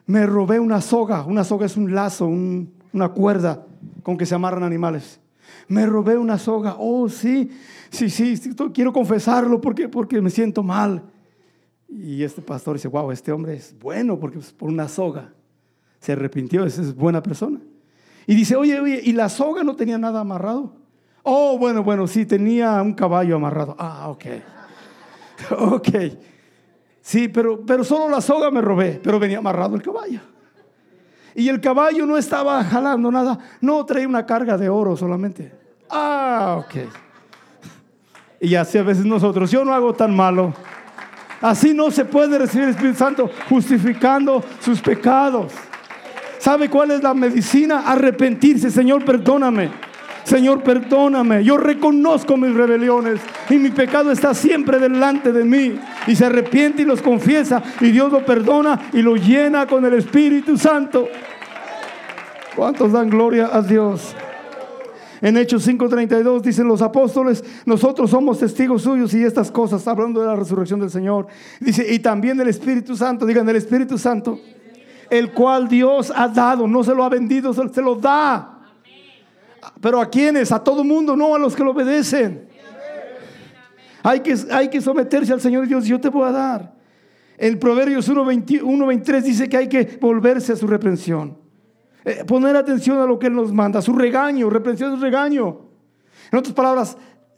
Me 0.07 0.25
robé 0.27 0.59
una 0.59 0.81
soga, 0.81 1.23
una 1.25 1.43
soga 1.43 1.65
es 1.65 1.75
un 1.75 1.95
lazo, 1.95 2.27
un, 2.27 2.71
una 2.95 3.09
cuerda 3.09 3.67
con 4.03 4.17
que 4.17 4.25
se 4.25 4.33
amarran 4.33 4.63
animales. 4.63 5.19
Me 5.67 5.85
robé 5.85 6.17
una 6.17 6.37
soga. 6.37 6.77
Oh, 6.79 7.09
sí, 7.09 7.51
sí, 7.89 8.09
sí, 8.09 8.55
quiero 8.73 8.93
confesarlo 8.93 9.59
porque, 9.59 9.89
porque 9.89 10.21
me 10.21 10.29
siento 10.29 10.63
mal. 10.63 11.03
Y 11.89 12.23
este 12.23 12.41
pastor 12.41 12.77
dice, 12.77 12.87
wow, 12.87 13.11
este 13.11 13.31
hombre 13.31 13.55
es 13.55 13.75
bueno 13.77 14.17
porque 14.17 14.39
por 14.57 14.69
una 14.69 14.87
soga 14.87 15.33
se 15.99 16.13
arrepintió, 16.13 16.65
esa 16.65 16.81
es 16.81 16.95
buena 16.95 17.21
persona. 17.21 17.59
Y 18.25 18.33
dice, 18.33 18.55
oye, 18.55 18.79
oye, 18.79 19.01
¿y 19.03 19.11
la 19.11 19.27
soga 19.29 19.63
no 19.63 19.75
tenía 19.75 19.97
nada 19.97 20.21
amarrado? 20.21 20.73
Oh, 21.23 21.57
bueno, 21.57 21.83
bueno, 21.83 22.07
sí, 22.07 22.25
tenía 22.25 22.81
un 22.81 22.93
caballo 22.93 23.35
amarrado. 23.35 23.75
Ah, 23.77 24.09
ok. 24.09 24.25
Ok. 25.51 25.89
Sí, 27.01 27.27
pero, 27.27 27.65
pero 27.65 27.83
solo 27.83 28.07
la 28.09 28.21
soga 28.21 28.49
me 28.49 28.61
robé, 28.61 29.01
pero 29.03 29.19
venía 29.19 29.39
amarrado 29.39 29.75
el 29.75 29.81
caballo. 29.81 30.21
Y 31.35 31.49
el 31.49 31.59
caballo 31.59 32.05
no 32.05 32.17
estaba 32.17 32.63
jalando 32.63 33.11
nada. 33.11 33.37
No, 33.59 33.85
traía 33.85 34.07
una 34.07 34.25
carga 34.25 34.57
de 34.57 34.69
oro 34.69 34.95
solamente. 34.95 35.51
Ah, 35.89 36.55
ok. 36.59 36.89
Y 38.39 38.55
así 38.55 38.77
a 38.77 38.83
veces 38.83 39.05
nosotros, 39.05 39.51
yo 39.51 39.65
no 39.65 39.73
hago 39.73 39.93
tan 39.93 40.15
malo. 40.15 40.53
Así 41.41 41.73
no 41.73 41.91
se 41.91 42.05
puede 42.05 42.39
recibir 42.39 42.65
el 42.65 42.69
Espíritu 42.71 42.97
Santo 42.97 43.29
justificando 43.49 44.41
sus 44.61 44.81
pecados. 44.81 45.51
¿Sabe 46.39 46.69
cuál 46.69 46.91
es 46.91 47.03
la 47.03 47.13
medicina? 47.13 47.83
Arrepentirse. 47.85 48.71
Señor, 48.71 49.03
perdóname. 49.03 49.71
Señor, 50.25 50.63
perdóname. 50.63 51.43
Yo 51.43 51.55
reconozco 51.55 52.35
mis 52.35 52.53
rebeliones 52.53 53.21
y 53.47 53.57
mi 53.57 53.69
pecado 53.69 54.11
está 54.11 54.33
siempre 54.33 54.79
delante 54.79 55.31
de 55.31 55.43
mí. 55.43 55.79
Y 56.07 56.15
se 56.15 56.25
arrepiente 56.25 56.81
y 56.81 56.85
los 56.85 57.01
confiesa 57.01 57.61
y 57.79 57.91
Dios 57.91 58.11
lo 58.11 58.25
perdona 58.25 58.89
y 58.91 59.03
lo 59.03 59.15
llena 59.15 59.67
con 59.67 59.85
el 59.85 59.93
Espíritu 59.93 60.57
Santo. 60.57 61.07
¿Cuántos 62.55 62.91
dan 62.91 63.09
gloria 63.09 63.49
a 63.53 63.61
Dios? 63.61 64.15
En 65.21 65.37
Hechos 65.37 65.67
5:32 65.67 66.41
dicen 66.41 66.67
los 66.67 66.81
apóstoles, 66.81 67.43
nosotros 67.65 68.09
somos 68.09 68.39
testigos 68.39 68.81
suyos 68.81 69.13
y 69.13 69.23
estas 69.23 69.51
cosas, 69.51 69.87
hablando 69.87 70.21
de 70.21 70.27
la 70.27 70.35
resurrección 70.35 70.79
del 70.79 70.89
Señor. 70.89 71.27
Dice, 71.59 71.85
y 71.93 71.99
también 71.99 72.39
el 72.41 72.47
Espíritu 72.47 72.97
Santo, 72.97 73.25
digan 73.25 73.47
el 73.47 73.55
Espíritu 73.57 73.97
Santo, 73.97 74.39
el 75.09 75.31
cual 75.31 75.67
Dios 75.67 76.11
ha 76.15 76.27
dado, 76.27 76.67
no 76.67 76.83
se 76.83 76.95
lo 76.95 77.03
ha 77.03 77.09
vendido, 77.09 77.53
se 77.53 77.81
lo 77.81 77.95
da. 77.95 78.54
Pero 79.81 80.01
a 80.01 80.09
quienes, 80.09 80.51
a 80.51 80.63
todo 80.63 80.83
mundo, 80.83 81.15
no 81.15 81.35
a 81.35 81.39
los 81.39 81.55
que 81.55 81.63
lo 81.63 81.71
obedecen. 81.71 82.47
Hay 84.03 84.19
que, 84.19 84.35
hay 84.51 84.69
que 84.69 84.81
someterse 84.81 85.33
al 85.33 85.41
Señor 85.41 85.67
Dios, 85.67 85.85
yo 85.85 85.99
te 85.99 86.09
voy 86.09 86.27
a 86.27 86.31
dar. 86.31 86.75
El 87.37 87.57
Proverbios 87.57 88.09
1.23 88.09 89.21
dice 89.21 89.49
que 89.49 89.57
hay 89.57 89.67
que 89.67 89.97
volverse 89.99 90.53
a 90.53 90.55
su 90.55 90.67
reprensión. 90.67 91.37
Eh, 92.05 92.23
poner 92.25 92.55
atención 92.55 92.99
a 92.99 93.05
lo 93.05 93.17
que 93.17 93.27
Él 93.27 93.33
nos 93.33 93.51
manda, 93.51 93.81
su 93.81 93.93
regaño, 93.93 94.49
reprensión 94.49 94.93
es 94.93 95.01
regaño. 95.01 95.61
En 96.31 96.37
otras 96.37 96.53
palabras, 96.53 96.97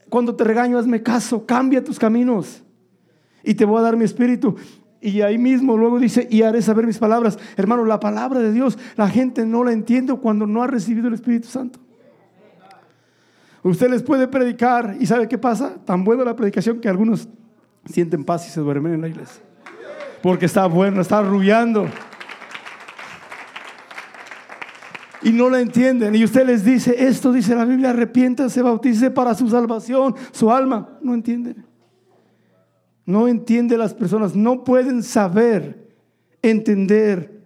cuando 0.09 0.36
te 0.36 0.43
regaño, 0.43 0.78
hazme 0.78 1.01
caso, 1.01 1.45
cambia 1.45 1.84
tus 1.84 1.97
caminos 1.97 2.63
y 3.43 3.55
te 3.55 3.63
voy 3.63 3.80
a 3.80 3.84
dar 3.84 3.95
mi 3.95 4.03
espíritu. 4.03 4.55
Y 4.99 5.21
ahí 5.21 5.38
mismo 5.38 5.78
luego 5.78 5.99
dice, 5.99 6.28
y 6.30 6.41
haré 6.41 6.61
saber 6.61 6.86
mis 6.86 6.97
palabras. 6.97 7.39
Hermano, 7.55 7.86
la 7.86 7.99
palabra 7.99 8.39
de 8.39 8.51
Dios, 8.51 8.78
la 8.97 9.07
gente 9.07 9.45
no 9.45 9.63
la 9.63 9.71
entiende 9.71 10.13
cuando 10.15 10.45
no 10.45 10.63
ha 10.63 10.67
recibido 10.67 11.07
el 11.07 11.13
Espíritu 11.13 11.47
Santo. 11.47 11.80
Usted 13.64 13.89
les 13.89 14.03
puede 14.03 14.28
predicar 14.28 14.95
y 14.99 15.05
¿sabe 15.05 15.28
qué 15.28 15.38
pasa? 15.38 15.76
Tan 15.84 16.03
buena 16.03 16.24
la 16.24 16.36
predicación 16.36 16.80
que 16.80 16.89
algunos 16.89 17.28
sienten 17.86 18.24
paz 18.24 18.47
y 18.47 18.51
se 18.51 18.62
duermen 18.62 18.93
en 18.93 19.01
la 19.01 19.08
iglesia. 19.08 19.41
Porque 20.22 20.45
está 20.45 20.66
bueno, 20.68 21.01
está 21.01 21.20
arrullando. 21.20 21.88
Y 25.22 25.32
no 25.32 25.49
la 25.49 25.60
entienden. 25.60 26.16
Y 26.16 26.24
usted 26.24 26.45
les 26.45 26.64
dice, 26.64 27.08
esto 27.08 27.32
dice 27.32 27.55
la 27.55 27.66
Biblia, 27.66 27.89
arrepiéntase, 27.89 28.62
bautice 28.62 29.12
para 29.12 29.34
su 29.34 29.49
salvación, 29.49 30.16
su 30.32 30.51
alma. 30.51 30.97
No 31.01 31.14
entienden. 31.14 31.66
No 33.05 33.28
entienden 33.28 33.80
las 33.80 33.93
personas. 33.93 34.36
No 34.36 34.64
pueden 34.64 35.03
saber, 35.03 35.88
entender 36.41 37.43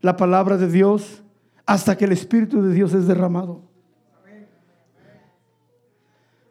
la 0.00 0.16
palabra 0.16 0.56
de 0.56 0.70
Dios 0.70 1.22
hasta 1.66 1.96
que 1.96 2.04
el 2.04 2.12
Espíritu 2.12 2.62
de 2.62 2.74
Dios 2.74 2.92
es 2.92 3.06
derramado. 3.06 3.62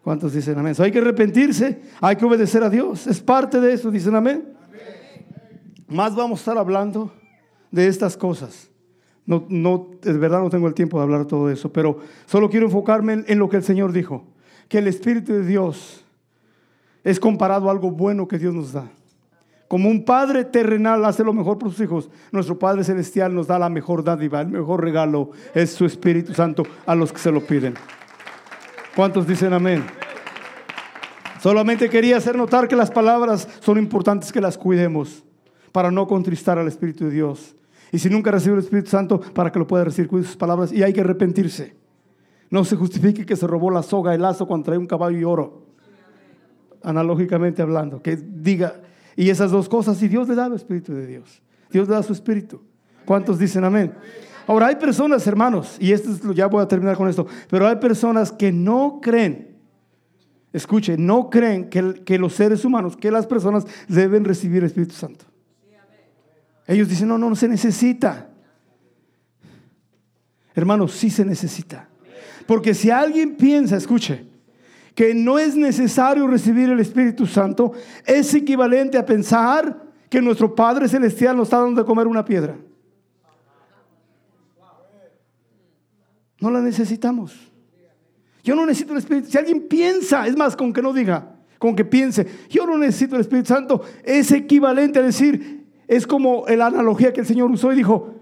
¿Cuántos 0.04 0.34
dicen 0.34 0.60
amén? 0.60 0.76
hay 0.78 0.92
que 0.92 1.00
arrepentirse, 1.00 1.82
hay 2.02 2.18
que 2.18 2.26
obedecer 2.26 2.62
a 2.62 2.70
Dios. 2.70 3.08
Es 3.08 3.22
parte 3.22 3.62
de 3.62 3.74
eso, 3.74 3.90
dicen 3.90 4.16
amén. 4.16 4.54
Más 5.88 6.14
vamos 6.14 6.40
a 6.40 6.42
estar 6.42 6.58
hablando 6.58 7.14
de 7.72 7.88
estas 7.88 8.18
cosas. 8.18 8.70
No, 9.26 9.46
no, 9.48 9.92
verdad 10.04 10.42
no 10.42 10.50
tengo 10.50 10.68
el 10.68 10.74
tiempo 10.74 10.98
de 10.98 11.04
hablar 11.04 11.26
todo 11.26 11.50
eso, 11.50 11.72
pero 11.72 12.00
solo 12.26 12.50
quiero 12.50 12.66
enfocarme 12.66 13.24
en, 13.26 13.40
lo 13.40 13.48
que 13.48 13.56
el 13.56 13.64
Señor 13.64 13.94
dijo, 13.94 14.26
que 14.68 14.80
el 14.80 14.88
Espíritu 14.88 15.32
de 15.32 15.46
Dios 15.46 16.04
es 17.06 17.18
comparado 17.18 17.70
a 17.70 17.72
algo 17.72 17.90
bueno 17.90 18.28
que 18.28 18.38
Dios 18.38 18.54
nos 18.54 18.74
da. 18.74 18.92
Como 19.70 19.90
un 19.90 20.04
padre 20.04 20.44
terrenal 20.44 21.06
hace 21.06 21.24
lo 21.24 21.32
mejor 21.32 21.58
por 21.58 21.70
sus 21.72 21.80
hijos, 21.80 22.10
nuestro 22.32 22.60
Padre 22.60 22.84
Celestial 22.84 23.34
nos 23.34 23.48
da 23.48 23.58
la 23.58 23.70
mejor 23.70 24.04
dádiva, 24.04 24.42
el 24.42 24.50
mejor 24.50 24.84
regalo 24.84 25.32
es 25.56 25.72
su 25.72 25.86
Espíritu 25.86 26.34
Santo 26.34 26.64
a 26.86 26.94
los 26.94 27.14
que 27.14 27.20
se 27.20 27.32
lo 27.32 27.42
piden. 27.42 27.74
¿Cuántos 28.96 29.26
dicen 29.26 29.54
amén? 29.54 29.84
Solamente 31.42 31.90
quería 31.90 32.18
hacer 32.18 32.38
notar 32.38 32.68
que 32.68 32.76
las 32.76 32.92
palabras 32.92 33.48
son 33.60 33.78
importantes 33.80 34.32
que 34.32 34.40
las 34.40 34.58
cuidemos 34.58 35.24
para 35.72 35.90
no 35.90 36.08
contristar 36.08 36.60
al 36.60 36.68
Espíritu 36.68 37.06
de 37.06 37.12
Dios. 37.12 37.56
Y 37.92 38.00
si 38.00 38.10
nunca 38.10 38.32
recibió 38.32 38.54
el 38.54 38.64
Espíritu 38.64 38.92
Santo, 38.92 39.20
para 39.20 39.52
que 39.52 39.60
lo 39.60 39.68
pueda 39.68 39.84
recibir, 39.84 40.08
cuide 40.08 40.26
sus 40.26 40.38
palabras 40.38 40.72
y 40.72 40.84
hay 40.84 40.94
que 40.94 41.02
arrepentirse. 41.02 41.76
No 42.52 42.64
se 42.64 42.76
justifique 42.76 43.26
que 43.26 43.36
se 43.36 43.48
robó 43.48 43.72
la 43.72 43.82
soga, 43.82 44.14
el 44.14 44.22
lazo 44.22 44.46
cuando 44.48 44.66
trae 44.66 44.78
un 44.78 44.86
caballo 44.86 45.18
y 45.18 45.24
oro. 45.24 45.66
Analógicamente 46.84 47.64
hablando, 47.64 48.02
que 48.02 48.16
diga, 48.16 48.82
y 49.16 49.30
esas 49.30 49.50
dos 49.50 49.68
cosas, 49.70 50.02
y 50.04 50.08
Dios 50.08 50.28
le 50.28 50.36
da 50.36 50.46
el 50.46 50.54
Espíritu 50.54 50.94
de 50.94 51.08
Dios. 51.08 51.42
Dios 51.72 51.88
le 51.88 51.96
da 51.96 52.04
su 52.04 52.14
Espíritu. 52.14 52.62
¿Cuántos 53.06 53.40
dicen 53.40 53.64
amén? 53.64 53.94
Ahora 54.46 54.68
hay 54.68 54.76
personas, 54.76 55.26
hermanos, 55.26 55.78
y 55.80 55.92
esto 55.92 56.12
es, 56.12 56.22
ya 56.36 56.48
voy 56.48 56.62
a 56.62 56.68
terminar 56.68 56.98
con 56.98 57.08
esto, 57.08 57.26
pero 57.50 57.68
hay 57.68 57.78
personas 57.78 58.32
que 58.32 58.52
no 58.52 59.00
creen, 59.02 59.58
escuche, 60.52 60.98
no 60.98 61.30
creen 61.30 61.70
que, 61.70 62.04
que 62.04 62.18
los 62.18 62.34
seres 62.34 62.66
humanos, 62.66 62.98
que 62.98 63.10
las 63.10 63.26
personas 63.26 63.66
deben 63.88 64.26
recibir 64.26 64.60
el 64.60 64.66
Espíritu 64.66 64.96
Santo. 64.96 65.26
Ellos 66.68 66.88
dicen, 66.88 67.08
no, 67.08 67.18
no, 67.18 67.30
no 67.30 67.36
se 67.36 67.48
necesita. 67.48 68.30
Hermanos, 70.56 70.94
sí 70.94 71.10
se 71.10 71.26
necesita. 71.26 71.90
Porque 72.46 72.74
si 72.74 72.90
alguien 72.90 73.36
piensa, 73.36 73.76
escuche, 73.76 74.26
que 74.96 75.14
no 75.14 75.40
es 75.40 75.56
necesario 75.56 76.28
recibir 76.28 76.70
el 76.70 76.80
Espíritu 76.80 77.26
Santo, 77.26 77.74
es 78.06 78.34
equivalente 78.34 78.98
a 78.98 79.06
pensar 79.06 79.84
que 80.10 80.22
nuestro 80.22 80.54
Padre 80.54 80.88
Celestial 80.88 81.36
nos 81.36 81.48
está 81.48 81.60
dando 81.60 81.82
de 81.82 81.88
comer 81.88 82.08
una 82.08 82.24
piedra. 82.24 82.56
No 86.44 86.52
la 86.52 86.60
necesitamos. 86.60 87.34
Yo 88.44 88.54
no 88.54 88.66
necesito 88.66 88.92
el 88.92 89.00
Espíritu. 89.00 89.30
Si 89.32 89.38
alguien 89.38 89.66
piensa, 89.70 90.28
es 90.28 90.36
más, 90.36 90.58
con 90.58 90.74
que 90.74 90.82
no 90.82 90.92
diga, 90.92 91.38
con 91.58 91.74
que 91.74 91.86
piense, 91.86 92.28
yo 92.50 92.66
no 92.66 92.78
necesito 92.78 93.16
el 93.16 93.22
Espíritu 93.22 93.48
Santo, 93.48 93.82
es 94.04 94.30
equivalente 94.34 95.00
a 95.00 95.04
decir, 95.04 95.66
es 95.88 96.06
como 96.06 96.44
la 96.50 96.66
analogía 96.66 97.14
que 97.14 97.22
el 97.22 97.26
Señor 97.26 97.50
usó 97.50 97.72
y 97.72 97.78
dijo, 97.78 98.16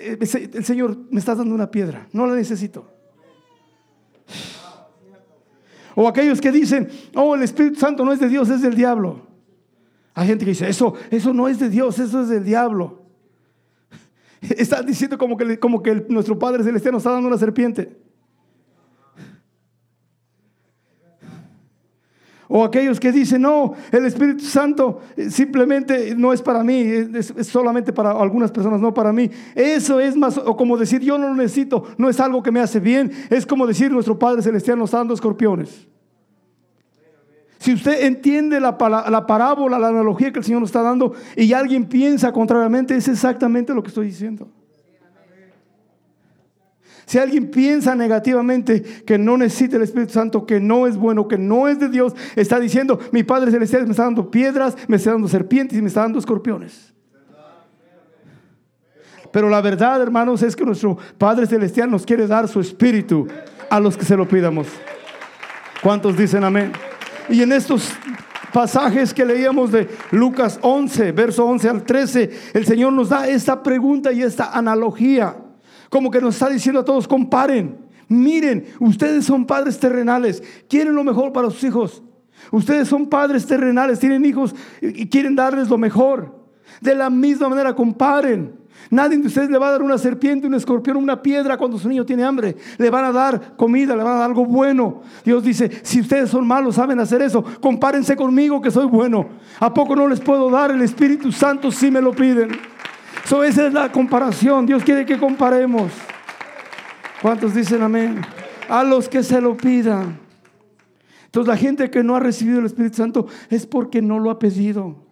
el 0.00 0.64
Señor 0.64 0.98
me 1.10 1.20
está 1.20 1.36
dando 1.36 1.54
una 1.54 1.70
piedra, 1.70 2.08
no 2.12 2.26
la 2.26 2.34
necesito. 2.34 2.90
O 5.94 6.08
aquellos 6.08 6.40
que 6.40 6.50
dicen, 6.50 6.88
oh, 7.14 7.36
el 7.36 7.44
Espíritu 7.44 7.78
Santo 7.78 8.04
no 8.04 8.12
es 8.12 8.18
de 8.18 8.28
Dios, 8.28 8.50
es 8.50 8.62
del 8.62 8.74
diablo. 8.74 9.28
Hay 10.14 10.26
gente 10.26 10.44
que 10.44 10.50
dice, 10.50 10.68
eso, 10.68 10.94
eso 11.08 11.32
no 11.32 11.46
es 11.46 11.60
de 11.60 11.68
Dios, 11.68 12.00
eso 12.00 12.20
es 12.20 12.30
del 12.30 12.42
diablo. 12.42 13.07
Está 14.56 14.82
diciendo 14.82 15.18
como 15.18 15.36
que, 15.36 15.58
como 15.58 15.82
que 15.82 16.06
nuestro 16.08 16.38
Padre 16.38 16.62
Celestial 16.64 16.92
nos 16.92 17.00
está 17.00 17.12
dando 17.12 17.28
una 17.28 17.38
serpiente. 17.38 17.96
O 22.50 22.64
aquellos 22.64 22.98
que 22.98 23.12
dicen, 23.12 23.42
no, 23.42 23.74
el 23.92 24.06
Espíritu 24.06 24.42
Santo 24.42 25.00
simplemente 25.28 26.14
no 26.16 26.32
es 26.32 26.40
para 26.40 26.64
mí, 26.64 26.80
es, 26.80 27.34
solamente 27.42 27.92
para 27.92 28.12
algunas 28.12 28.50
personas, 28.50 28.80
no 28.80 28.94
para 28.94 29.12
mí. 29.12 29.30
Eso 29.54 30.00
es 30.00 30.16
más, 30.16 30.38
o 30.38 30.56
como 30.56 30.78
decir, 30.78 31.02
yo 31.02 31.18
no 31.18 31.28
lo 31.28 31.34
necesito, 31.34 31.84
no 31.98 32.08
es 32.08 32.18
algo 32.20 32.42
que 32.42 32.50
me 32.50 32.60
hace 32.60 32.80
bien, 32.80 33.12
es 33.28 33.44
como 33.44 33.66
decir, 33.66 33.92
nuestro 33.92 34.18
Padre 34.18 34.40
Celestial 34.40 34.78
nos 34.78 34.88
está 34.88 34.98
dando 34.98 35.12
escorpiones. 35.12 35.86
Si 37.58 37.72
usted 37.72 38.04
entiende 38.04 38.60
la, 38.60 38.76
la, 39.10 39.26
parábola, 39.26 39.78
la 39.78 39.88
analogía 39.88 40.32
que 40.32 40.38
el 40.38 40.44
Señor 40.44 40.60
nos 40.60 40.70
está 40.70 40.82
dando 40.82 41.12
y 41.36 41.52
alguien 41.52 41.86
piensa 41.86 42.32
contrariamente, 42.32 42.94
es 42.94 43.08
exactamente 43.08 43.74
lo 43.74 43.82
que 43.82 43.88
estoy 43.88 44.06
diciendo. 44.06 44.48
Si 47.08 47.18
alguien 47.18 47.50
piensa 47.50 47.94
negativamente 47.94 48.82
que 48.82 49.16
no 49.16 49.38
necesita 49.38 49.76
el 49.76 49.82
Espíritu 49.82 50.12
Santo, 50.12 50.44
que 50.44 50.60
no 50.60 50.86
es 50.86 50.96
bueno, 50.96 51.26
que 51.26 51.38
no 51.38 51.66
es 51.66 51.80
de 51.80 51.88
Dios, 51.88 52.14
está 52.36 52.60
diciendo, 52.60 53.00
mi 53.12 53.22
Padre 53.22 53.50
Celestial 53.50 53.84
me 53.86 53.92
está 53.92 54.04
dando 54.04 54.30
piedras, 54.30 54.76
me 54.88 54.96
está 54.96 55.12
dando 55.12 55.26
serpientes 55.26 55.78
y 55.78 55.80
me 55.80 55.88
está 55.88 56.02
dando 56.02 56.18
escorpiones. 56.18 56.92
Pero 59.32 59.48
la 59.48 59.60
verdad, 59.62 60.00
hermanos, 60.02 60.42
es 60.42 60.54
que 60.54 60.64
nuestro 60.64 60.98
Padre 61.16 61.46
Celestial 61.46 61.90
nos 61.90 62.04
quiere 62.04 62.26
dar 62.26 62.46
su 62.46 62.60
Espíritu 62.60 63.26
a 63.70 63.80
los 63.80 63.96
que 63.96 64.04
se 64.04 64.16
lo 64.16 64.28
pidamos. 64.28 64.68
¿Cuántos 65.82 66.16
dicen 66.16 66.44
amén? 66.44 66.72
Y 67.28 67.42
en 67.42 67.52
estos 67.52 67.90
pasajes 68.52 69.12
que 69.12 69.24
leíamos 69.24 69.70
de 69.72 69.88
Lucas 70.10 70.58
11, 70.62 71.12
verso 71.12 71.44
11 71.44 71.68
al 71.68 71.84
13, 71.84 72.30
el 72.54 72.66
Señor 72.66 72.92
nos 72.92 73.10
da 73.10 73.28
esta 73.28 73.62
pregunta 73.62 74.12
y 74.12 74.22
esta 74.22 74.52
analogía. 74.56 75.36
Como 75.90 76.10
que 76.10 76.20
nos 76.20 76.34
está 76.34 76.48
diciendo 76.48 76.80
a 76.80 76.84
todos, 76.84 77.06
comparen, 77.08 77.78
miren, 78.08 78.66
ustedes 78.80 79.24
son 79.24 79.46
padres 79.46 79.78
terrenales, 79.78 80.42
quieren 80.68 80.94
lo 80.94 81.04
mejor 81.04 81.32
para 81.32 81.50
sus 81.50 81.64
hijos. 81.64 82.02
Ustedes 82.50 82.88
son 82.88 83.06
padres 83.08 83.46
terrenales, 83.46 83.98
tienen 83.98 84.24
hijos 84.24 84.54
y 84.80 85.08
quieren 85.08 85.34
darles 85.34 85.68
lo 85.68 85.76
mejor. 85.76 86.37
De 86.80 86.94
la 86.94 87.10
misma 87.10 87.48
manera, 87.48 87.74
comparen. 87.74 88.58
Nadie 88.90 89.18
de 89.18 89.26
ustedes 89.26 89.50
le 89.50 89.58
va 89.58 89.68
a 89.68 89.72
dar 89.72 89.82
una 89.82 89.98
serpiente, 89.98 90.46
un 90.46 90.54
escorpión, 90.54 90.96
una 90.96 91.20
piedra 91.20 91.58
cuando 91.58 91.78
su 91.78 91.88
niño 91.88 92.06
tiene 92.06 92.24
hambre. 92.24 92.56
Le 92.78 92.88
van 92.88 93.04
a 93.04 93.12
dar 93.12 93.56
comida, 93.56 93.94
le 93.94 94.02
van 94.02 94.14
a 94.14 94.20
dar 94.20 94.30
algo 94.30 94.46
bueno. 94.46 95.02
Dios 95.24 95.42
dice, 95.42 95.70
si 95.82 96.00
ustedes 96.00 96.30
son 96.30 96.46
malos, 96.46 96.76
saben 96.76 96.98
hacer 97.00 97.20
eso, 97.20 97.44
compárense 97.60 98.16
conmigo 98.16 98.62
que 98.62 98.70
soy 98.70 98.86
bueno. 98.86 99.28
¿A 99.60 99.74
poco 99.74 99.94
no 99.94 100.08
les 100.08 100.20
puedo 100.20 100.50
dar 100.50 100.70
el 100.70 100.80
Espíritu 100.80 101.32
Santo 101.32 101.70
si 101.70 101.90
me 101.90 102.00
lo 102.00 102.12
piden? 102.12 102.50
So, 103.26 103.44
esa 103.44 103.66
es 103.66 103.74
la 103.74 103.92
comparación. 103.92 104.64
Dios 104.64 104.82
quiere 104.82 105.04
que 105.04 105.18
comparemos. 105.18 105.92
¿Cuántos 107.20 107.54
dicen 107.54 107.82
amén? 107.82 108.22
A 108.70 108.84
los 108.84 109.08
que 109.08 109.22
se 109.22 109.40
lo 109.40 109.56
pidan. 109.56 110.18
Entonces 111.26 111.48
la 111.48 111.56
gente 111.58 111.90
que 111.90 112.02
no 112.02 112.16
ha 112.16 112.20
recibido 112.20 112.60
el 112.60 112.66
Espíritu 112.66 112.96
Santo 112.96 113.26
es 113.50 113.66
porque 113.66 114.00
no 114.00 114.18
lo 114.18 114.30
ha 114.30 114.38
pedido. 114.38 115.07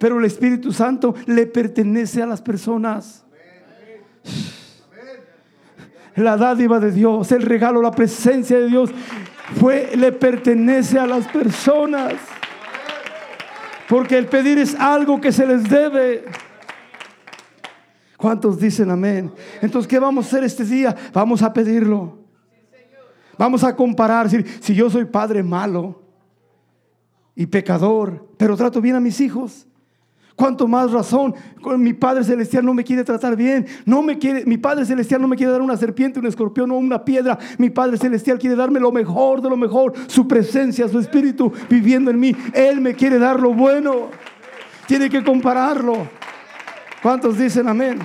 Pero 0.00 0.18
el 0.18 0.24
Espíritu 0.24 0.72
Santo 0.72 1.14
le 1.26 1.46
pertenece 1.46 2.22
a 2.22 2.26
las 2.26 2.40
personas. 2.40 3.22
La 6.16 6.38
dádiva 6.38 6.80
de 6.80 6.90
Dios, 6.90 7.30
el 7.32 7.42
regalo, 7.42 7.82
la 7.82 7.90
presencia 7.90 8.58
de 8.58 8.68
Dios 8.68 8.90
fue 9.60 9.94
le 9.94 10.10
pertenece 10.12 10.98
a 10.98 11.06
las 11.06 11.28
personas. 11.28 12.14
Porque 13.90 14.16
el 14.16 14.24
pedir 14.24 14.56
es 14.56 14.74
algo 14.74 15.20
que 15.20 15.32
se 15.32 15.46
les 15.46 15.68
debe. 15.68 16.24
¿Cuántos 18.16 18.58
dicen 18.58 18.90
amén? 18.90 19.30
Entonces, 19.60 19.86
¿qué 19.86 19.98
vamos 19.98 20.24
a 20.24 20.28
hacer 20.28 20.44
este 20.44 20.64
día? 20.64 20.96
Vamos 21.12 21.42
a 21.42 21.52
pedirlo. 21.52 22.20
Vamos 23.36 23.62
a 23.64 23.76
comparar. 23.76 24.30
Si, 24.30 24.42
si 24.60 24.74
yo 24.74 24.88
soy 24.88 25.04
padre 25.04 25.42
malo 25.42 26.00
y 27.34 27.44
pecador, 27.44 28.26
pero 28.38 28.56
trato 28.56 28.80
bien 28.80 28.96
a 28.96 29.00
mis 29.00 29.20
hijos, 29.20 29.66
cuánto 30.40 30.66
más 30.66 30.90
razón. 30.90 31.34
Mi 31.76 31.92
Padre 31.92 32.24
Celestial 32.24 32.64
no 32.64 32.72
me 32.72 32.82
quiere 32.82 33.04
tratar 33.04 33.36
bien. 33.36 33.66
No 33.84 34.02
me 34.02 34.16
quiere, 34.16 34.46
mi 34.46 34.56
Padre 34.56 34.86
Celestial 34.86 35.20
no 35.20 35.28
me 35.28 35.36
quiere 35.36 35.52
dar 35.52 35.60
una 35.60 35.76
serpiente, 35.76 36.18
un 36.18 36.24
escorpión 36.24 36.70
o 36.70 36.78
una 36.78 37.04
piedra. 37.04 37.38
Mi 37.58 37.68
Padre 37.68 37.98
Celestial 37.98 38.38
quiere 38.38 38.56
darme 38.56 38.80
lo 38.80 38.90
mejor 38.90 39.42
de 39.42 39.50
lo 39.50 39.56
mejor. 39.58 39.92
Su 40.06 40.26
presencia, 40.26 40.88
su 40.88 40.98
espíritu 40.98 41.52
viviendo 41.68 42.10
en 42.10 42.18
mí. 42.18 42.34
Él 42.54 42.80
me 42.80 42.94
quiere 42.94 43.18
dar 43.18 43.38
lo 43.38 43.52
bueno. 43.52 44.08
Tiene 44.86 45.10
que 45.10 45.22
compararlo. 45.22 46.08
¿Cuántos 47.02 47.36
dicen 47.36 47.68
amén? 47.68 47.98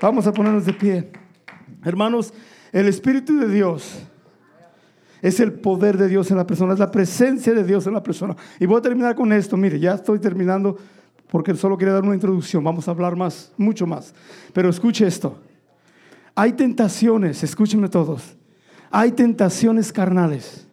Vamos 0.00 0.28
a 0.28 0.32
ponernos 0.32 0.64
de 0.64 0.72
pie. 0.72 1.10
Hermanos, 1.84 2.32
el 2.70 2.86
Espíritu 2.86 3.36
de 3.40 3.48
Dios 3.48 3.98
es 5.20 5.40
el 5.40 5.54
poder 5.54 5.98
de 5.98 6.06
Dios 6.06 6.30
en 6.30 6.36
la 6.36 6.46
persona, 6.46 6.74
es 6.74 6.78
la 6.78 6.92
presencia 6.92 7.52
de 7.52 7.64
Dios 7.64 7.88
en 7.88 7.94
la 7.94 8.04
persona. 8.04 8.36
Y 8.60 8.66
voy 8.66 8.78
a 8.78 8.82
terminar 8.82 9.16
con 9.16 9.32
esto. 9.32 9.56
Mire, 9.56 9.80
ya 9.80 9.94
estoy 9.94 10.20
terminando 10.20 10.76
porque 11.30 11.54
solo 11.54 11.76
quería 11.76 11.94
dar 11.94 12.04
una 12.04 12.14
introducción. 12.14 12.62
Vamos 12.64 12.88
a 12.88 12.90
hablar 12.90 13.16
más, 13.16 13.52
mucho 13.56 13.86
más. 13.86 14.14
Pero 14.52 14.68
escuche 14.68 15.06
esto. 15.06 15.38
Hay 16.34 16.52
tentaciones, 16.52 17.42
escúchenme 17.42 17.88
todos. 17.88 18.36
Hay 18.90 19.12
tentaciones 19.12 19.92
carnales, 19.92 20.66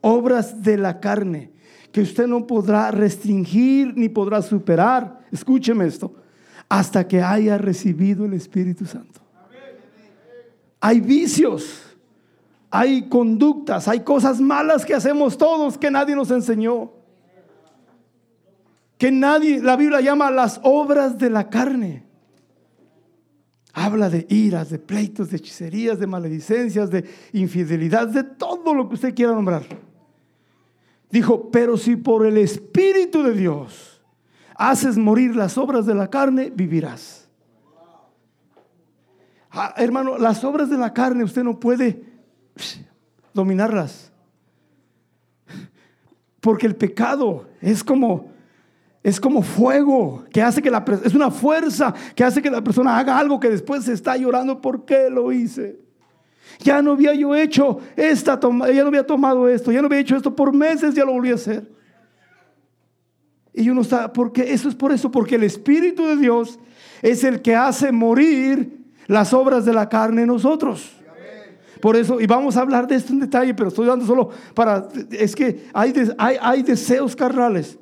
obras 0.00 0.62
de 0.62 0.76
la 0.76 0.98
carne, 0.98 1.52
que 1.92 2.00
usted 2.00 2.26
no 2.26 2.46
podrá 2.46 2.90
restringir 2.90 3.96
ni 3.96 4.08
podrá 4.08 4.42
superar. 4.42 5.20
Escúcheme 5.30 5.86
esto. 5.86 6.14
Hasta 6.68 7.06
que 7.06 7.22
haya 7.22 7.58
recibido 7.58 8.24
el 8.24 8.34
Espíritu 8.34 8.86
Santo. 8.86 9.20
Hay 10.80 11.00
vicios 11.00 11.90
hay 12.70 13.08
conductas, 13.08 13.88
hay 13.88 14.00
cosas 14.00 14.40
malas 14.40 14.86
que 14.86 14.94
hacemos 14.94 15.36
todos 15.36 15.76
que 15.76 15.90
nadie 15.90 16.14
nos 16.14 16.30
enseñó. 16.30 16.92
Que 19.00 19.10
nadie, 19.10 19.62
la 19.62 19.76
Biblia 19.76 20.02
llama 20.02 20.30
las 20.30 20.60
obras 20.62 21.16
de 21.16 21.30
la 21.30 21.48
carne. 21.48 22.04
Habla 23.72 24.10
de 24.10 24.26
iras, 24.28 24.68
de 24.68 24.78
pleitos, 24.78 25.30
de 25.30 25.38
hechicerías, 25.38 25.98
de 25.98 26.06
maledicencias, 26.06 26.90
de 26.90 27.08
infidelidad, 27.32 28.08
de 28.08 28.24
todo 28.24 28.74
lo 28.74 28.86
que 28.90 28.96
usted 28.96 29.14
quiera 29.14 29.32
nombrar. 29.32 29.62
Dijo, 31.08 31.50
pero 31.50 31.78
si 31.78 31.96
por 31.96 32.26
el 32.26 32.36
Espíritu 32.36 33.22
de 33.22 33.32
Dios 33.32 34.02
haces 34.54 34.98
morir 34.98 35.34
las 35.34 35.56
obras 35.56 35.86
de 35.86 35.94
la 35.94 36.10
carne, 36.10 36.52
vivirás. 36.54 37.26
Ah, 39.50 39.72
hermano, 39.78 40.18
las 40.18 40.44
obras 40.44 40.68
de 40.68 40.76
la 40.76 40.92
carne 40.92 41.24
usted 41.24 41.42
no 41.42 41.58
puede 41.58 42.04
dominarlas. 43.32 44.12
Porque 46.40 46.66
el 46.66 46.76
pecado 46.76 47.48
es 47.62 47.82
como 47.82 48.38
es 49.02 49.20
como 49.20 49.42
fuego 49.42 50.24
que 50.32 50.42
hace 50.42 50.60
que 50.60 50.70
la 50.70 50.84
es 51.04 51.14
una 51.14 51.30
fuerza 51.30 51.94
que 52.14 52.22
hace 52.22 52.42
que 52.42 52.50
la 52.50 52.62
persona 52.62 52.98
haga 52.98 53.18
algo 53.18 53.40
que 53.40 53.48
después 53.48 53.84
se 53.84 53.94
está 53.94 54.16
llorando 54.16 54.60
¿por 54.60 54.84
qué 54.84 55.08
lo 55.08 55.32
hice? 55.32 55.78
Ya 56.58 56.82
no 56.82 56.92
había 56.92 57.14
yo 57.14 57.34
hecho 57.34 57.78
esta 57.96 58.38
ya 58.40 58.82
no 58.82 58.88
había 58.88 59.06
tomado 59.06 59.48
esto, 59.48 59.72
ya 59.72 59.80
no 59.80 59.86
había 59.86 60.00
hecho 60.00 60.16
esto 60.16 60.34
por 60.34 60.52
meses, 60.52 60.94
ya 60.94 61.04
lo 61.04 61.12
volví 61.12 61.30
a 61.30 61.34
hacer. 61.34 61.66
Y 63.52 63.68
uno 63.68 63.80
está, 63.80 64.12
porque 64.12 64.52
eso 64.52 64.68
es 64.68 64.74
por 64.74 64.92
eso, 64.92 65.10
porque 65.10 65.34
el 65.34 65.42
Espíritu 65.42 66.06
de 66.06 66.16
Dios 66.16 66.58
es 67.02 67.24
el 67.24 67.42
que 67.42 67.56
hace 67.56 67.92
morir 67.92 68.80
las 69.06 69.32
obras 69.32 69.64
de 69.64 69.72
la 69.72 69.88
carne 69.88 70.22
en 70.22 70.28
nosotros. 70.28 70.96
Por 71.80 71.96
eso, 71.96 72.20
y 72.20 72.26
vamos 72.26 72.56
a 72.56 72.60
hablar 72.60 72.86
de 72.86 72.94
esto 72.94 73.12
en 73.12 73.20
detalle, 73.20 73.54
pero 73.54 73.70
estoy 73.70 73.86
dando 73.86 74.04
solo 74.04 74.30
para, 74.54 74.88
es 75.10 75.34
que 75.34 75.66
hay, 75.72 75.94
hay, 76.18 76.36
hay 76.40 76.62
deseos 76.62 77.16
carnales, 77.16 77.78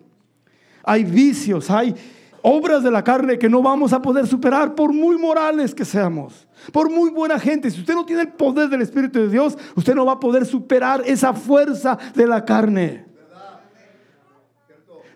hay 0.88 1.04
vicios, 1.04 1.70
hay 1.70 1.94
obras 2.40 2.82
de 2.82 2.90
la 2.90 3.04
carne 3.04 3.38
que 3.38 3.50
no 3.50 3.62
vamos 3.62 3.92
a 3.92 4.00
poder 4.00 4.26
superar 4.26 4.74
por 4.74 4.92
muy 4.92 5.18
morales 5.18 5.74
que 5.74 5.84
seamos, 5.84 6.48
por 6.72 6.90
muy 6.90 7.10
buena 7.10 7.38
gente. 7.38 7.70
Si 7.70 7.80
usted 7.80 7.94
no 7.94 8.06
tiene 8.06 8.22
el 8.22 8.28
poder 8.28 8.70
del 8.70 8.80
Espíritu 8.80 9.18
de 9.18 9.28
Dios, 9.28 9.58
usted 9.76 9.94
no 9.94 10.06
va 10.06 10.12
a 10.12 10.20
poder 10.20 10.46
superar 10.46 11.02
esa 11.04 11.34
fuerza 11.34 11.98
de 12.14 12.26
la 12.26 12.42
carne. 12.44 13.04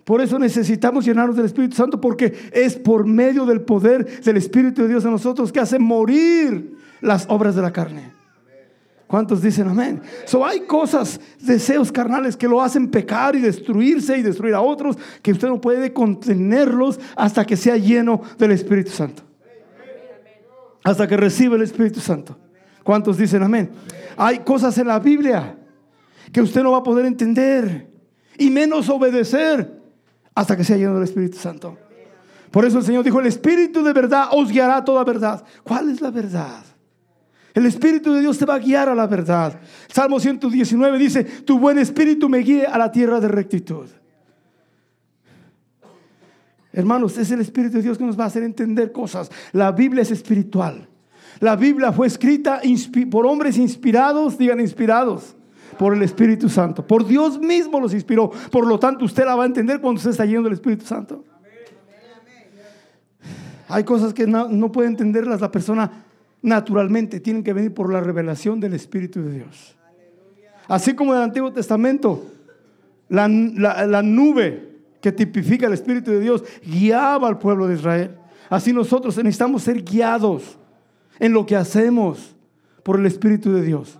Por 0.03 0.21
eso 0.21 0.37
necesitamos 0.37 1.05
llenarnos 1.05 1.35
del 1.35 1.45
Espíritu 1.45 1.75
Santo 1.75 1.99
porque 1.99 2.33
es 2.51 2.75
por 2.75 3.07
medio 3.07 3.45
del 3.45 3.61
poder 3.61 4.21
del 4.21 4.37
Espíritu 4.37 4.83
de 4.83 4.89
Dios 4.89 5.05
en 5.05 5.11
nosotros 5.11 5.51
que 5.51 5.61
hace 5.61 5.79
morir 5.79 6.77
las 7.01 7.25
obras 7.29 7.55
de 7.55 7.61
la 7.61 7.73
carne. 7.73 8.22
¿Cuántos 9.07 9.41
dicen 9.41 9.67
amén? 9.67 10.01
So, 10.25 10.45
hay 10.45 10.61
cosas, 10.61 11.19
deseos 11.39 11.91
carnales 11.91 12.35
que 12.35 12.47
lo 12.47 12.61
hacen 12.61 12.89
pecar 12.89 13.35
y 13.35 13.41
destruirse 13.41 14.17
y 14.17 14.23
destruir 14.23 14.55
a 14.55 14.61
otros, 14.61 14.97
que 15.21 15.31
usted 15.31 15.47
no 15.47 15.61
puede 15.61 15.93
contenerlos 15.93 16.99
hasta 17.15 17.45
que 17.45 17.55
sea 17.55 17.77
lleno 17.77 18.21
del 18.37 18.51
Espíritu 18.51 18.91
Santo. 18.91 19.23
Hasta 20.83 21.07
que 21.07 21.15
reciba 21.15 21.55
el 21.55 21.61
Espíritu 21.61 21.99
Santo. 21.99 22.37
¿Cuántos 22.83 23.17
dicen 23.17 23.43
amén? 23.43 23.69
Hay 24.17 24.39
cosas 24.39 24.77
en 24.77 24.87
la 24.87 24.99
Biblia 24.99 25.57
que 26.31 26.41
usted 26.41 26.63
no 26.63 26.71
va 26.71 26.79
a 26.79 26.83
poder 26.83 27.05
entender 27.05 27.89
y 28.37 28.49
menos 28.49 28.89
obedecer 28.89 29.81
hasta 30.35 30.57
que 30.57 30.63
sea 30.63 30.77
lleno 30.77 30.95
del 30.95 31.03
Espíritu 31.03 31.37
Santo. 31.37 31.77
Por 32.51 32.65
eso 32.65 32.79
el 32.79 32.83
Señor 32.83 33.03
dijo, 33.03 33.19
el 33.19 33.27
Espíritu 33.27 33.83
de 33.83 33.93
verdad 33.93 34.29
os 34.31 34.49
guiará 34.49 34.83
toda 34.83 35.03
verdad. 35.03 35.43
¿Cuál 35.63 35.89
es 35.89 36.01
la 36.01 36.11
verdad? 36.11 36.63
El 37.53 37.65
Espíritu 37.67 38.13
de 38.13 38.21
Dios 38.21 38.37
te 38.37 38.45
va 38.45 38.55
a 38.55 38.59
guiar 38.59 38.89
a 38.89 38.95
la 38.95 39.05
verdad. 39.05 39.59
Salmo 39.87 40.19
119 40.19 40.97
dice, 40.97 41.23
tu 41.23 41.59
buen 41.59 41.77
Espíritu 41.77 42.27
me 42.27 42.39
guíe 42.39 42.65
a 42.65 42.77
la 42.77 42.91
tierra 42.91 43.19
de 43.19 43.27
rectitud. 43.27 43.87
Hermanos, 46.71 47.17
es 47.19 47.29
el 47.29 47.41
Espíritu 47.41 47.77
de 47.77 47.83
Dios 47.83 47.99
que 47.99 48.03
nos 48.03 48.19
va 48.19 48.23
a 48.23 48.27
hacer 48.27 48.41
entender 48.41 48.91
cosas. 48.91 49.29
La 49.51 49.71
Biblia 49.71 50.01
es 50.01 50.09
espiritual. 50.09 50.87
La 51.39 51.55
Biblia 51.55 51.91
fue 51.91 52.07
escrita 52.07 52.61
por 53.11 53.27
hombres 53.27 53.57
inspirados, 53.57 54.37
digan 54.37 54.59
inspirados, 54.59 55.35
por 55.77 55.93
el 55.93 56.01
Espíritu 56.01 56.49
Santo. 56.49 56.85
Por 56.85 57.05
Dios 57.05 57.39
mismo 57.39 57.79
los 57.79 57.93
inspiró. 57.93 58.31
Por 58.51 58.65
lo 58.65 58.79
tanto, 58.79 59.05
usted 59.05 59.25
la 59.25 59.35
va 59.35 59.43
a 59.43 59.47
entender 59.47 59.79
cuando 59.79 59.99
usted 59.99 60.11
está 60.11 60.25
lleno 60.25 60.41
del 60.43 60.53
Espíritu 60.53 60.85
Santo. 60.85 61.23
Hay 63.67 63.83
cosas 63.83 64.13
que 64.13 64.25
no, 64.25 64.47
no 64.49 64.71
puede 64.71 64.87
entenderlas 64.87 65.41
la 65.41 65.51
persona 65.51 66.02
naturalmente 66.43 67.21
tienen 67.21 67.41
que 67.41 67.53
venir 67.53 67.73
por 67.73 67.91
la 67.91 68.01
revelación 68.01 68.59
del 68.59 68.73
Espíritu 68.73 69.23
de 69.23 69.31
Dios. 69.31 69.75
Así 70.67 70.93
como 70.93 71.13
en 71.13 71.19
el 71.19 71.23
Antiguo 71.23 71.51
Testamento, 71.51 72.25
la, 73.09 73.27
nube 73.27 74.69
que 75.01 75.11
tipifica 75.11 75.67
el 75.67 75.73
Espíritu 75.73 76.11
de 76.11 76.19
Dios 76.19 76.43
guiaba 76.63 77.27
al 77.27 77.39
pueblo 77.39 77.67
de 77.67 77.75
Israel. 77.75 78.17
Así 78.49 78.73
nosotros 78.73 79.17
necesitamos 79.17 79.63
ser 79.63 79.83
guiados 79.83 80.57
en 81.19 81.33
lo 81.33 81.45
que 81.45 81.55
hacemos 81.55 82.35
por 82.83 82.99
el 82.99 83.05
Espíritu 83.05 83.53
de 83.53 83.61
Dios. 83.61 83.99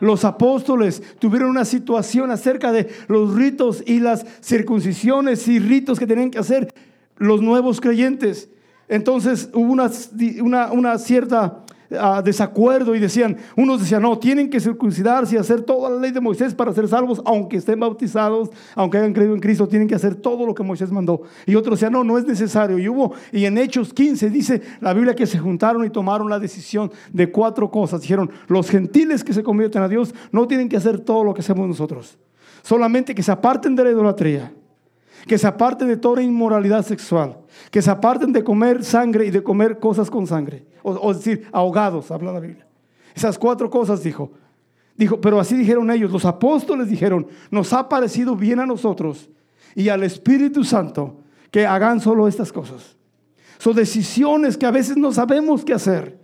Los 0.00 0.24
apóstoles 0.24 1.02
tuvieron 1.18 1.50
una 1.50 1.64
situación 1.64 2.30
acerca 2.30 2.72
de 2.72 2.88
los 3.06 3.34
ritos 3.34 3.84
y 3.86 4.00
las 4.00 4.26
circuncisiones 4.42 5.46
y 5.46 5.58
ritos 5.58 5.98
que 5.98 6.06
tenían 6.06 6.30
que 6.30 6.38
hacer 6.38 6.72
los 7.18 7.40
nuevos 7.40 7.80
creyentes. 7.80 8.48
Entonces 8.88 9.48
hubo 9.52 9.72
una, 9.72 9.90
una, 10.42 10.72
una 10.72 10.98
cierta 10.98 11.64
desacuerdo 12.24 12.94
y 12.94 12.98
decían, 12.98 13.36
unos 13.56 13.80
decían, 13.80 14.02
no, 14.02 14.18
tienen 14.18 14.50
que 14.50 14.60
circuncidarse 14.60 15.36
y 15.36 15.38
hacer 15.38 15.62
toda 15.62 15.90
la 15.90 15.98
ley 15.98 16.10
de 16.10 16.20
Moisés 16.20 16.54
para 16.54 16.72
ser 16.72 16.88
salvos, 16.88 17.22
aunque 17.24 17.56
estén 17.56 17.78
bautizados, 17.80 18.50
aunque 18.74 18.98
hayan 18.98 19.12
creído 19.12 19.34
en 19.34 19.40
Cristo, 19.40 19.68
tienen 19.68 19.88
que 19.88 19.94
hacer 19.94 20.14
todo 20.14 20.46
lo 20.46 20.54
que 20.54 20.62
Moisés 20.62 20.90
mandó. 20.90 21.22
Y 21.46 21.54
otros 21.54 21.78
decían, 21.78 21.92
no, 21.92 22.04
no 22.04 22.18
es 22.18 22.26
necesario. 22.26 22.78
Y 22.78 22.88
hubo, 22.88 23.14
y 23.32 23.44
en 23.44 23.58
Hechos 23.58 23.92
15 23.92 24.30
dice 24.30 24.62
la 24.80 24.92
Biblia 24.92 25.14
que 25.14 25.26
se 25.26 25.38
juntaron 25.38 25.84
y 25.84 25.90
tomaron 25.90 26.28
la 26.28 26.38
decisión 26.38 26.90
de 27.12 27.30
cuatro 27.30 27.70
cosas. 27.70 28.00
Dijeron, 28.00 28.30
los 28.48 28.70
gentiles 28.70 29.24
que 29.24 29.32
se 29.32 29.42
convierten 29.42 29.82
a 29.82 29.88
Dios 29.88 30.14
no 30.30 30.46
tienen 30.46 30.68
que 30.68 30.76
hacer 30.76 31.00
todo 31.00 31.24
lo 31.24 31.34
que 31.34 31.40
hacemos 31.40 31.68
nosotros, 31.68 32.18
solamente 32.62 33.14
que 33.14 33.22
se 33.22 33.32
aparten 33.32 33.76
de 33.76 33.84
la 33.84 33.90
idolatría 33.90 34.52
que 35.26 35.38
se 35.38 35.46
aparten 35.46 35.88
de 35.88 35.96
toda 35.96 36.22
inmoralidad 36.22 36.84
sexual, 36.84 37.38
que 37.70 37.82
se 37.82 37.90
aparten 37.90 38.32
de 38.32 38.42
comer 38.42 38.84
sangre 38.84 39.26
y 39.26 39.30
de 39.30 39.42
comer 39.42 39.78
cosas 39.78 40.10
con 40.10 40.26
sangre, 40.26 40.64
o, 40.82 41.14
decir, 41.14 41.48
ahogados, 41.52 42.10
habla 42.10 42.32
la 42.32 42.40
Biblia. 42.40 42.66
Esas 43.14 43.38
cuatro 43.38 43.70
cosas 43.70 44.02
dijo. 44.02 44.32
Dijo, 44.96 45.20
pero 45.20 45.40
así 45.40 45.56
dijeron 45.56 45.90
ellos, 45.90 46.10
los 46.10 46.24
apóstoles 46.24 46.88
dijeron, 46.88 47.26
nos 47.50 47.72
ha 47.72 47.88
parecido 47.88 48.36
bien 48.36 48.60
a 48.60 48.66
nosotros 48.66 49.30
y 49.74 49.88
al 49.88 50.02
Espíritu 50.02 50.64
Santo 50.64 51.16
que 51.50 51.66
hagan 51.66 52.00
solo 52.00 52.28
estas 52.28 52.52
cosas. 52.52 52.96
Son 53.58 53.74
decisiones 53.74 54.56
que 54.56 54.66
a 54.66 54.70
veces 54.70 54.96
no 54.96 55.12
sabemos 55.12 55.64
qué 55.64 55.74
hacer. 55.74 56.21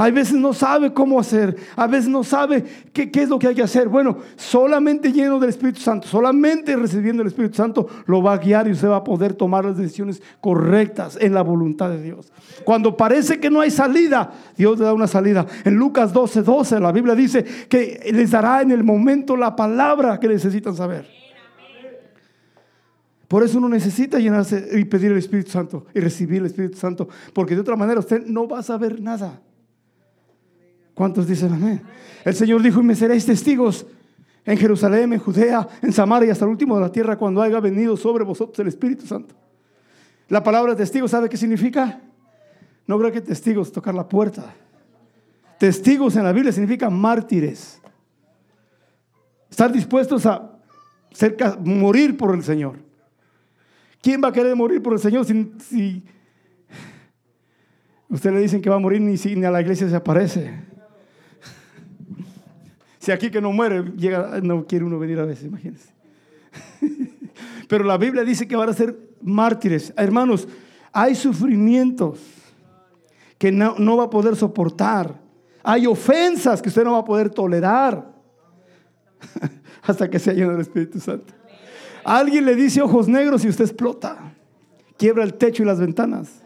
A 0.00 0.08
veces 0.10 0.34
no 0.34 0.52
sabe 0.54 0.92
cómo 0.92 1.18
hacer, 1.18 1.56
a 1.74 1.88
veces 1.88 2.08
no 2.08 2.22
sabe 2.22 2.64
qué, 2.92 3.10
es 3.12 3.28
lo 3.28 3.36
que 3.36 3.48
hay 3.48 3.54
que 3.56 3.64
hacer. 3.64 3.88
Bueno, 3.88 4.18
solamente 4.36 5.12
lleno 5.12 5.40
del 5.40 5.50
Espíritu 5.50 5.80
Santo, 5.80 6.06
solamente 6.06 6.76
recibiendo 6.76 7.22
el 7.22 7.26
Espíritu 7.26 7.56
Santo 7.56 7.88
lo 8.06 8.22
va 8.22 8.34
a 8.34 8.38
guiar 8.38 8.68
y 8.68 8.70
usted 8.70 8.88
va 8.88 8.98
a 8.98 9.04
poder 9.04 9.34
tomar 9.34 9.64
las 9.64 9.76
decisiones 9.76 10.22
correctas 10.40 11.18
en 11.20 11.34
la 11.34 11.42
voluntad 11.42 11.90
de 11.90 12.00
Dios. 12.00 12.32
Cuando 12.64 12.96
parece 12.96 13.40
que 13.40 13.50
no 13.50 13.60
hay 13.60 13.72
salida, 13.72 14.30
Dios 14.56 14.78
le 14.78 14.84
da 14.84 14.94
una 14.94 15.08
salida. 15.08 15.44
En 15.64 15.74
Lucas 15.74 16.12
12, 16.12 16.42
12 16.42 16.78
la 16.78 16.92
Biblia 16.92 17.16
dice 17.16 17.44
que 17.68 18.08
les 18.14 18.30
dará 18.30 18.62
en 18.62 18.70
el 18.70 18.84
momento 18.84 19.36
la 19.36 19.56
palabra 19.56 20.20
que 20.20 20.28
necesitan 20.28 20.76
saber. 20.76 21.08
Por 23.26 23.42
eso 23.42 23.58
uno 23.58 23.68
necesita 23.68 24.20
llenarse 24.20 24.78
y 24.78 24.84
pedir 24.84 25.10
el 25.10 25.18
Espíritu 25.18 25.50
Santo 25.50 25.86
y 25.92 25.98
recibir 25.98 26.38
el 26.38 26.46
Espíritu 26.46 26.78
Santo, 26.78 27.08
porque 27.32 27.56
de 27.56 27.62
otra 27.62 27.74
manera 27.74 27.98
usted 27.98 28.24
no 28.26 28.46
va 28.46 28.60
a 28.60 28.62
saber 28.62 29.00
nada. 29.00 29.42
¿Cuántos 30.98 31.28
dicen 31.28 31.52
amén? 31.52 31.80
El 32.24 32.34
Señor 32.34 32.60
dijo, 32.60 32.80
y 32.80 32.82
me 32.82 32.96
seréis 32.96 33.24
testigos 33.24 33.86
en 34.44 34.58
Jerusalén, 34.58 35.12
en 35.12 35.20
Judea, 35.20 35.68
en 35.80 35.92
Samaria 35.92 36.32
hasta 36.32 36.44
el 36.44 36.50
último 36.50 36.74
de 36.74 36.80
la 36.80 36.90
tierra 36.90 37.16
cuando 37.16 37.40
haya 37.40 37.60
venido 37.60 37.96
sobre 37.96 38.24
vosotros 38.24 38.58
el 38.58 38.66
Espíritu 38.66 39.06
Santo. 39.06 39.32
La 40.28 40.42
palabra 40.42 40.74
testigo, 40.74 41.06
¿sabe 41.06 41.28
qué 41.28 41.36
significa? 41.36 42.00
No 42.84 42.98
creo 42.98 43.12
que 43.12 43.20
testigos 43.20 43.70
tocar 43.70 43.94
la 43.94 44.08
puerta. 44.08 44.52
Testigos 45.56 46.16
en 46.16 46.24
la 46.24 46.32
Biblia 46.32 46.50
significa 46.50 46.90
mártires. 46.90 47.80
Estar 49.48 49.70
dispuestos 49.70 50.26
a 50.26 50.50
morir 51.62 52.16
por 52.16 52.34
el 52.34 52.42
Señor. 52.42 52.80
¿Quién 54.02 54.20
va 54.20 54.30
a 54.30 54.32
querer 54.32 54.56
morir 54.56 54.82
por 54.82 54.94
el 54.94 54.98
Señor 54.98 55.24
si, 55.24 55.52
si 55.60 56.04
usted 58.08 58.32
le 58.32 58.40
dicen 58.40 58.60
que 58.60 58.68
va 58.68 58.74
a 58.74 58.80
morir 58.80 59.00
ni 59.00 59.16
si 59.16 59.36
ni 59.36 59.44
a 59.44 59.52
la 59.52 59.60
iglesia 59.60 59.88
se 59.88 59.94
aparece? 59.94 60.67
Si 63.08 63.12
aquí 63.12 63.30
que 63.30 63.40
no 63.40 63.52
muere, 63.52 63.84
llega, 63.96 64.38
no 64.42 64.66
quiere 64.66 64.84
uno 64.84 64.98
venir 64.98 65.18
a 65.18 65.24
veces, 65.24 65.46
imagínense. 65.46 65.88
Pero 67.66 67.82
la 67.84 67.96
Biblia 67.96 68.22
dice 68.22 68.46
que 68.46 68.54
van 68.54 68.68
a 68.68 68.74
ser 68.74 68.98
mártires. 69.22 69.94
Hermanos, 69.96 70.46
hay 70.92 71.14
sufrimientos 71.14 72.20
que 73.38 73.50
no, 73.50 73.76
no 73.78 73.96
va 73.96 74.04
a 74.04 74.10
poder 74.10 74.36
soportar. 74.36 75.18
Hay 75.62 75.86
ofensas 75.86 76.60
que 76.60 76.68
usted 76.68 76.84
no 76.84 76.92
va 76.92 76.98
a 76.98 77.04
poder 77.06 77.30
tolerar 77.30 78.12
hasta 79.84 80.10
que 80.10 80.18
se 80.18 80.34
lleno 80.34 80.50
del 80.50 80.60
Espíritu 80.60 81.00
Santo. 81.00 81.32
Alguien 82.04 82.44
le 82.44 82.54
dice 82.56 82.82
ojos 82.82 83.08
negros 83.08 83.42
y 83.42 83.48
usted 83.48 83.64
explota. 83.64 84.34
Quiebra 84.98 85.24
el 85.24 85.32
techo 85.32 85.62
y 85.62 85.66
las 85.66 85.80
ventanas. 85.80 86.42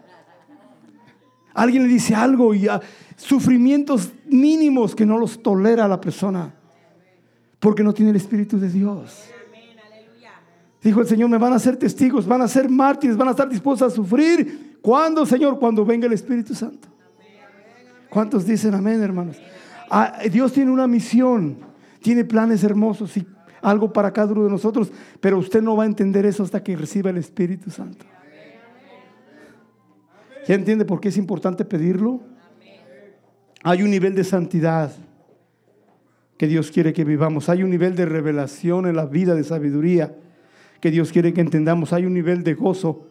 Alguien 1.53 1.83
le 1.83 1.89
dice 1.89 2.15
algo 2.15 2.53
y 2.53 2.67
sufrimientos 3.15 4.11
mínimos 4.25 4.95
que 4.95 5.05
no 5.05 5.17
los 5.17 5.41
tolera 5.41 5.87
la 5.87 6.01
persona. 6.01 6.53
Porque 7.59 7.83
no 7.83 7.93
tiene 7.93 8.11
el 8.11 8.17
Espíritu 8.17 8.59
de 8.59 8.69
Dios. 8.69 9.25
Dijo 10.81 10.99
el 10.99 11.07
Señor, 11.07 11.29
me 11.29 11.37
van 11.37 11.53
a 11.53 11.59
ser 11.59 11.77
testigos, 11.77 12.27
van 12.27 12.41
a 12.41 12.47
ser 12.47 12.69
mártires, 12.69 13.15
van 13.15 13.29
a 13.29 13.31
estar 13.31 13.47
dispuestos 13.47 13.91
a 13.91 13.95
sufrir. 13.95 14.77
¿Cuándo, 14.81 15.25
Señor? 15.25 15.57
Cuando 15.57 15.85
venga 15.85 16.07
el 16.07 16.13
Espíritu 16.13 16.53
Santo. 16.53 16.89
¿Cuántos 18.09 18.45
dicen 18.45 18.75
amén, 18.75 19.01
hermanos? 19.01 19.37
Ah, 19.89 20.19
Dios 20.29 20.51
tiene 20.53 20.71
una 20.71 20.87
misión, 20.87 21.57
tiene 22.01 22.25
planes 22.25 22.63
hermosos 22.63 23.15
y 23.15 23.25
algo 23.61 23.93
para 23.93 24.11
cada 24.11 24.33
uno 24.33 24.43
de 24.43 24.49
nosotros, 24.49 24.91
pero 25.21 25.39
usted 25.39 25.61
no 25.61 25.75
va 25.75 25.83
a 25.83 25.87
entender 25.87 26.25
eso 26.25 26.43
hasta 26.43 26.61
que 26.61 26.75
reciba 26.75 27.09
el 27.09 27.17
Espíritu 27.17 27.71
Santo. 27.71 28.05
¿Ya 30.47 30.55
entiende 30.55 30.85
por 30.85 30.99
qué 30.99 31.09
es 31.09 31.17
importante 31.17 31.65
pedirlo? 31.65 32.21
Hay 33.63 33.81
un 33.81 33.89
nivel 33.89 34.13
de 34.13 34.23
santidad 34.23 34.91
que 36.37 36.47
Dios 36.47 36.71
quiere 36.71 36.91
que 36.91 37.05
vivamos. 37.05 37.47
Hay 37.47 37.63
un 37.63 37.69
nivel 37.69 37.95
de 37.95 38.05
revelación 38.05 38.87
en 38.87 38.95
la 38.95 39.05
vida, 39.05 39.35
de 39.35 39.43
sabiduría 39.43 40.15
que 40.81 40.91
Dios 40.91 41.13
quiere 41.13 41.33
que 41.33 41.39
entendamos. 41.39 41.93
Hay 41.93 42.05
un 42.05 42.13
nivel 42.13 42.43
de 42.43 42.55
gozo 42.55 43.07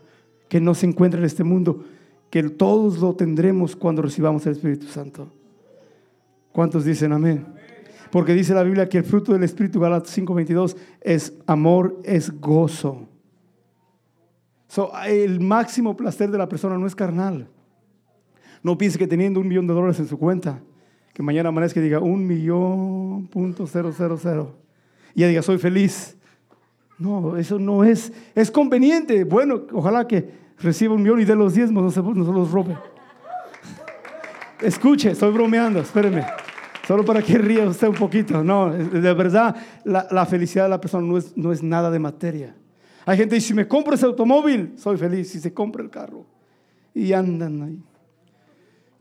que 0.51 0.61
no 0.61 0.75
se 0.75 0.85
encuentra 0.85 1.19
en 1.19 1.25
este 1.25 1.43
mundo, 1.43 1.85
que 2.29 2.43
todos 2.43 2.99
lo 2.99 3.15
tendremos 3.15 3.75
cuando 3.75 4.03
recibamos 4.03 4.45
el 4.45 4.53
Espíritu 4.53 4.87
Santo. 4.87 5.33
¿Cuántos 6.53 6.85
dicen 6.85 7.13
amén? 7.13 7.47
Porque 8.11 8.35
dice 8.35 8.53
la 8.53 8.63
Biblia 8.63 8.91
que 8.91 8.99
el 8.99 9.05
fruto 9.05 9.33
del 9.33 9.43
Espíritu, 9.43 9.81
Galatas 9.81 10.13
5:22, 10.13 10.77
es 11.01 11.33
amor, 11.47 11.99
es 12.05 12.39
gozo. 12.39 13.09
El 15.07 15.41
máximo 15.41 15.97
placer 15.97 16.31
de 16.31 16.39
la 16.39 16.49
persona 16.49 16.79
no 16.79 16.87
es 16.87 16.95
carnal. 16.95 17.49
No 18.63 18.79
piense 18.79 18.99
que 18.99 19.07
teniendo 19.07 19.41
un 19.41 19.49
millón 19.49 19.67
de 19.67 19.75
dólares 19.75 19.99
en 19.99 20.07
su 20.07 20.19
cuenta, 20.19 20.61
que 21.13 21.23
mañana 21.23 21.51
amanezca 21.51 21.81
y 21.81 21.83
diga 21.83 21.99
un 21.99 22.27
millón 22.27 23.27
punto 23.27 23.67
cero 23.67 23.93
cero 23.97 24.19
cero. 24.21 24.57
Y 25.15 25.21
ya 25.21 25.29
diga, 25.29 25.43
soy 25.43 25.59
feliz. 25.59 26.17
No, 26.99 27.37
eso 27.37 27.59
no 27.59 27.85
es, 27.85 28.13
es 28.35 28.51
conveniente. 28.51 29.25
Bueno, 29.25 29.63
ojalá 29.73 30.07
que 30.07 30.31
reciba 30.59 30.95
un 30.95 31.03
millón 31.03 31.21
y 31.21 31.25
de 31.25 31.35
los 31.35 31.55
diezmos 31.55 31.83
no 31.83 31.91
se, 31.91 32.33
los 32.33 32.51
robe. 32.51 32.79
Escuche, 34.61 35.11
estoy 35.11 35.33
bromeando, 35.33 35.81
espéreme. 35.81 36.25
Solo 36.87 37.05
para 37.05 37.21
que 37.23 37.37
ría 37.37 37.69
usted 37.69 37.89
un 37.89 37.95
poquito. 37.95 38.43
No, 38.43 38.71
de 38.71 39.15
verdad, 39.15 39.57
la, 39.85 40.27
felicidad 40.27 40.65
de 40.65 40.71
la 40.71 40.81
persona 40.81 41.07
no 41.07 41.19
es, 41.19 41.37
no 41.37 41.53
es 41.53 41.63
nada 41.63 41.91
de 41.91 41.99
materia. 41.99 42.55
Hay 43.05 43.17
gente 43.17 43.31
que 43.31 43.37
dice, 43.37 43.49
si 43.49 43.55
me 43.55 43.67
compro 43.67 43.95
ese 43.95 44.07
automóvil, 44.07 44.75
soy 44.77 44.97
feliz. 44.97 45.31
Si 45.31 45.41
se 45.41 45.53
compra 45.53 45.83
el 45.83 45.91
carro. 45.91 46.25
Y 46.95 47.13
andan 47.13 47.63
ahí. 47.63 47.83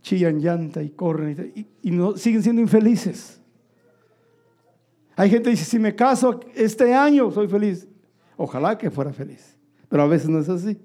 Chillan 0.02 0.40
llanta 0.40 0.82
y 0.82 0.90
corren 0.90 1.54
y, 1.84 1.92
no, 1.92 2.18
siguen 2.18 2.42
siendo 2.42 2.62
infelices. 2.62 3.40
Hay 5.16 5.30
gente 5.30 5.46
que 5.46 5.52
dice, 5.52 5.66
si 5.66 5.78
me 5.78 5.96
caso 5.96 6.40
este 6.56 6.94
año, 6.94 7.30
soy 7.30 7.48
feliz. 7.48 7.88
Ojalá 8.36 8.78
que 8.78 8.90
fuera 8.90 9.14
feliz. 9.14 9.56
Pero 9.88 10.04
a 10.04 10.08
veces 10.08 10.30
no 10.30 10.40
es 10.40 10.50
así. 10.50 10.80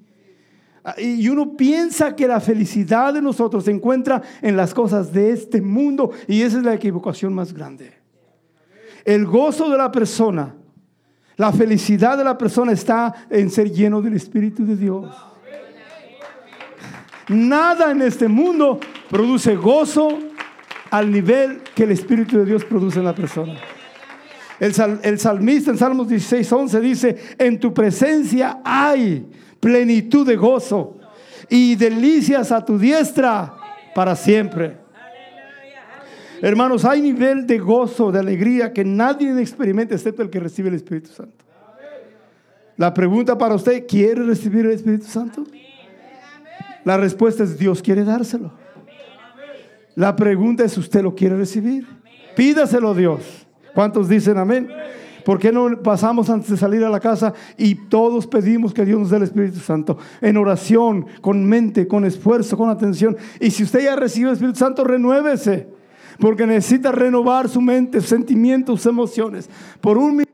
Ah, 0.84 0.94
y 1.00 1.26
uno 1.28 1.56
piensa 1.56 2.14
que 2.14 2.28
la 2.28 2.40
felicidad 2.40 3.14
de 3.14 3.22
nosotros 3.22 3.64
se 3.64 3.70
encuentra 3.70 4.22
en 4.42 4.56
las 4.56 4.74
cosas 4.74 5.12
de 5.12 5.30
este 5.30 5.60
mundo 5.60 6.10
y 6.28 6.42
esa 6.42 6.58
es 6.58 6.64
la 6.64 6.74
equivocación 6.74 7.32
más 7.32 7.52
grande. 7.52 7.92
El 9.04 9.26
gozo 9.26 9.70
de 9.70 9.78
la 9.78 9.90
persona, 9.90 10.54
la 11.36 11.52
felicidad 11.52 12.16
de 12.16 12.24
la 12.24 12.38
persona 12.38 12.72
está 12.72 13.14
en 13.28 13.50
ser 13.50 13.70
lleno 13.70 14.00
del 14.00 14.14
Espíritu 14.14 14.64
de 14.64 14.76
Dios. 14.76 15.14
Nada 17.28 17.90
en 17.90 18.02
este 18.02 18.28
mundo 18.28 18.78
produce 19.10 19.56
gozo 19.56 20.08
al 20.90 21.10
nivel 21.10 21.62
que 21.74 21.84
el 21.84 21.90
Espíritu 21.90 22.38
de 22.38 22.44
Dios 22.44 22.64
produce 22.64 23.00
en 23.00 23.04
la 23.04 23.14
persona. 23.14 23.54
El, 24.58 24.72
el 25.02 25.18
salmista 25.18 25.70
en 25.70 25.76
Salmos 25.76 26.08
16, 26.08 26.50
11 26.50 26.80
dice, 26.80 27.16
en 27.38 27.60
tu 27.60 27.74
presencia 27.74 28.60
hay 28.64 29.26
plenitud 29.60 30.26
de 30.26 30.36
gozo 30.36 30.98
y 31.50 31.74
delicias 31.74 32.50
a 32.52 32.64
tu 32.64 32.78
diestra 32.78 33.54
para 33.94 34.16
siempre. 34.16 34.85
Hermanos, 36.42 36.84
hay 36.84 37.00
nivel 37.00 37.46
de 37.46 37.58
gozo, 37.58 38.12
de 38.12 38.18
alegría 38.18 38.72
que 38.72 38.84
nadie 38.84 39.38
experimenta 39.40 39.94
excepto 39.94 40.22
el 40.22 40.30
que 40.30 40.40
recibe 40.40 40.68
el 40.68 40.74
Espíritu 40.74 41.10
Santo. 41.10 41.44
La 42.76 42.92
pregunta 42.92 43.38
para 43.38 43.54
usted, 43.54 43.86
¿quiere 43.86 44.22
recibir 44.22 44.66
el 44.66 44.72
Espíritu 44.72 45.06
Santo? 45.06 45.44
La 46.84 46.96
respuesta 46.96 47.42
es 47.42 47.58
Dios 47.58 47.82
quiere 47.82 48.04
dárselo. 48.04 48.52
La 49.94 50.14
pregunta 50.14 50.62
es, 50.62 50.76
¿usted 50.76 51.02
lo 51.02 51.14
quiere 51.14 51.36
recibir? 51.36 51.86
Pídaselo 52.36 52.90
a 52.90 52.94
Dios. 52.94 53.46
¿Cuántos 53.74 54.08
dicen 54.08 54.36
amén? 54.36 54.68
¿Por 55.24 55.38
qué 55.38 55.50
no 55.50 55.82
pasamos 55.82 56.30
antes 56.30 56.50
de 56.50 56.56
salir 56.56 56.84
a 56.84 56.90
la 56.90 57.00
casa 57.00 57.32
y 57.56 57.74
todos 57.74 58.26
pedimos 58.26 58.72
que 58.72 58.84
Dios 58.84 59.00
nos 59.00 59.10
dé 59.10 59.16
el 59.16 59.22
Espíritu 59.24 59.58
Santo? 59.58 59.98
En 60.20 60.36
oración, 60.36 61.06
con 61.20 61.44
mente, 61.44 61.88
con 61.88 62.04
esfuerzo, 62.04 62.56
con 62.56 62.68
atención. 62.68 63.16
Y 63.40 63.50
si 63.50 63.64
usted 63.64 63.82
ya 63.82 63.96
recibido 63.96 64.30
el 64.30 64.34
Espíritu 64.34 64.58
Santo, 64.58 64.84
renuévese. 64.84 65.75
Porque 66.18 66.46
necesita 66.46 66.92
renovar 66.92 67.48
su 67.48 67.60
mente, 67.60 68.00
sentimientos, 68.00 68.86
emociones. 68.86 69.48
Por 69.80 69.98
un 69.98 70.25